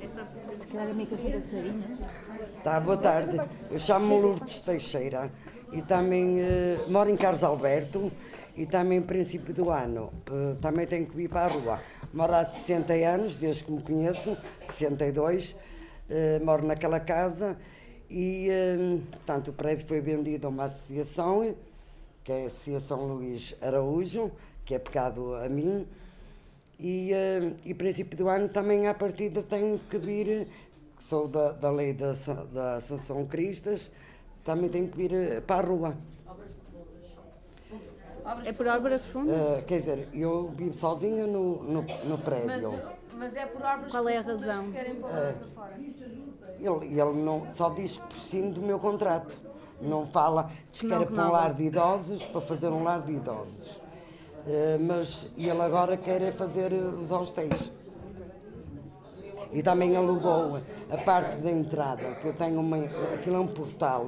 [0.00, 0.26] Essa...
[0.58, 1.98] Se calhar caixa da sarinha.
[2.62, 3.38] Tá, boa tarde.
[3.70, 5.30] Eu chamo-me Lourdes Teixeira
[5.72, 8.10] e também eh, moro em Carlos Alberto
[8.56, 10.10] e também princípio do ano.
[10.30, 11.80] eh, também tenho que vir para a rua.
[12.14, 15.54] Moro há 60 anos, desde que me conheço, 62.
[16.08, 17.58] eh, moro naquela casa
[18.08, 21.54] e, eh, portanto, o prédio foi vendido a uma associação,
[22.24, 24.32] que é a Associação Luís Araújo,
[24.64, 25.86] que é pecado a mim.
[26.80, 30.48] E, eh, e princípio do ano também à partida tenho que vir,
[30.96, 32.12] que sou da, da lei da,
[32.52, 33.90] da Assunção Cristas,
[34.42, 35.96] também tenho que vir eh, para a rua.
[38.46, 39.36] É por obras fundas?
[39.58, 42.80] Eh, quer dizer, eu vivo sozinha no, no, no Mas, prédio.
[43.18, 44.66] mas é por obras Qual é a profundas razão?
[44.66, 45.32] que querem pôr É.
[45.32, 45.74] para fora.
[46.58, 49.36] Ele, ele não, só diz que prescinde do meu contrato.
[49.80, 53.12] Não fala, diz que era para um lar de idosos, para fazer um lar de
[53.12, 53.80] idosos.
[54.46, 57.70] Eh, mas ele agora quer é fazer os hostéis.
[59.52, 60.58] E também alugou
[60.90, 62.76] a parte da entrada, que eu tenho uma.
[63.14, 64.06] Aquilo é um portal,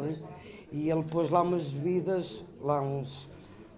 [0.73, 3.29] e ele pôs lá umas bebidas, lá uns,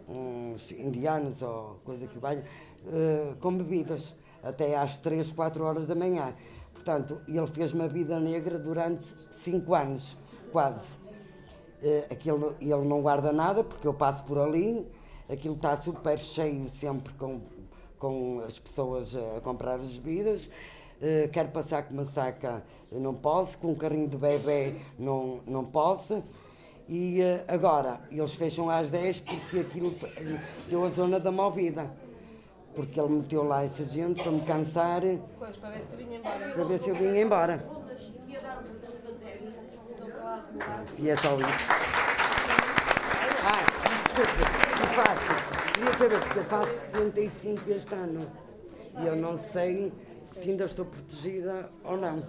[0.08, 2.44] uns indianos ou coisa que valha,
[2.86, 6.34] eh, com bebidas, até às 3, 4 horas da manhã.
[6.72, 10.16] Portanto, ele fez uma vida negra durante 5 anos,
[10.50, 10.98] quase.
[11.82, 14.86] Eh, aquilo, ele não guarda nada, porque eu passo por ali,
[15.28, 17.38] aquilo está super cheio sempre com,
[17.98, 20.50] com as pessoas a comprar as bebidas.
[21.00, 25.40] Eh, quero passar com uma saca, eu não posso, com um carrinho de bebê não,
[25.46, 26.22] não posso.
[26.88, 29.94] E eh, agora, eles fecham às 10 porque aquilo
[30.68, 31.88] deu a zona da movida.
[32.74, 35.02] Porque ele meteu lá essa gente para me cansar,
[35.38, 36.48] Pois, para ver se vinha embora.
[36.52, 37.78] para ver se eu vinha embora.
[40.98, 41.68] E é só isso.
[43.44, 43.62] Ah,
[44.04, 44.40] desculpe,
[44.80, 45.72] eu faço.
[45.72, 48.32] Queria saber, eu faço 65 este ano.
[49.00, 49.92] E eu não sei
[50.26, 52.22] se ainda estou protegida ou não.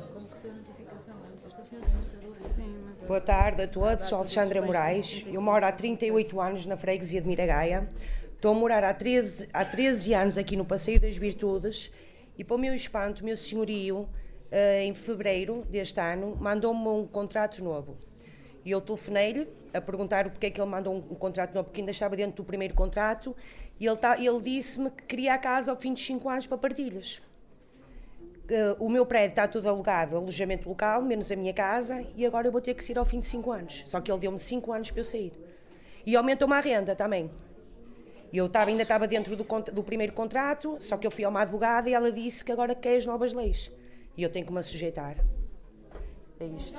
[3.06, 5.26] Boa tarde a todos, sou Alexandra Moraes.
[5.28, 7.90] Eu moro há 38 anos na freguesia de Miragaia.
[8.34, 11.92] Estou a morar há 13, há 13 anos aqui no Passeio das Virtudes
[12.38, 14.08] e, para o meu espanto, meu senhorio
[14.52, 17.98] em fevereiro deste ano, mandou-me um contrato novo.
[18.66, 21.92] E eu telefonei-lhe a perguntar porque é que ele mandou um, contrato novo, porque ainda
[21.92, 23.36] estava dentro do primeiro contrato,
[23.80, 26.58] e ele, tá, ele disse-me que queria a casa ao fim de 5 anos para
[26.58, 27.22] partilhas.
[28.50, 32.48] Eh, o meu prédio está tudo alugado, alojamento local, menos a minha casa, e agora
[32.48, 33.84] eu vou ter que sair ao fim de 5 anos.
[33.86, 35.32] Só que ele deu-me 5 anos para eu sair.
[36.06, 37.30] E aumentou-me a renda também.
[38.34, 41.42] Eu estava, ainda estava dentro do, do primeiro contrato, só que eu fui a uma
[41.42, 43.72] advogada e ela disse que agora quer as novas leis.
[44.20, 45.16] E eu tenho que me sujeitar.
[46.41, 46.78] É isto.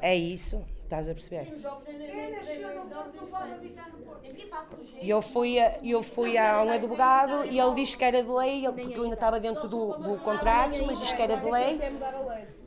[0.00, 1.48] É isso, estás a perceber?
[5.00, 8.28] E eu fui, a- eu fui a um advogado e ele disse que era de
[8.30, 11.44] lei, ele- porque eu ainda estava dentro do, do contrato, mas disse que era de
[11.44, 11.80] lei.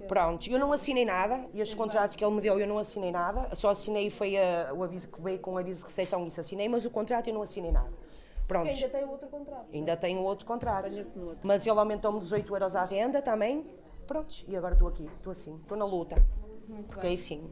[0.06, 3.10] Pronto, eu não assinei nada, e estes contratos que ele me deu eu não assinei
[3.12, 6.42] nada, só assinei foi a- o aviso que veio com o aviso de recepção, isso
[6.42, 8.05] assinei, mas o contrato eu não assinei nada.
[8.48, 8.68] Pronto.
[8.68, 9.66] Porque ainda tem outro contrato.
[9.74, 10.98] Ainda tenho outro contrato.
[11.16, 11.40] Outro.
[11.44, 13.66] Mas ele aumentou-me 18 euros à renda também.
[14.06, 16.16] Prontos, e agora estou aqui, estou assim, estou na luta.
[16.68, 17.50] Muito Porque aí sim.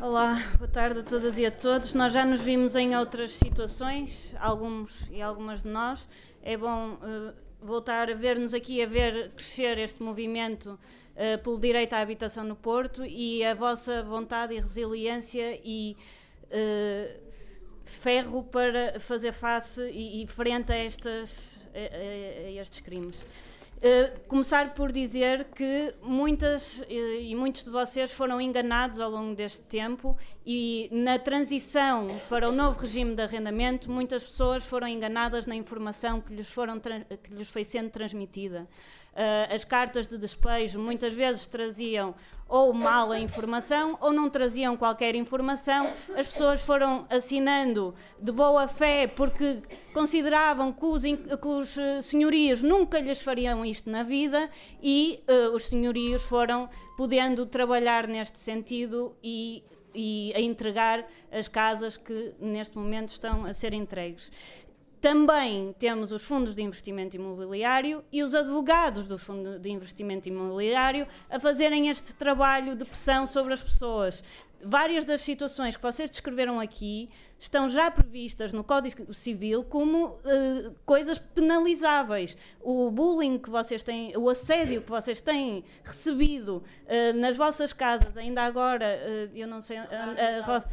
[0.00, 1.92] Olá, boa tarde a todas e a todos.
[1.94, 6.08] Nós já nos vimos em outras situações, alguns e algumas de nós.
[6.42, 10.78] É bom eh, voltar a ver-nos aqui, a ver crescer este movimento
[11.14, 15.96] eh, pelo direito à habitação no Porto e a vossa vontade e resiliência e
[16.50, 17.16] eh,
[17.84, 23.24] ferro para fazer face e, e frente a, estas, a- a- a estes crimes.
[23.80, 26.84] Uh, começar por dizer que muitas uh,
[27.18, 32.52] e muitos de vocês foram enganados ao longo deste tempo e na transição para o
[32.52, 37.48] novo regime de arrendamento muitas pessoas foram enganadas na informação que lhes, foram que lhes
[37.48, 38.68] foi sendo transmitida.
[39.10, 42.14] Uh, as cartas de despejo muitas vezes traziam
[42.50, 45.86] ou mal a informação ou não traziam qualquer informação.
[46.16, 49.62] As pessoas foram assinando de boa fé porque
[49.94, 54.50] consideravam que os, que os eh, senhorios nunca lhes fariam isto na vida
[54.82, 59.62] e eh, os senhorios foram podendo trabalhar neste sentido e,
[59.94, 64.32] e a entregar as casas que neste momento estão a ser entregues.
[65.00, 71.06] Também temos os fundos de investimento imobiliário e os advogados do fundo de investimento imobiliário
[71.30, 74.22] a fazerem este trabalho de pressão sobre as pessoas.
[74.62, 77.08] Várias das situações que vocês descreveram aqui
[77.38, 82.36] estão já previstas no Código Civil como eh, coisas penalizáveis.
[82.60, 88.16] O bullying que vocês têm, o assédio que vocês têm recebido eh, nas vossas casas,
[88.16, 90.64] ainda agora, eh, eu não sei, a, a, Ro-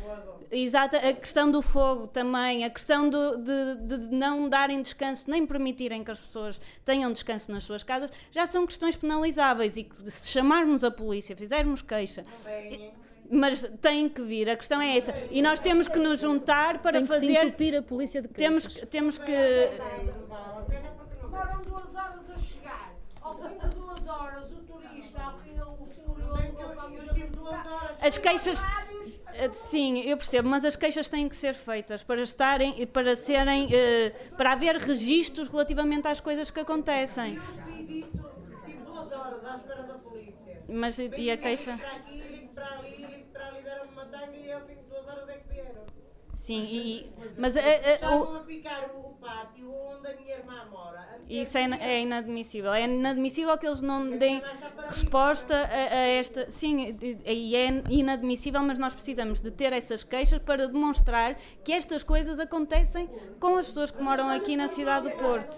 [0.51, 5.45] Exato, a questão do fogo também, a questão do- de, de não darem descanso, nem
[5.45, 10.09] permitirem que as pessoas tenham descanso nas suas casas, já são questões penalizáveis e que
[10.11, 12.23] se chamarmos a polícia, fizermos queixa.
[13.29, 15.13] Mas tem que vir, a questão é essa.
[15.31, 17.45] E nós temos que nos juntar para Tem que se fazer.
[17.45, 18.79] entupir a polícia de temos, queixas.
[18.81, 19.25] que- temos que.
[21.21, 22.93] Demoram duas horas a chegar.
[23.21, 25.77] Ao fim de duas horas, o turista, o senhor
[27.31, 27.97] duas horas.
[28.03, 28.61] As queixas.
[29.33, 33.67] eh, Sim, eu percebo, mas as queixas têm que ser feitas para estarem, para serem,
[33.71, 37.39] eh, para haver registros relativamente às coisas que acontecem.
[37.65, 38.19] Fiz isso,
[38.65, 40.63] tive duas horas à espera da polícia.
[40.69, 41.77] Mas e- a queixa?
[41.77, 42.96] Para aqui, para ali,
[46.47, 51.19] Sim, e, mas eh, Estavam o- a picar o pátio onde a minha irmã mora.
[51.27, 52.71] Minha isso é, é inadmissível.
[52.73, 54.41] É inadmissível que eles não deem
[54.87, 56.49] resposta a, a esta.
[56.49, 56.95] Sim,
[57.25, 62.39] e é inadmissível, mas nós precisamos de ter essas queixas para demonstrar que estas coisas
[62.39, 63.09] acontecem
[63.41, 65.57] com as pessoas que moram aqui na cidade do Porto.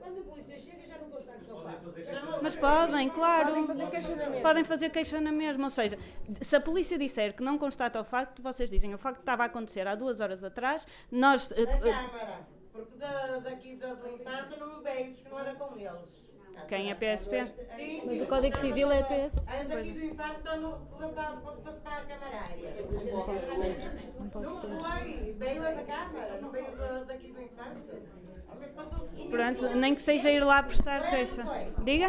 [0.00, 1.56] Quando a polícia chega já não consta que são
[2.42, 3.46] Mas podem, claro.
[3.48, 4.40] Podem fazer queixa na mesma.
[4.42, 5.64] Podem fazer queixa na mesma.
[5.64, 5.98] Ou seja,
[6.40, 9.46] se a polícia disser que não constata o facto, vocês dizem o facto estava a
[9.46, 11.50] acontecer há duas horas atrás, nós.
[11.52, 12.40] eh, Da eh, Câmara,
[12.72, 16.26] porque da, daqui da, do Infante não me veio, que não era com eles.
[16.68, 17.44] Quem é PSP?
[17.76, 18.22] Sim, Mas sim.
[18.22, 19.42] o Código Civil é PS.
[19.46, 22.70] A daqui do Infante está no recorreu para, a Camarária.
[23.12, 24.12] Não pode ser.
[24.18, 24.68] Não pode Não ser.
[24.80, 27.80] foi, veio da Câmara, não veio da- daqui do Infante.
[29.30, 31.42] Pronto, nem que seja ir lá prestar queixa.
[31.82, 32.08] Diga?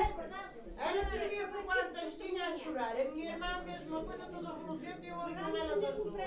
[0.79, 2.95] Ela tremia por quantas tinha a chorar.
[2.95, 6.17] A minha irmã, a mesma coisa, toda reluzente, e eu ali com elas as duas.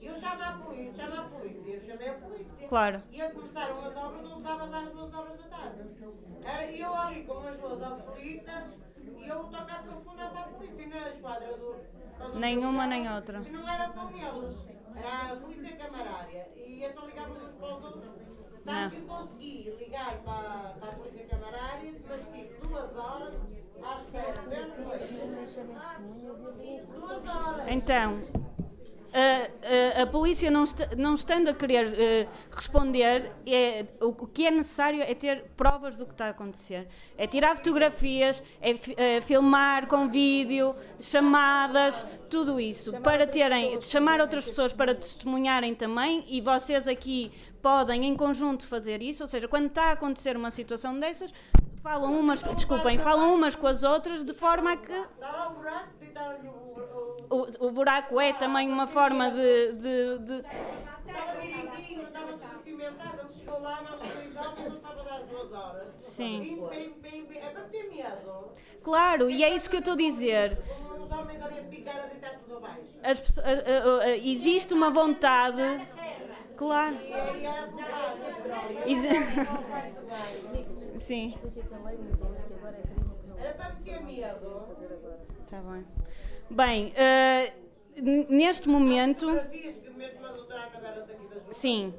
[0.00, 1.72] Eu chamo a polícia, chamo a polícia.
[1.72, 2.68] Eu chamei a polícia.
[2.68, 3.02] Claro.
[3.10, 5.88] E a começaram as obras um sábado às duas horas da tarde.
[6.44, 10.82] Era eu ali com as duas aflitas e eu tocar telefonava à polícia.
[10.82, 11.76] E na esquadra do.
[12.38, 13.42] Nenhuma nem outra.
[13.44, 14.66] E não era com eles.
[14.96, 16.48] Era a polícia camarária.
[16.56, 18.33] E então ligávamos uns para os outros.
[18.64, 23.34] Sabe que eu consegui ligar para, para a polícia camarária, mas tive duas horas
[23.82, 24.34] à espera.
[26.94, 27.68] Duas horas.
[27.68, 28.22] Então,
[29.14, 34.26] a, a, a polícia não, est- não estando a querer eh, responder, é, o, o
[34.26, 36.88] que é necessário é ter provas do que está a acontecer.
[37.16, 42.92] É tirar fotografias, é, é filmar com vídeo, chamadas, tudo isso.
[43.00, 47.30] Para terem, chamar outras pessoas para testemunharem também e vocês aqui
[47.62, 51.32] podem em conjunto fazer isso, ou seja, quando está a acontecer uma situação dessas,
[51.82, 54.92] falam umas, desculpem, falam umas com as outras de forma a que
[55.54, 56.06] buraco e
[56.48, 56.63] o.
[57.42, 59.72] o- o, buraco é também uma forma de.
[59.72, 60.44] de- de-
[61.06, 63.82] Estava direitinho, estava tudo cimentado, ele chegou lá,
[65.30, 65.86] duas horas.
[65.98, 66.66] Sim.
[66.70, 67.38] Bem, bem, bem, bem.
[67.42, 68.48] É para ter medo.
[68.82, 70.58] Claro, e é isso que eu estou a dizer.
[70.68, 72.80] Os homens ali a picar, a deitar tudo abaixo.
[73.02, 73.22] As
[74.24, 75.62] existe uma vontade.
[76.56, 76.96] Claro.
[77.02, 78.18] E é fumado.
[78.86, 79.02] Ex-
[81.02, 81.34] Sim,
[83.38, 84.68] Era para ter medo.
[85.44, 85.84] está bem.
[86.54, 86.92] Bem,
[87.96, 89.26] n- neste momento.
[91.50, 91.92] Sim.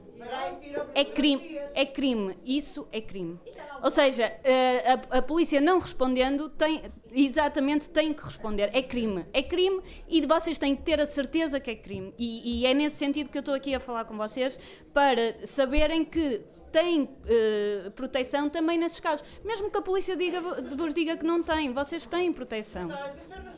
[0.96, 3.40] É crime, é crime, isso é crime.
[3.84, 8.70] Ou seja, eh, a, a polícia não respondendo tem, exatamente tem que responder.
[8.74, 12.12] É crime, é crime e vocês têm que ter a certeza que é crime.
[12.18, 14.58] E, e é nesse sentido que eu estou aqui a falar com vocês
[14.94, 16.42] para saberem que
[16.72, 19.24] têm eh, proteção também nesses casos.
[19.44, 22.88] Mesmo que a polícia diga, vos diga que não tem, vocês têm proteção.
[22.88, 23.52] Não, se não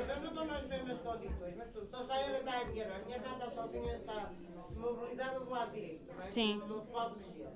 [0.00, 2.96] eu não estou nas mesmas condições, mas tudo, só sai ela está a minha irmã.
[2.96, 4.30] A minha está sozinha, está
[4.76, 6.20] mobilizada do lado direito, não?
[6.20, 6.62] Sim.
[6.68, 7.48] não se pode mexer.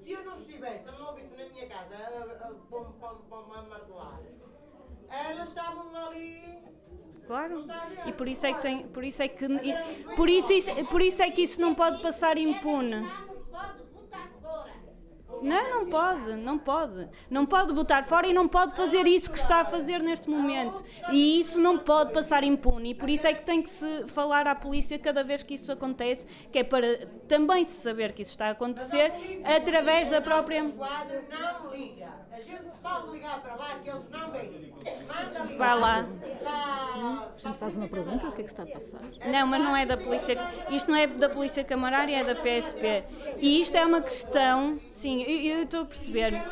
[0.00, 3.16] Se eu não estivesse, se eu não ouvisse na minha casa a, a, pom, pom,
[3.28, 4.20] pom, a martelar,
[5.08, 6.64] elas estavam ali.
[7.26, 7.66] Claro.
[8.06, 11.22] E por isso é que tem, por isso é que e- por isso- por isso
[11.22, 13.02] é que isso não pode passar impune.
[15.42, 17.08] Não, não pode, não pode.
[17.30, 20.84] Não pode botar fora e não pode fazer isso que está a fazer neste momento.
[21.10, 22.90] E isso não pode passar impune.
[22.90, 25.70] E por isso é que tem que se falar à polícia cada vez que isso
[25.70, 29.12] acontece, que é para também se saber que isso está a acontecer
[29.44, 30.62] através da própria.
[30.62, 32.25] Não liga.
[32.36, 34.74] A gente pode ligar para lá que eles não vêm.
[35.08, 35.56] Manda ligar.
[35.56, 36.06] Vai lá.
[36.42, 39.00] Para- A gente faz uma pergunta, o que é que está a passar?
[39.24, 40.36] Não, mas não é da polícia.
[40.70, 43.04] Isto não é da polícia camarária, é da PSP.
[43.38, 46.42] E isto é uma questão, sim, eu eu estou a perceber.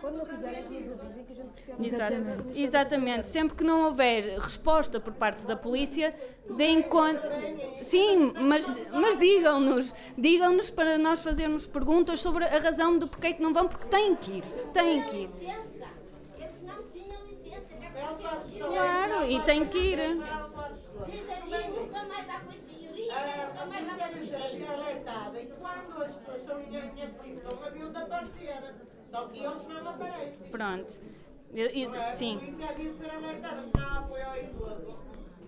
[0.00, 0.64] Quando não fizerem,
[1.78, 2.60] Exatamente.
[2.60, 3.28] Exatamente.
[3.28, 6.14] Sempre que não houver resposta por parte da polícia,
[6.50, 7.30] deem conta.
[7.82, 9.92] Sim, mas, mas digam-nos.
[10.16, 14.16] Digam-nos para nós fazermos perguntas sobre a razão do porquê que não vão, porque têm
[14.16, 14.44] que ir.
[14.72, 15.30] Têm que ir.
[18.58, 20.00] Claro, e têm que ir.
[23.10, 27.98] A polícia deve ser alertada e quando as pessoas estão em, em aflição, haviam de
[27.98, 28.74] aparecer.
[29.10, 30.48] Só que eles não aparecem.
[30.50, 31.00] Pronto.
[31.56, 32.02] Eu- eu- Não é?
[32.12, 32.36] sim.
[32.36, 34.98] A polícia havia de ser alertada, porque não há apoio ao idoso.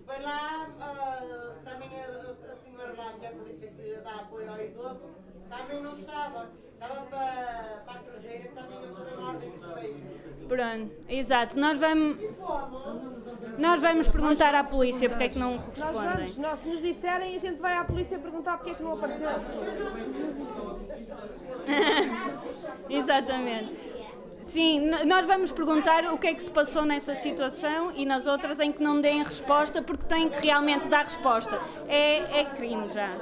[0.06, 4.50] Foi lá, ah, também a, a senhora lá, que é a polícia que dá apoio
[4.50, 5.02] ao idoso,
[5.50, 6.48] também não estava.
[6.80, 10.46] Estava para, para a Cruzeira, também a fazer uma ordem de respeito.
[10.48, 11.58] Pronto, exato.
[11.58, 12.16] Nós vamos,
[13.58, 16.14] nós vamos perguntar à polícia porque é que não Nós correspondem.
[16.14, 18.92] vamos, nós, se nos disserem, a gente vai à polícia perguntar porque é que não
[18.92, 19.28] apareceu.
[22.88, 23.97] Exatamente.
[24.48, 28.58] Sim, nós vamos perguntar o que é que se passou nessa situação e nas outras
[28.58, 31.60] em que não deem resposta porque têm que realmente dar resposta.
[31.86, 33.14] É, é crime já.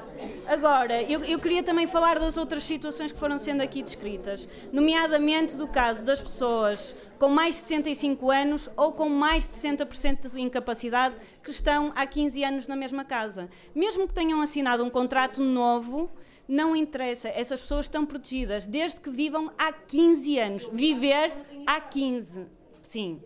[0.47, 5.57] Agora, eu, eu queria também falar das outras situações que foram sendo aqui descritas, nomeadamente
[5.57, 10.41] do caso das pessoas com mais de 65 anos ou com mais de 60% de
[10.41, 13.49] incapacidade que estão há 15 anos na mesma casa.
[13.75, 16.09] Mesmo que tenham assinado um contrato novo,
[16.49, 20.71] não interessa, essas pessoas estão protegidas desde que vivam há 15 anos.
[20.73, 21.33] Viver
[21.67, 22.47] há 15,
[22.83, 23.21] sim.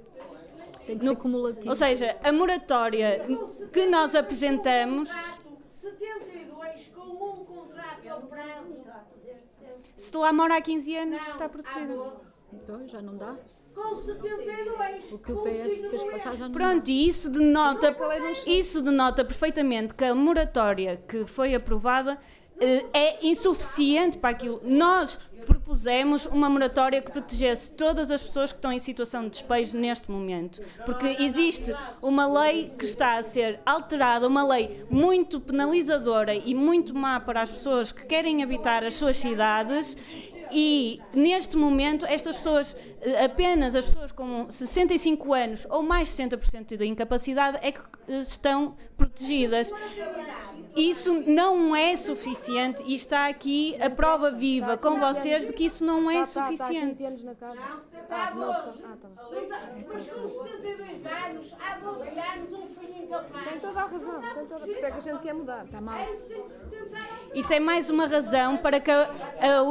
[0.86, 1.68] Tem que ser cumulativo.
[1.68, 3.22] Ou seja, a moratória
[3.72, 5.09] que nós apresentamos,
[5.66, 8.78] 72 com um contrato ao prazo.
[9.94, 11.94] se lá mora há 15 anos, está protegida.
[12.52, 13.36] Então, já não dá?
[13.74, 15.12] Com 72.
[15.12, 17.97] O que o PS fez passar já não Pronto, e isso denota,
[18.47, 22.18] isso denota perfeitamente que a moratória que foi aprovada
[22.93, 24.61] é insuficiente para aquilo.
[24.65, 29.78] Nós propusemos uma moratória que protegesse todas as pessoas que estão em situação de despejo
[29.78, 30.61] neste momento.
[30.85, 36.95] Porque existe uma lei que está a ser alterada, uma lei muito penalizadora e muito
[36.95, 39.97] má para as pessoas que querem habitar as suas cidades.
[40.52, 46.14] E neste momento, estas pessoas, eh, apenas as pessoas com 65 anos ou mais de
[46.14, 49.72] 60% de incapacidade, é que eh, estão protegidas.
[50.77, 55.85] isso não é suficiente e está aqui a prova viva com vocês de que isso
[55.85, 57.02] não é suficiente.
[58.10, 58.85] Há 12.
[59.93, 63.48] Mas com 72 anos, há 12 anos, um filho incapaz.
[63.48, 65.64] Tem toda a razão, tem toda, por isso é que a gente quer mudar.
[65.64, 65.98] Está mal.
[67.35, 69.10] Isso é mais uma razão para que a,
[69.40, 69.62] a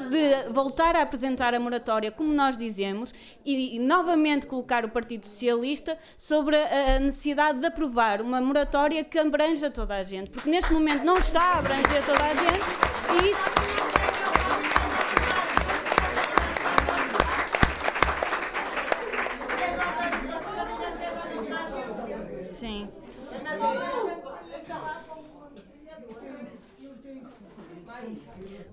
[0.00, 3.14] de voltar a apresentar a moratória, como nós dizemos,
[3.44, 9.04] e, e novamente colocar o Partido Socialista sobre a, a necessidade de aprovar uma moratória
[9.04, 13.24] que abranja toda a gente, porque neste momento não está a abranger toda a gente
[13.24, 14.01] e isso.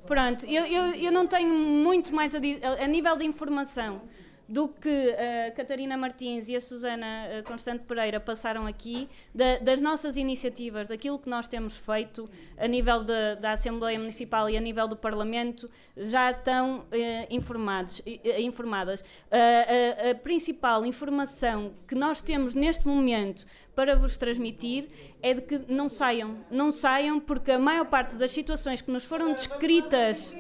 [0.10, 4.02] Pronto, eu, eu, eu não tenho muito mais a, a, a nível de informação
[4.52, 5.16] do que
[5.48, 10.88] a Catarina Martins e a Susana eh, Constante Pereira passaram aqui, da- das nossas iniciativas,
[10.88, 12.28] daquilo que nós temos feito
[12.58, 18.02] a nível da, da Assembleia Municipal e a nível do Parlamento, já estão eh, informados,
[18.08, 19.04] eh, eh, informadas.
[19.32, 23.46] A- a- a principal informação que nós temos neste momento
[23.76, 24.90] para vos transmitir
[25.22, 29.04] é de que não saiam, não saiam porque a maior parte das situações que nos
[29.06, 30.34] foram descritas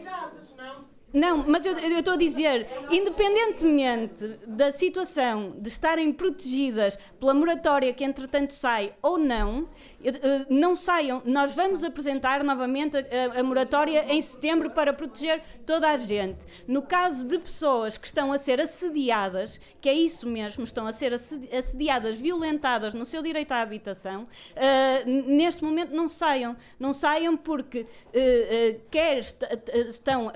[1.14, 8.04] não, mas eu estou a dizer, independentemente da situação de estarem protegidas pela moratória que
[8.04, 9.68] entretanto sai ou não,
[10.50, 11.22] não saiam.
[11.26, 16.46] Nós vamos apresentar novamente a, a- moratória em setembro para proteger toda a gente.
[16.68, 20.92] No caso de pessoas que estão a ser assediadas, que é isso mesmo, estão a
[20.92, 24.26] ser assedi- assediadas, violentadas no seu direito à habitação,
[25.06, 26.56] n- neste momento não saiam.
[26.80, 30.34] Não saiam porque eh, eh, quer est- eh, estão a-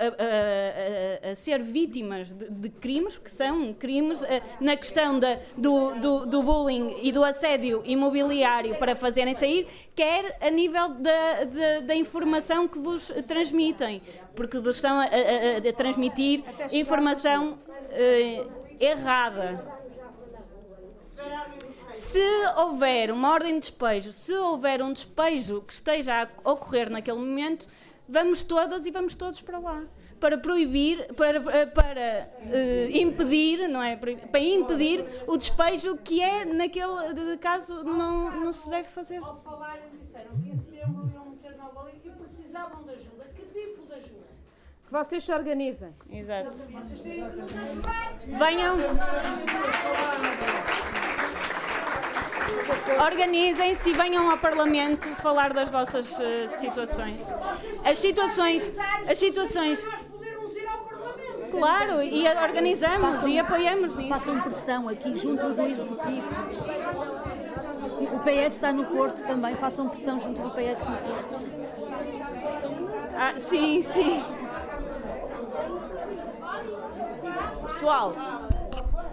[1.26, 5.94] a- a ser vítimas de, de crimes, que são crimes eh, na questão da- do,
[5.96, 11.80] do- do bullying e do assédio imobiliário para fazerem sair, quer a nível da, da-
[11.80, 14.00] da informação que vos transmitem,
[14.34, 16.42] porque vos estão a- a transmitir
[16.72, 17.58] informação
[17.90, 18.44] eh,
[18.80, 19.72] errada.
[21.92, 22.20] Se
[22.58, 27.68] houver uma ordem de despejo, se houver um despejo que esteja a ocorrer naquele momento,
[28.08, 29.84] vamos todas e vamos todos para lá.
[30.20, 32.00] Para proibir, para, eh, para
[32.50, 33.96] eh, impedir, não é?
[33.96, 39.18] Para impedir o despejo que é naquele de- caso não, não se deve fazer.
[39.18, 43.24] Ao falarem, disseram que em setembro iam meter nova lei e precisavam de ajuda.
[43.34, 44.24] Que tipo de ajuda?
[44.86, 45.92] Que vocês se organizem.
[46.10, 46.50] Exato.
[46.50, 48.18] Vocês têm que nos ajudar.
[48.26, 48.76] Venham.
[53.04, 57.16] Organizem-se e venham ao Parlamento falar das vossas eh, situações.
[57.84, 58.70] As situações,
[59.08, 59.84] as situações.
[61.50, 64.08] Claro, e organizamos e apoiamos nisso.
[64.08, 66.28] Façam pressão aqui junto do Executivo.
[68.12, 71.54] O PS está no Porto também, façam pressão junto do PS no Porto.
[73.16, 74.22] Ah, sim, sim.
[77.66, 78.12] Pessoal,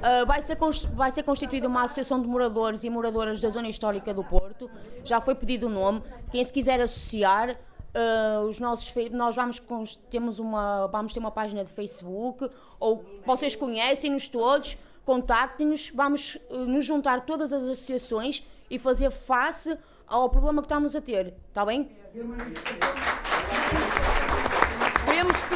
[0.01, 0.57] ah, vai, ser
[0.93, 4.69] vai ser constituída uma associação de moradores e moradoras da zona histórica do Porto.
[5.03, 6.01] Já foi pedido o nome.
[6.31, 7.55] Quem se quiser associar,
[7.93, 9.61] ah, os nossos nós vamos
[10.09, 12.49] temos uma vamos ter uma página de Facebook
[12.79, 19.77] ou vocês conhecem-nos todos, contactem-nos, vamos ah, nos juntar todas as associações e fazer face
[20.07, 21.89] ao problema que estamos a ter, está bem?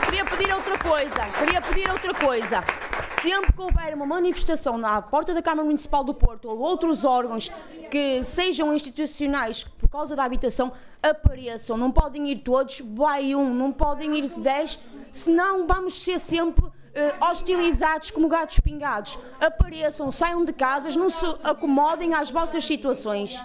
[0.05, 2.63] Queria pedir outra coisa, queria pedir outra coisa.
[3.07, 7.51] Sempre que houver uma manifestação na porta da Câmara Municipal do Porto ou outros órgãos
[7.91, 10.71] que sejam institucionais por causa da habitação,
[11.01, 11.77] apareçam.
[11.77, 14.79] Não podem ir todos, vai um, não podem ir dez,
[15.11, 19.19] senão vamos ser sempre eh, hostilizados como gatos pingados.
[19.39, 23.41] Apareçam, saiam de casas, não se acomodem às vossas situações.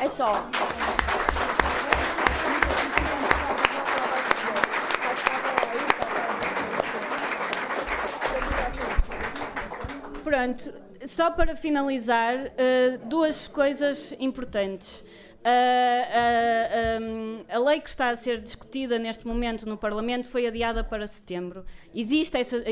[0.00, 0.32] É só.
[10.24, 10.72] Pronto,
[11.06, 15.04] só para finalizar, eh, duas coisas importantes.
[15.46, 20.46] Ah, ah, um, a lei que está a ser discutida neste momento no Parlamento foi
[20.46, 21.66] adiada para setembro.
[21.94, 22.64] Existe essa,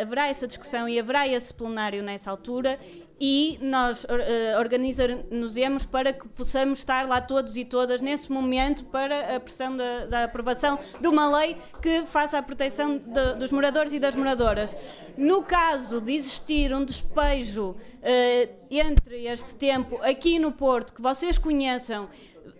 [0.00, 2.78] haverá essa discussão e haverá esse plenário nessa altura
[3.18, 8.84] e nós or- eh, organizar-nos-emos para que possamos estar lá todos e todas nesse momento
[8.84, 13.50] para a pressão da, da aprovação de uma lei que faça a proteção de- dos
[13.50, 14.76] moradores e das moradoras.
[15.16, 21.38] No caso de existir um despejo eh, entre este tempo aqui no Porto, que vocês
[21.38, 22.08] conheçam,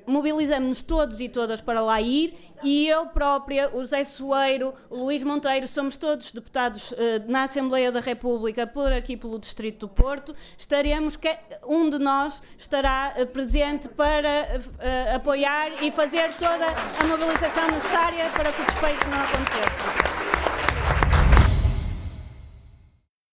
[0.06, 5.22] mobilizamos-nos todos e todas para lá ir e eu própria, o José Soeiro, o Luís
[5.22, 10.34] Monteiro, somos todos deputados eh, na Assembleia da República por aqui pelo Distrito do Porto.
[10.56, 17.06] Estaremos, que, um de nós estará eh, presente para eh, apoiar e fazer toda a
[17.06, 20.35] mobilização necessária para que o despejo não aconteça.